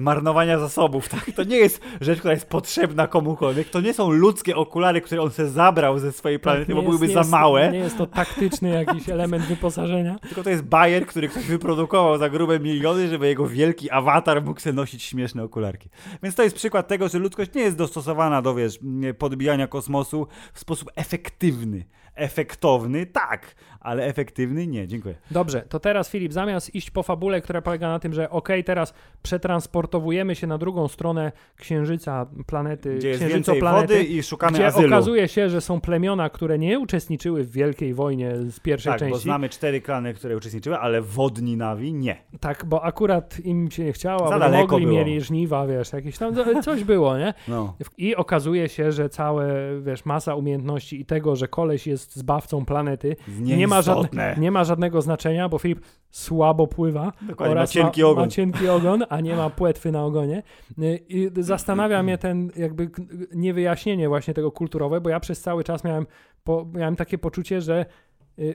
[0.00, 1.30] marnowania zasobów, tak?
[1.36, 3.68] To nie jest rzecz, która jest potrzebna komukolwiek.
[3.70, 7.08] To nie są ludzkie okulary, które on sobie zabrał ze swojej planety, Tak, bo byłyby
[7.08, 7.72] za jest- małe.
[7.72, 10.18] Nie jest to taktyczny jakiś element wyposażenia.
[10.18, 14.60] Tylko to jest bajer, który ktoś wyprodukował za grube miliony, żeby jego wielki awatar mógł
[14.60, 15.88] sobie nosić śmieszne okularki.
[16.22, 18.78] Więc to jest przykład tego, że ludzkość nie jest dostosowana do, wiesz,
[19.18, 21.84] podbijania kosmosu w sposób efektywny.
[22.14, 24.88] Efektowny, tak, ale efektywny nie.
[24.88, 25.14] Dziękuję.
[25.30, 28.94] Dobrze, to teraz Filip, zamiast iść po fabule, która polega na tym, że okej, teraz
[29.22, 34.66] przetransportowujemy się na drugą stronę księżyca, planety, Gdzie jest więcej księżycoplanety, wody i szukamy gdzie
[34.66, 34.86] azylu.
[34.86, 39.06] okazuje się, że są plemiona, które nie uczestniczyły w Wielkiej Wojnie z pierwszej tak, bo
[39.06, 39.22] części.
[39.22, 42.16] znamy cztery klany, które uczestniczyły, ale wodni Nawi nie.
[42.40, 44.98] Tak, bo akurat im się nie chciało, Za bo mogli, było.
[44.98, 47.34] mieli żniwa, wiesz, jakieś tam, coś było, nie?
[47.48, 47.76] No.
[47.98, 48.31] I okazuje
[48.66, 53.82] się, że całe, wiesz, masa umiejętności i tego, że koleś jest zbawcą planety, nie ma,
[53.82, 55.80] żadne, nie ma żadnego znaczenia, bo Filip
[56.10, 58.24] słabo pływa Dokładnie, ma oraz cienki ma, ogon.
[58.24, 60.42] ma cienki ogon, a nie ma płetwy na ogonie.
[60.78, 62.90] Y, I zastanawia mnie ten jakby
[63.34, 66.06] niewyjaśnienie właśnie tego kulturowe, bo ja przez cały czas miałem,
[66.44, 67.86] po, miałem takie poczucie, że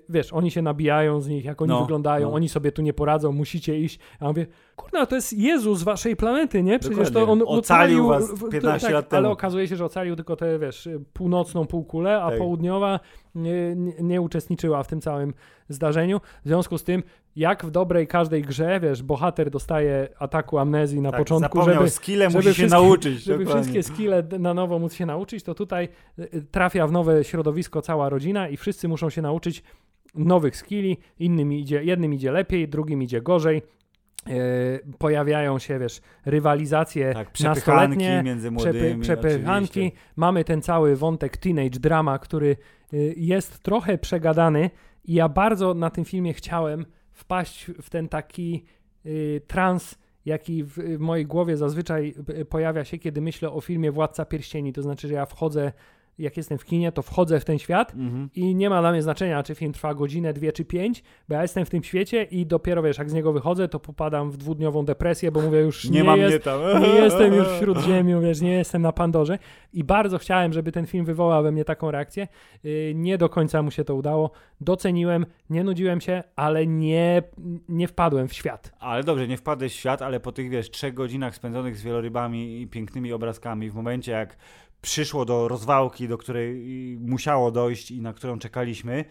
[0.09, 2.33] wiesz, oni się nabijają z nich, jak oni No, wyglądają, no.
[2.35, 3.99] oni sobie tu nie poradzą, musicie iść.
[4.19, 6.79] A ja mówię, kurna, to jest Jezus z waszej planety, nie?
[6.79, 7.25] Przecież Dokładnie.
[7.45, 9.17] to on Ocalił was w- w- 15 tak, lat temu.
[9.19, 12.39] Ale okazuje się, że ocalił tylko tę, wiesz, północną półkulę, a Tak.
[12.39, 12.99] południowa
[13.37, 15.33] nie, nie, uczestniczyła w tym całym
[15.69, 16.19] zdarzeniu.
[16.45, 17.03] W związku z tym,
[17.35, 22.29] jak w dobrej każdej grze, wiesz, bohater dostaje ataku amnezji na tak, początku, żeby, skille,
[22.29, 23.23] musi się nauczyć.
[23.23, 23.63] żeby dokładnie.
[23.63, 25.89] wszystkie skille na nowo móc się nauczyć, to tutaj
[26.19, 29.63] y, y, trafia w nowe środowisko cała rodzina i wszyscy muszą się nauczyć
[30.15, 33.61] nowych skilli, innym idzie, jednym idzie lepiej, drugim idzie gorzej.
[34.27, 34.33] Yy,
[34.97, 39.01] pojawiają się, wiesz, rywalizacje Tak, przepychanki nastoletnie, między przepy, młodymi.
[39.01, 39.69] przepychanki.
[39.69, 39.99] oczywiście.
[40.15, 42.57] Mamy ten cały wątek teenage drama, który y,
[43.17, 44.69] jest trochę przegadany
[45.05, 48.65] i ja bardzo na tym filmie chciałem wpaść w ten taki
[49.05, 53.91] y, trans, jaki w, w mojej głowie zazwyczaj y, pojawia się, kiedy myślę o filmie
[53.91, 54.73] Władca Pierścieni.
[54.73, 55.71] To znaczy, że ja wchodzę,
[56.19, 58.29] jak jestem w kinie, to wchodzę w ten świat Mhm.
[58.35, 61.41] i nie ma dla mnie znaczenia, czy film trwa godzinę, dwie czy pięć, bo ja
[61.41, 64.85] jestem w tym świecie i dopiero, wiesz, jak z niego wychodzę, to popadam w dwudniową
[64.85, 66.81] depresję, bo mówię już Nie, nie, mam jest, mnie tam.
[66.83, 69.39] nie jestem już wśród ziemi, wiesz, nie jestem na Pandorze
[69.73, 72.27] i bardzo chciałem, żeby ten film wywołał we mnie taką reakcję.
[72.63, 74.31] Yy, Nie do końca mu się to udało.
[74.61, 77.23] Doceniłem, nie nudziłem się, ale nie,
[77.69, 78.71] nie wpadłem w świat.
[78.79, 82.61] Ale dobrze, nie wpadłeś w świat, ale po tych, wiesz, trzech godzinach spędzonych z wielorybami
[82.61, 84.37] i pięknymi obrazkami, w momencie jak
[84.81, 89.05] przyszło do rozwałki, do której y, musiało dojść i na którą czekaliśmy,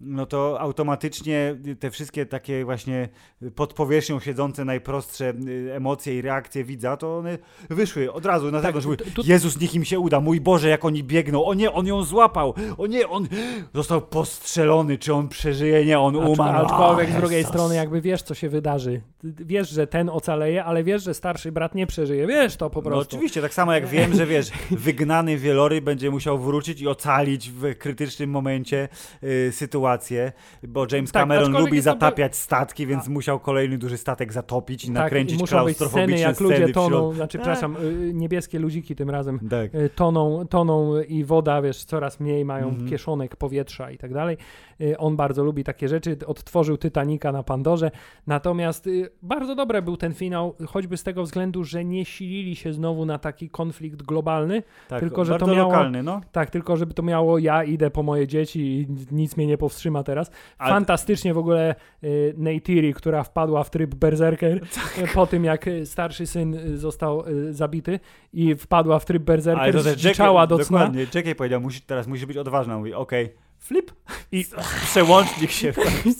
[0.00, 3.08] no to automatycznie te wszystkie takie właśnie
[3.54, 7.38] pod powierzchnią siedzące najprostsze y, emocje i reakcje widza, to one
[7.70, 8.86] wyszły od razu na zewnątrz.
[8.86, 11.72] Mówiły, tu- tu- Jezus, niech im się uda, mój Boże, jak oni biegną, o nie,
[11.72, 13.28] on ją złapał, o nie, on
[13.74, 16.66] został postrzelony, czy on przeżyje, nie, on umarł.
[16.66, 19.00] Aczkolwiek z drugiej strony jakby wiesz, co się wydarzy.
[19.24, 22.26] Wiesz, że ten ocaleje, ale wiesz, że starszy brat nie przeżyje.
[22.26, 23.16] Wiesz to po No prostu.
[23.16, 27.74] oczywiście, tak samo jak wiem, że wiesz, wygnany wieloryb będzie musiał wrócić i ocalić w
[27.78, 28.88] krytycznym momencie
[29.22, 29.85] y, sytuację,
[30.68, 34.86] bo James Tak, Cameron lubi to- zatapiać statki, więc musiał kolejny duży statek zatopić i
[34.86, 37.42] tak, nakręcić i muszą być sceny, klaustrofobiczne jak ludzie toną, znaczy, Tak.
[37.46, 39.74] przepraszam, y, niebieskie ludziki tym razem Tak.
[39.74, 42.88] y, toną, toną i woda, wiesz, coraz mniej mają Mhm.
[42.88, 44.36] kieszonek powietrza i tak dalej.
[44.80, 47.90] Y, On bardzo lubi takie rzeczy, odtworzył Titanica na Pandorze,
[48.26, 48.88] natomiast
[49.22, 53.18] bardzo dobry był ten finał, choćby z tego względu, że nie silili się znowu na
[53.18, 55.00] taki konflikt globalny, tak.
[55.00, 56.20] tylko, że to miało- lokalny, no.
[56.32, 59.75] tak, tylko żeby to miało ja idę po moje dzieci i nic mnie nie powstrzyma
[60.04, 60.30] teraz.
[60.58, 61.74] Ale- Fantastycznie w ogóle
[62.04, 64.98] y, Neytiri, która wpadła w tryb berserker Tak.
[65.10, 68.00] y, po tym jak y, starszy syn y, został y, zabity
[68.32, 70.78] i wpadła w tryb berserker, zdziczała do cna.
[70.78, 73.92] dokładnie, Jackie powiedział, musi, teraz musi być odważna, mówi, okej, flip
[74.32, 74.44] i
[74.84, 75.72] przełącznik się,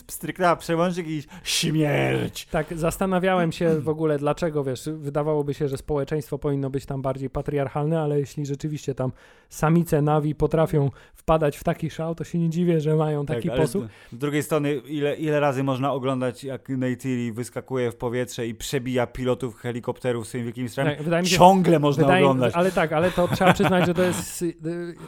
[0.08, 2.46] stryknęła przełącznik i śmierć.
[2.46, 7.30] Tak, zastanawiałem się w ogóle dlaczego, wiesz, wydawałoby się, że społeczeństwo powinno być tam bardziej
[7.30, 9.12] patriarchalne, ale jeśli rzeczywiście tam
[9.48, 13.50] samice nawi potrafią wpadać w taki szał, to się nie dziwię, że mają taki Tak,
[13.52, 13.84] ale posłuch.
[14.12, 19.06] Z, drugiej strony, ile, ile razy można oglądać, jak Neytiri wyskakuje w powietrze i przebija
[19.06, 20.94] pilotów helikopterów swoim wielkim strzałem?
[20.96, 22.54] Tak, wydaje mi się, Ciągle można Wydaje, oglądać.
[22.54, 24.54] ale tak, ale to trzeba przyznać, że to jest y,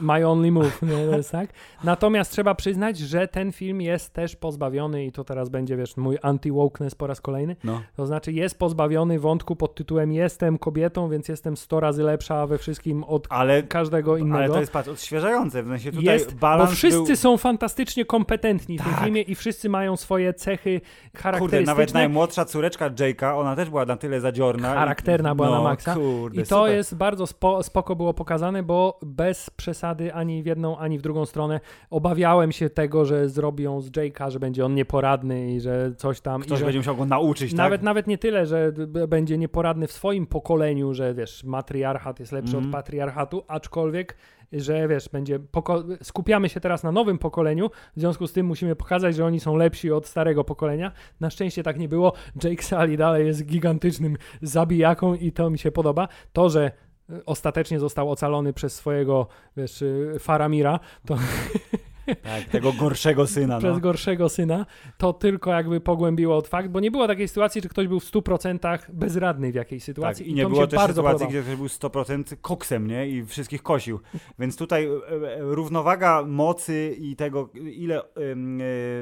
[0.01, 1.51] my only move, nie, to jest tak.
[1.85, 5.97] Natomiast Natomiast trzeba przyznać, że ten film jest też pozbawiony i to teraz będzie, wiesz,
[5.97, 7.57] mój anti-wokeness po raz kolejny.
[7.65, 7.83] No.
[7.97, 12.59] To znaczy jest pozbawiony wątku pod tytułem jestem kobietą, więc jestem 100 razy lepsza we
[12.59, 14.39] wszystkim od Ale, każdego innego.
[14.39, 15.63] ale to jest patrz, odświeżające.
[15.63, 17.17] W sensie tutaj jest, bo balans wszyscy był...
[17.17, 19.05] są fantastycznie kompetentni w tym Tak.
[19.05, 21.73] filmie i wszyscy mają swoje cechy Kurde, charakterystyczne.
[21.73, 24.73] nawet najmłodsza córeczka Jake'a, ona też była na tyle zadziorna.
[24.73, 25.95] i- Charakterna była no, na maksa.
[25.95, 26.73] Kurde, I to super.
[26.77, 31.27] jest bardzo spo, spoko było pokazane, bo bez przesady ani w jedną, ani w drugą
[31.27, 31.61] stronę
[32.09, 36.41] obawiałem się tego, że zrobią z Jake'a, że będzie on nieporadny i że coś tam.
[36.43, 37.85] Ktoś i że będzie musiał go nauczyć, nawet, tak?
[37.85, 38.73] nawet nie tyle, że
[39.09, 42.67] będzie nieporadny w swoim pokoleniu, że wiesz, matriarchat jest lepszy Mhm.
[42.67, 44.17] od patriarchatu, aczkolwiek,
[44.53, 48.77] że wiesz, będzie poko- skupiamy się teraz na nowym pokoleniu, w związku z tym musimy
[48.77, 50.93] pokazać, że oni są lepsi od starego pokolenia.
[51.21, 52.13] Na szczęście tak nie było.
[52.45, 56.09] Jake Sully dalej jest gigantycznym zabijaką i to mi się podoba.
[56.33, 56.71] To, że
[57.11, 59.27] y, ostatecznie został ocalony przez swojego,
[59.57, 61.17] wiesz, y, Faramira, to
[62.23, 63.59] Tak, tego gorszego syna.
[63.59, 63.81] przez No.
[63.81, 64.67] gorszego syna,
[64.99, 68.05] to tylko jakby pogłębiło od fakt, bo nie było takiej sytuacji, że ktoś był w
[68.05, 71.67] 100% bezradny w jakiejś Tak, sytuacji i i nie było też sytuacji, gdzie ktoś był
[71.67, 73.09] 100% koksem, nie?
[73.09, 74.01] I wszystkich kosił.
[74.39, 78.05] Więc tutaj e, e, równowaga mocy i tego, ile, e,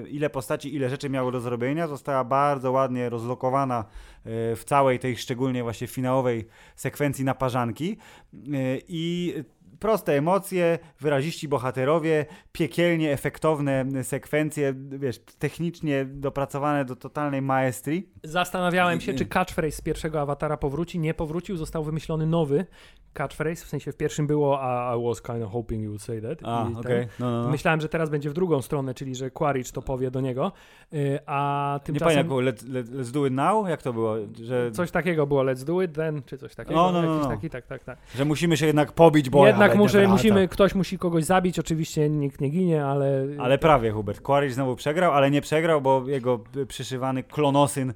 [0.08, 3.84] ile postaci, ile rzeczy miało do zrobienia, została bardzo ładnie rozlokowana
[4.24, 6.46] e, w całej tej szczególnie właśnie finałowej
[6.76, 7.96] sekwencji naparzanki.
[8.34, 8.38] E,
[8.88, 9.34] I
[9.80, 18.08] proste emocje, wyraziści bohaterowie, piekielnie efektowne sekwencje, wiesz, technicznie dopracowane do totalnej maestrii.
[18.24, 20.98] Zastanawiałem się, czy catchphrase z pierwszego awatara powróci.
[20.98, 22.66] Nie powrócił, został wymyślony nowy
[23.16, 23.64] catchphrase.
[23.64, 26.38] W sensie w pierwszym było I, I was kind of hoping you would say that.
[26.42, 27.08] A, I okej.
[27.18, 27.50] No, no, no.
[27.50, 30.52] Myślałem, że teraz będzie w drugą stronę, czyli że Quaritch to powie do niego,
[30.94, 33.68] y, a Nie tymczasem pamiętam, jak było, let's, let, let's do it now?
[33.68, 34.16] Jak to było?
[34.42, 36.76] Że, coś takiego było, let's do it then, czy coś takiego.
[36.76, 37.28] No, no, no, no.
[37.28, 37.98] taki, tak, tak, tak.
[38.14, 41.58] że musimy się jednak pobić, bo Jednak ale muszę, nie musimy, ktoś musi kogoś zabić,
[41.58, 43.26] oczywiście nikt nie ginie, ale...
[43.38, 44.20] Ale prawie, Hubert.
[44.20, 47.94] Quaritch znowu przegrał, ale nie przegrał, bo jego przyszywany klonosyn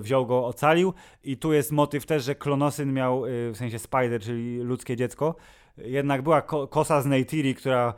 [0.00, 0.94] wziął go, ocalił.
[1.24, 5.34] I tu jest motyw też, że klonosyn miał, yy, w sensie Spider, czyli ludzkie dziecko.
[5.78, 7.94] Jednak była ko kosa z Neytiri, która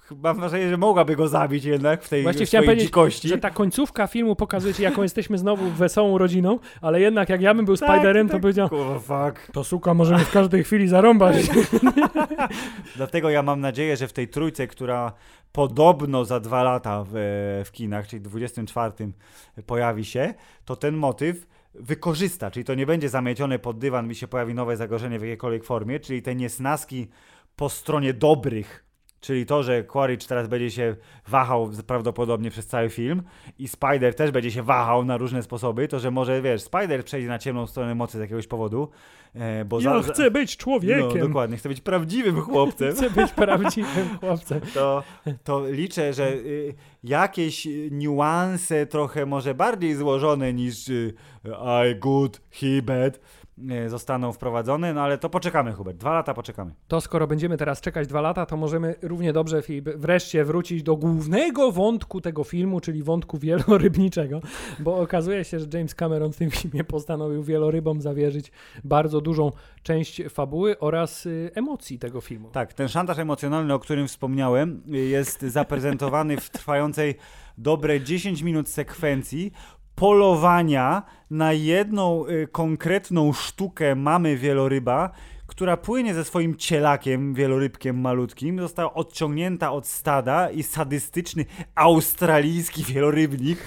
[0.00, 3.28] chyba mam wrażenie, że mogłaby go zabić jednak w tej Właśnie w chciałem powiedzieć, dzikości.
[3.28, 7.54] że ta końcówka filmu pokazuje ci, jaką jesteśmy znowu wesołą rodziną, ale jednak jak ja
[7.54, 8.42] bym był Tak, Spiderem, to tak.
[8.42, 9.52] powiedział Kurwa, fuck.
[9.52, 11.36] to suka możemy w każdej chwili zarąbać.
[12.96, 15.12] Dlatego ja mam nadzieję, że w tej trójce, która
[15.52, 17.12] podobno za dwa lata w,
[17.64, 18.92] w kinach, czyli 24
[19.66, 24.28] pojawi się, to ten motyw wykorzysta, czyli to nie będzie zamiecione pod dywan, mi się
[24.28, 27.08] pojawi nowe zagrożenie w jakiejkolwiek formie, czyli te niesnaski
[27.56, 28.84] po stronie dobrych,
[29.20, 30.96] czyli to, że Quaritch teraz będzie się
[31.28, 33.22] wahał prawdopodobnie przez cały film
[33.58, 37.28] i Spider też będzie się wahał na różne sposoby, to że może, wiesz, Spider przejdzie
[37.28, 38.90] na ciemną stronę mocy z jakiegoś powodu,
[39.66, 41.20] bo Ja za, chcę być no, człowiekiem.
[41.20, 44.60] dokładnie, chce być prawdziwym chłopcem Chcę być prawdziwym chłopcem.
[44.74, 45.02] to,
[45.44, 46.74] to liczę, że y,
[47.04, 51.14] jakieś y, niuanse trochę może bardziej złożone niż y,
[51.90, 53.20] I good, he bad
[53.86, 56.74] zostaną wprowadzone, no ale to poczekamy Hubert, dwa lata poczekamy.
[56.88, 60.96] To skoro będziemy teraz czekać dwa lata, to możemy równie dobrze Filip, wreszcie wrócić do
[60.96, 64.40] głównego wątku tego filmu, czyli wątku wielorybniczego,
[64.78, 68.52] bo okazuje się, że James Cameron w tym filmie postanowił wielorybom zawierzyć
[68.84, 72.50] bardzo dużą część fabuły oraz y, emocji tego filmu.
[72.50, 77.14] Tak, ten szantaż emocjonalny, o którym wspomniałem, jest zaprezentowany w trwającej
[77.58, 79.52] dobre 10 minut sekwencji
[80.00, 85.10] polowania na jedną y, konkretną sztukę mamy wieloryba,
[85.60, 93.58] która płynie ze swoim cielakiem, wielorybkiem malutkim, została odciągnięta od stada i sadystyczny australijski wielorybnik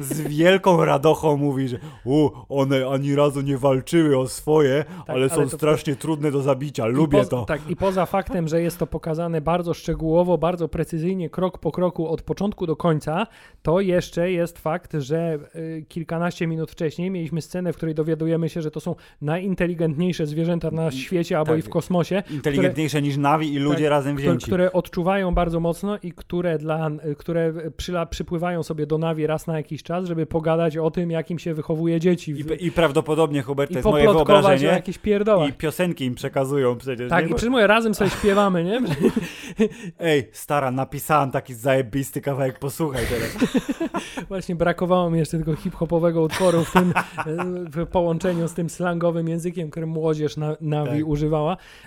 [0.00, 5.34] z wielką radochą mówi, że u, one ani razu nie walczyły o swoje, ale są
[5.34, 7.44] ale to- strasznie trudne do zabicia, lubię poza- to.
[7.44, 12.08] Tak, i poza faktem, że jest to pokazane bardzo szczegółowo, bardzo precyzyjnie, krok po kroku,
[12.08, 13.26] od początku do końca,
[13.62, 18.62] to jeszcze jest fakt, że y, kilkanaście minut wcześniej mieliśmy scenę, w której dowiadujemy się,
[18.62, 21.58] że to są najinteligentniejsze zwierzęta na świecie albo tak.
[21.58, 24.46] i w kosmosie, Inteligentniejsze niż Navi i ludzie Tak, razem które, wzięci.
[24.46, 29.56] które odczuwają bardzo mocno i które, dla, które przyla, przypływają sobie do Navi raz na
[29.56, 32.34] jakiś czas, żeby pogadać o tym, jakim się wychowuje dzieci.
[32.34, 34.64] w- I, I prawdopodobnie, Hubert, to jest moje wyobrażenie.
[34.64, 35.48] jakichś pierdołach.
[35.48, 37.10] I piosenki im przekazują przecież.
[37.10, 37.30] Tak, nie?
[37.30, 38.80] i przy moje razem sobie śpiewamy, nie?
[40.00, 43.58] Ej, stara, napisałem taki zajebisty kawałek, posłuchaj teraz.
[44.28, 46.92] Właśnie brakowało mi jeszcze tego hip-hopowego utworu w tym,
[47.74, 51.08] w połączeniu z tym slangowym językiem, który młodzież na, Navi Tak.
[51.08, 51.27] używa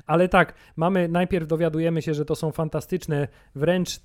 [0.05, 3.99] ale tak, mamy, najpierw dowiadujemy się, że to są fantastyczne, wręcz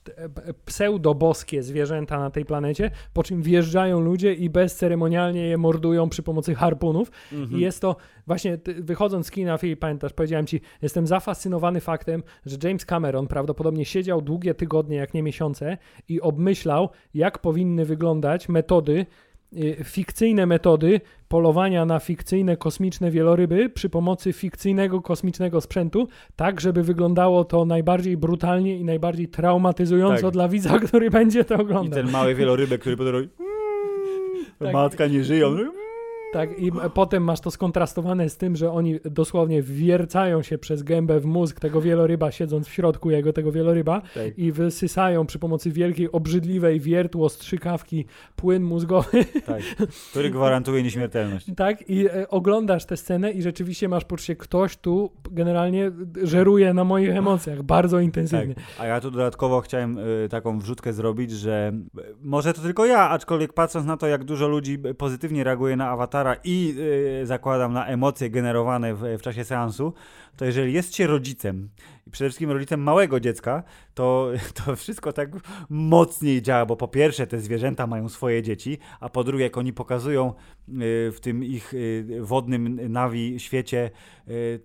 [0.64, 6.54] pseudoboskie zwierzęta na tej planecie, po czym wjeżdżają ludzie i bezceremonialnie je mordują przy pomocy
[6.54, 7.60] harpunów mhm.
[7.60, 7.96] i jest to
[8.26, 13.84] właśnie, wychodząc z kina, Filip, pamiętasz, powiedziałem ci, jestem zafascynowany faktem, że James Cameron prawdopodobnie
[13.84, 19.06] siedział długie tygodnie, jak nie miesiące i obmyślał, jak powinny wyglądać metody,
[19.84, 27.44] fikcyjne metody polowania na fikcyjne kosmiczne wieloryby przy pomocy fikcyjnego kosmicznego sprzętu, tak żeby wyglądało
[27.44, 30.32] to najbardziej brutalnie i najbardziej traumatyzująco tak.
[30.32, 32.00] dla widza, który będzie to oglądał.
[32.00, 33.28] I ten mały wielorybek, który potem
[34.58, 34.72] tak.
[34.74, 35.56] matka nie żyją.
[36.36, 41.20] Tak, i potem masz to skontrastowane z tym, że oni dosłownie wiercają się przez gębę
[41.20, 44.38] w mózg tego wieloryba, siedząc w środku jego tego wieloryba tak.
[44.38, 48.04] i wysysają przy pomocy wielkiej, obrzydliwej wiertło strzykawki
[48.36, 49.24] płyn mózgowy.
[49.46, 49.62] Tak,
[50.10, 51.46] który gwarantuje nieśmiertelność.
[51.56, 55.90] Tak, i e, oglądasz tę scenę i rzeczywiście masz poczucie, ktoś tu generalnie
[56.22, 58.54] żeruje na moich emocjach bardzo intensywnie.
[58.54, 58.64] Tak.
[58.78, 63.08] A ja tu dodatkowo chciałem y, taką wrzutkę zrobić, że y, może to tylko ja,
[63.10, 67.86] aczkolwiek patrząc na to, jak dużo ludzi pozytywnie reaguje na awatara, i yy, zakładam na
[67.86, 69.92] emocje generowane w, w czasie seansu,
[70.36, 71.68] to jeżeli jest się rodzicem
[72.06, 73.62] i przede wszystkim rodzicem małego dziecka,
[73.94, 74.30] to,
[74.64, 75.30] to wszystko tak
[75.70, 79.72] mocniej działa, bo po pierwsze te zwierzęta mają swoje dzieci, a po drugie jak oni
[79.72, 80.34] pokazują
[80.68, 83.90] yy, w tym ich yy, wodnym nawi świecie
[84.26, 84.60] yy,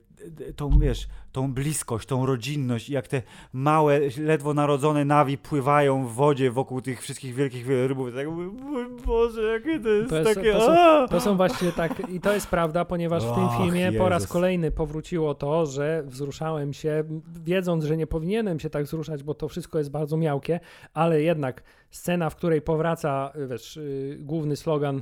[0.56, 3.22] tą, wiesz, tą bliskość, tą rodzinność jak te
[3.54, 8.10] małe, ledwo narodzone nawi pływają w wodzie wokół tych wszystkich wielkich wielorybów.
[8.16, 10.54] Tak, mój Boże, jakie to jest, to jest takie...
[10.54, 13.98] To są, to są, właśnie tak, i to jest prawda, ponieważ w tym filmie Jezus.
[14.00, 17.04] po raz kolejny powróciło to, że wzruszałem się,
[17.44, 20.60] wiedząc, że nie powinienem się tak wzruszać, bo to wszystko jest bardzo miałkie,
[20.94, 25.02] ale jednak scena, w której powraca, wiesz, yy, główny slogan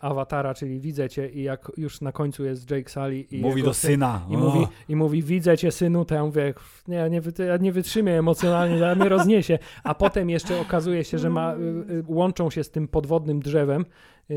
[0.00, 3.74] awatara, czyli widzę cię i jak już na końcu jest Jake Sully i mówi do
[3.74, 6.54] syna i mówi, i mówi widzę cię synu, to ja mówię
[6.88, 11.30] nie, nie, ja nie wytrzymię emocjonalnie, ja mnie rozniesie, a potem jeszcze okazuje się, że
[11.30, 11.58] ma, y,
[11.92, 13.84] y, łączą się z tym podwodnym drzewem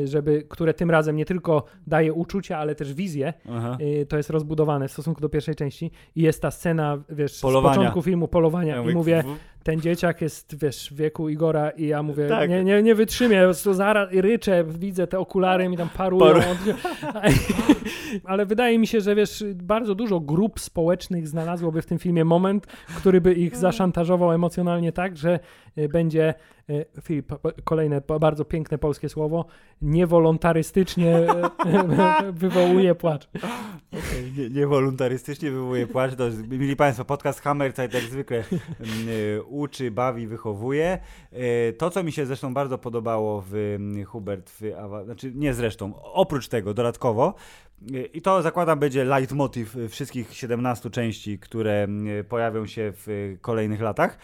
[0.03, 3.33] żeby, które tym razem nie tylko daje uczucia, ale też wizję.
[3.49, 3.77] Aha.
[4.09, 7.73] To jest rozbudowane w stosunku do pierwszej części i jest ta scena, wiesz, polowania.
[7.73, 9.23] z początku filmu polowania ja i mówię,
[9.65, 12.49] ten dzieciak jest, wiesz, w wieku Igora i ja mówię, tak.
[12.49, 16.33] nie, nie, nie wytrzymię, po prostu zaraz ryczę, widzę te okulary mi tam parują.
[16.33, 16.41] Paru.
[18.23, 22.67] ale wydaje mi się, że wiesz, bardzo dużo grup społecznych znalazłoby w tym filmie moment,
[22.97, 25.39] który by ich zaszantażował emocjonalnie tak, że
[25.77, 26.33] y, będzie
[26.69, 27.33] E, Filip,
[27.63, 29.45] kolejne bardzo piękne polskie słowo,
[29.81, 33.27] niewolontarystycznie e, wywołuje płacz.
[33.91, 36.15] Okay, nie, niewolontarystycznie wywołuje płacz.
[36.15, 38.43] To, mili Państwo, podcast Hammerzeit jak zwykle e,
[39.59, 40.99] uczy, bawi, wychowuje.
[41.77, 43.77] To, co mi się zresztą bardzo podobało w
[44.07, 44.61] Hubert, w,
[45.05, 47.33] znaczy nie zresztą, oprócz tego dodatkowo,
[48.13, 51.87] i to zakładam będzie leitmotiv wszystkich 17 części, które
[52.29, 54.17] pojawią się w kolejnych latach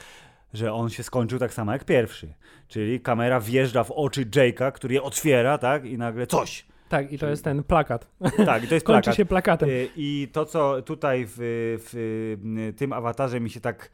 [0.54, 2.34] że on się skończył tak samo jak pierwszy.
[2.68, 5.86] Czyli kamera wjeżdża w oczy Jake'a, który je otwiera, tak?
[5.86, 6.66] I nagle coś.
[6.90, 8.08] Tak, i to jest ten plakat.
[8.46, 9.16] Tak, i to jest Kończy plakat.
[9.16, 9.70] się plakatem.
[9.96, 13.92] I to, co tutaj w, w tym awatarze mi się tak,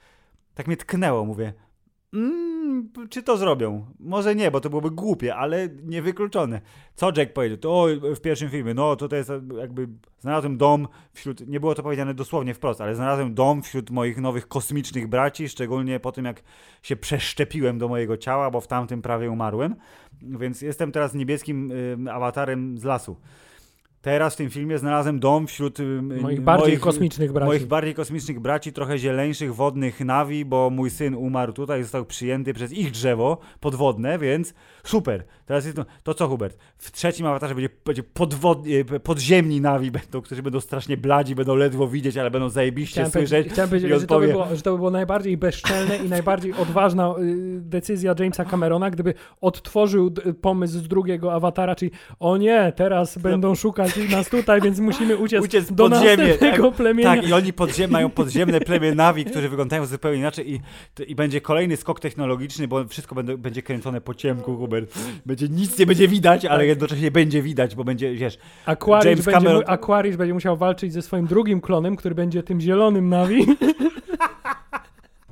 [0.58, 1.54] tak mnie tknęło, mówię,
[2.14, 3.86] Mm, czy to zrobią?
[4.00, 6.62] Może nie, bo to byłoby głupie, ale niewykluczone.
[6.96, 7.58] Co Jack powiedział?
[7.58, 9.88] To w pierwszym filmie, no to to jest jakby
[10.20, 14.48] znalazłem dom wśród, nie było to powiedziane dosłownie wprost, ale znalazłem dom wśród moich nowych
[14.48, 16.44] kosmicznych braci, szczególnie po tym jak
[16.84, 19.76] się przeszczepiłem do mojego ciała, bo w tamtym prawie umarłem.
[20.22, 21.72] Więc jestem teraz niebieskim
[22.08, 23.18] y, awatarem z lasu.
[24.02, 25.78] Teraz w tym filmie znalazłem dom wśród
[26.22, 27.48] moich bardziej moich, kosmicznych braci.
[27.48, 32.54] Moich bardziej kosmicznych braci, trochę zieleńszych, wodnych nawi, bo mój syn umarł tutaj, został przyjęty
[32.54, 34.54] przez ich drzewo podwodne, więc
[34.84, 35.24] super.
[35.46, 36.58] Teraz jest to, to co Hubert?
[36.78, 41.56] W trzecim awatarze będzie, będzie podwodni, e, podziemni nawi będą, którzy będą strasznie bladzi, będą
[41.56, 43.48] ledwo widzieć, ale będą zajebiście chciałem słyszeć.
[43.52, 47.16] Chciałem powiedzieć, że, to by było, że to by było najbardziej bezczelne i najbardziej odważna
[47.20, 50.12] y, decyzja Jamesa Camerona, gdyby odtworzył
[50.42, 55.44] pomysł z drugiego awatara, czyli o nie, teraz będą szukać nas tutaj, więc musimy uciec,
[55.44, 57.16] uciec do podziemie, następnego tak, plemienia.
[57.16, 60.62] Tak, i oni podziem, mają podziemne plemię Navi, którzy wyglądają zupełnie inaczej i,
[61.08, 65.00] i będzie kolejny skok technologiczny, bo wszystko będzie, będzie kręcone po ciemku, Hubert.
[65.26, 66.68] Będzie, nic nie będzie widać, ale tak.
[66.68, 68.38] jednocześnie będzie widać, bo będzie, wiesz...
[68.66, 69.64] Aquarius, James będzie, Cameron...
[69.68, 73.46] Aquarius będzie musiał walczyć ze swoim drugim klonem, który będzie tym zielonym Navi.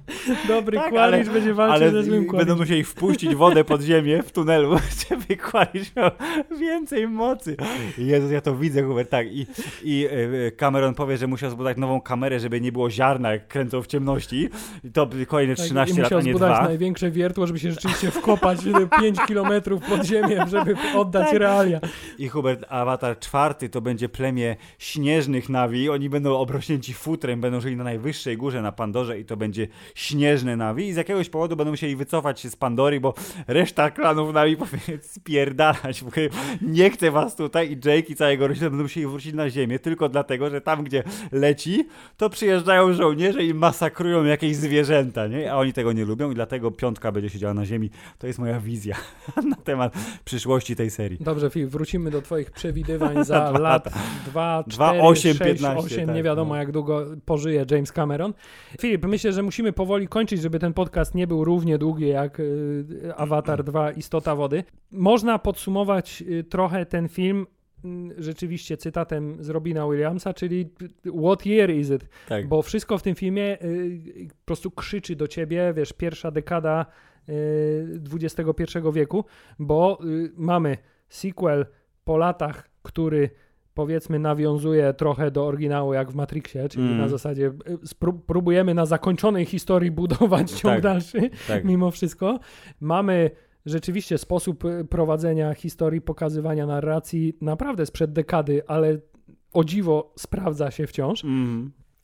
[0.48, 4.32] Dobry Tak, ale- będzie walczył Ale ze złym będą musieli wpuścić wodę pod ziemię w
[4.32, 4.77] tunelu,
[5.10, 6.11] żeby Qualish miał
[6.60, 7.56] więcej mocy.
[7.98, 9.27] Jezus, ja to widzę, Hubert, tak.
[9.32, 9.48] I,
[9.84, 10.07] i
[10.45, 13.88] e, Cameron powie, że musiał zbudować nową kamerę, żeby nie było ziarna, jak kręcą w
[13.88, 14.49] ciemności.
[14.84, 16.68] I to kolejne Tak, 13 I lat, a nie zbudować dwa.
[16.68, 18.60] największe wiertło, żeby się rzeczywiście wkopać
[19.02, 21.40] 5 kilometrów pod ziemię, żeby oddać Tak.
[21.40, 21.80] realia.
[22.18, 25.90] I Hubert, Avatar czwarty to będzie plemię śnieżnych Navi.
[25.90, 30.56] Oni będą obrośnięci futrem, będą żyli na najwyższej górze na Pandorze i to będzie śnieżne
[30.56, 30.88] Navi.
[30.88, 33.14] I z jakiegoś powodu będą musieli wycofać się z Pandory, bo
[33.48, 36.04] reszta klanów Navi powie spierdalać.
[36.04, 36.30] ogóle
[36.62, 40.10] Nie chcę was tutaj i Jake i całego rodzina będą musieli wrócić na ziemię tylko
[40.10, 45.52] dlatego, że tam, gdzie leci, to przyjeżdżają żołnierze i masakrują jakieś zwierzęta, nie?
[45.52, 47.90] A oni tego nie lubią i dlatego piątka będzie siedziała na ziemi.
[48.20, 48.96] To jest moja wizja
[49.50, 49.94] na temat
[50.26, 51.18] przyszłości tej serii.
[51.22, 54.00] Dobrze, Filip, wrócimy do twoich przewidywań za Dwa lat lata.
[54.26, 56.60] 2, Dwa, 4, osiem, 6, 15, 8, tak, nie wiadomo no.
[56.60, 58.34] jak długo pożyje James Cameron.
[58.82, 63.14] Filip, myślę, że musimy powoli kończyć, żeby ten podcast nie był równie długi jak y,
[63.16, 64.64] Avatar 2 Istota Wody.
[64.91, 67.48] Można podsumować y, trochę ten film
[67.86, 70.70] y, rzeczywiście cytatem z Robina Williamsa, czyli
[71.24, 72.10] What year is it?
[72.28, 72.48] Tak.
[72.48, 73.57] Bo wszystko w tym filmie
[74.30, 76.86] po prostu krzyczy do ciebie, wiesz, pierwsza dekada
[78.14, 79.26] XXI wieku,
[79.60, 79.99] bo
[80.36, 80.78] mamy
[81.10, 81.66] sequel
[82.03, 83.30] po latach, który
[83.76, 86.98] powiedzmy nawiązuje trochę do oryginału jak w Matrixie, czyli Mm.
[86.98, 87.52] na zasadzie
[87.86, 90.82] spró- próbujemy na zakończonej historii budować ciąg Tak.
[90.82, 91.64] dalszy tak.
[91.72, 92.40] mimo wszystko.
[92.82, 93.32] Mamy
[93.66, 98.98] rzeczywiście sposób y, prowadzenia historii, pokazywania narracji naprawdę sprzed dekady, ale
[99.54, 101.24] o dziwo sprawdza się wciąż.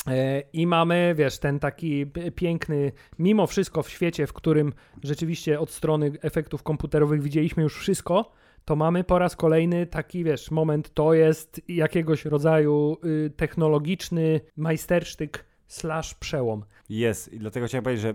[0.07, 4.73] E, I mamy, wiesz, ten taki piękny, mimo wszystko w świecie, w którym
[5.03, 8.31] rzeczywiście od strony efektów komputerowych widzieliśmy już wszystko,
[8.65, 15.45] to mamy po raz kolejny taki, wiesz, moment, to jest jakiegoś rodzaju y, technologiczny majstersztyk
[15.67, 16.65] slash przełom.
[16.89, 18.13] Jest i dlatego chciałem powiedzieć, że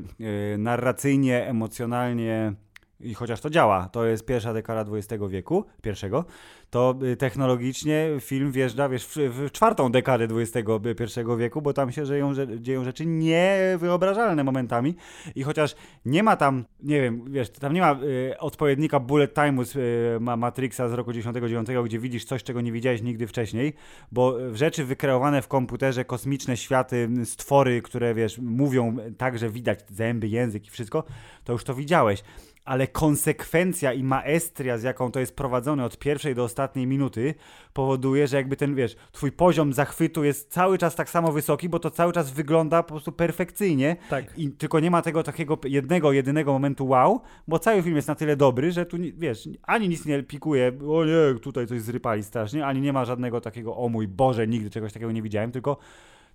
[0.54, 2.54] y, narracyjnie, emocjonalnie
[3.00, 6.24] i chociaż to działa, to jest pierwsza dekada XX wieku, pierwszego,
[6.70, 12.32] to y, technologicznie film wjeżdża, wiesz, w, czwartą dekadę XXI wieku, bo tam się dzieją,
[12.58, 14.94] dzieją rzeczy niewyobrażalne momentami
[15.34, 15.74] i chociaż
[16.04, 20.20] nie ma tam, nie wiem, wiesz, tam nie ma y, odpowiednika bullet time'u z y,
[20.20, 23.74] ma Matrixa z roku 99, gdzie widzisz coś, czego nie widziałeś nigdy wcześniej,
[24.12, 30.28] bo rzeczy wykreowane w komputerze, kosmiczne światy, stwory, które wiesz, mówią tak, że widać zęby,
[30.28, 31.04] język i wszystko,
[31.44, 32.22] to już to widziałeś.
[32.66, 37.34] Ale konsekwencja i maestria, z jaką to jest prowadzone od pierwszej do ostatniej minuty,
[37.72, 41.78] powoduje, że jakby ten, wiesz, twój poziom zachwytu jest cały czas tak samo wysoki, bo
[41.78, 43.96] to cały czas wygląda po prostu perfekcyjnie.
[44.10, 44.38] Tak.
[44.38, 48.14] I tylko nie ma tego takiego jednego, jedynego momentu wow, bo cały film jest na
[48.14, 52.66] tyle dobry, że tu, wiesz, ani nic nie pikuje, o nie, tutaj coś zrypali strasznie,
[52.66, 55.78] ani nie ma żadnego takiego, o mój Boże, nigdy czegoś takiego nie widziałem, tylko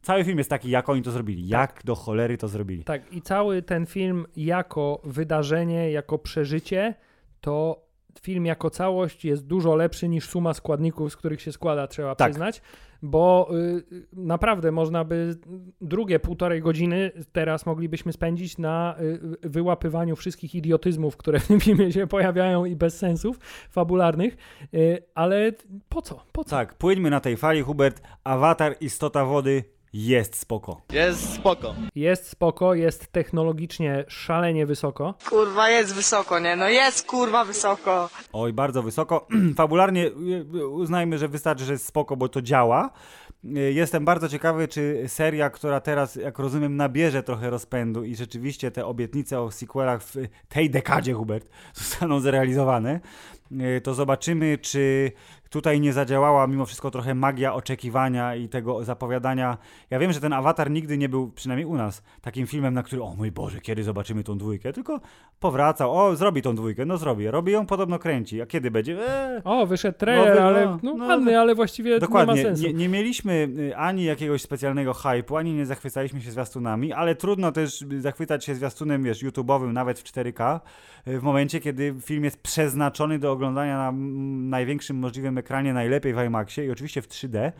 [0.01, 2.83] cały film jest taki, jak oni to zrobili, jak do cholery to zrobili.
[2.83, 6.93] Tak, i cały ten film jako wydarzenie, jako przeżycie,
[7.41, 7.85] to
[8.21, 12.29] film jako całość jest dużo lepszy niż suma składników, z których się składa, trzeba Tak.
[12.31, 12.61] przyznać,
[13.01, 13.49] bo
[13.91, 15.35] y, naprawdę można by
[15.81, 18.95] drugie półtorej godziny teraz moglibyśmy spędzić na
[19.43, 24.37] y, wyłapywaniu wszystkich idiotyzmów, które w tym filmie się pojawiają i bezsensów fabularnych,
[24.73, 25.51] y, ale
[25.89, 26.23] po co?
[26.31, 26.49] Po co?
[26.49, 29.63] Tak, płyńmy na tej fali, Hubert, Awatar, Istota Wody
[29.93, 30.81] jest spoko.
[30.93, 31.75] Jest spoko.
[31.95, 35.13] Jest spoko, jest technologicznie szalenie wysoko.
[35.29, 36.55] Kurwa, jest wysoko, nie?
[36.55, 38.09] No jest kurwa wysoko.
[38.33, 39.27] Oj, bardzo wysoko.
[39.57, 40.11] Fabularnie y,
[40.55, 42.89] y, uznajmy, że wystarczy, że jest spoko, bo to działa.
[43.45, 48.71] Y, Jestem bardzo ciekawy, czy seria, która teraz, jak rozumiem, nabierze trochę rozpędu i rzeczywiście
[48.71, 50.15] te obietnice o sequelach w
[50.49, 52.99] tej dekadzie, Hubert, zostaną zrealizowane,
[53.83, 55.11] to zobaczymy, czy
[55.51, 59.57] tutaj nie zadziałała mimo wszystko trochę magia oczekiwania i tego zapowiadania.
[59.89, 63.03] Ja wiem, że ten awatar nigdy nie był, przynajmniej u nas, takim filmem, na który,
[63.03, 64.99] o mój Boże, kiedy zobaczymy tą dwójkę, tylko
[65.39, 68.97] powracał, o, zrobi tą dwójkę, no zrobi, robi ją, podobno kręci, a kiedy będzie?
[69.09, 72.35] Eee, O, wyszedł trailer, No, ale no, no, no, ładny, ale właściwie nie Dokładnie.
[72.35, 72.63] ma sensu.
[72.63, 77.51] Nie, nie mieliśmy y, ani jakiegoś specjalnego hype'u, ani nie zachwycaliśmy się zwiastunami, ale trudno
[77.51, 80.59] też y, zachwycać się zwiastunem, wiesz, YouTube'owym, nawet w 4K,
[81.07, 83.91] y, w momencie, kiedy film jest przeznaczony do oglądania na
[84.57, 87.51] największym możliwym ekranie, najlepiej w IMAXie i oczywiście w 3D,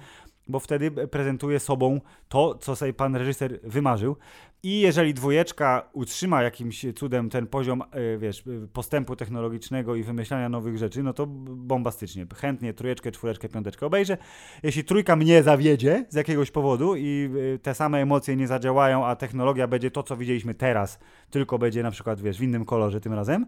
[0.48, 4.18] bo wtedy prezentuje sobą to, co sobie pan reżyser wymarzył.
[4.64, 10.50] I jeżeli dwójeczka utrzyma jakimś cudem ten poziom, y, wiesz, y, postępu technologicznego i wymyślania
[10.50, 12.26] nowych rzeczy, no to bombastycznie.
[12.36, 14.18] Chętnie trójeczkę, czwóreczkę, piąteczkę obejrzę.
[14.64, 19.16] Jeśli trójka mnie zawiedzie z jakiegoś powodu i y, te same emocje nie zadziałają, a
[19.16, 23.14] technologia będzie to, co widzieliśmy teraz, tylko będzie na przykład, wiesz, w innym kolorze tym
[23.14, 23.46] razem,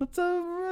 [0.00, 0.22] no to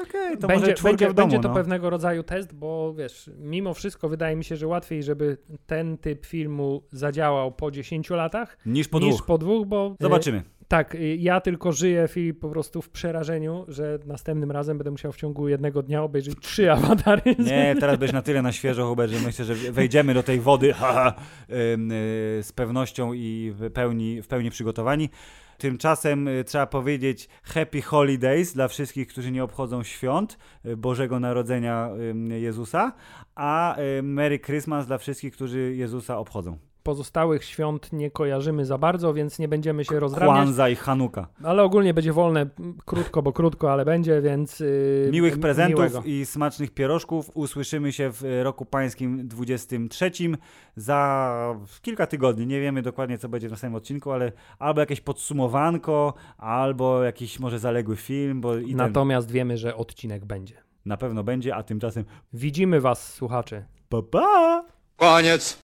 [0.03, 1.55] okej, to może będzie, czwórkę będzie, w domu, będzie to no.
[1.55, 5.37] pewnego rodzaju test, bo wiesz, mimo wszystko wydaje mi się, że łatwiej, żeby
[5.67, 9.27] ten typ filmu zadziałał po 10 latach Niż po niż dwóch.
[9.27, 10.43] po dwóch, bo Zobaczymy.
[10.69, 15.13] Tak, y, ja tylko żyję Filip, po prostu w przerażeniu, że następnym razem będę musiał
[15.13, 17.23] w ciągu jednego dnia obejrzeć trzy awatary.
[17.39, 20.73] Nie, teraz będziesz na tyle na świeżo, Hubert, że myślę, że wejdziemy do tej wody
[20.79, 21.15] haha,
[21.51, 21.53] y,
[22.43, 25.11] z pewnością i w pełni, w pełni przygotowani.
[25.59, 30.39] Tymczasem y, trzeba powiedzieć Happy Holidays dla wszystkich, którzy nie obchodzą świąt
[30.77, 31.91] Bożego Narodzenia
[32.29, 32.93] Jezusa,
[33.35, 36.59] a Merry Christmas dla wszystkich, którzy Jezusa obchodzą.
[36.87, 40.43] Pozostałych świąt nie kojarzymy za bardzo, więc nie będziemy się rozdrabniać.
[40.43, 41.27] Kwanza i Hanuka.
[41.45, 42.47] Ale ogólnie będzie wolne,
[42.85, 44.61] krótko, bo krótko, ale będzie, więc...
[44.61, 46.03] Yy, Miłych prezentów miłego.
[46.05, 47.31] i smacznych pierożków.
[47.35, 50.11] Usłyszymy się w roku pańskim 23
[50.77, 52.47] za kilka tygodni.
[52.47, 57.59] Nie wiemy dokładnie, co będzie w następnym odcinku, ale albo jakieś podsumowanko, albo jakiś może
[57.59, 60.55] zaległy film, bo i ten Natomiast wiemy, że odcinek będzie.
[60.85, 63.65] na pewno będzie, a tymczasem Widzimy was, słuchacze.
[63.89, 64.65] pa pa!
[64.97, 65.55] Koniec.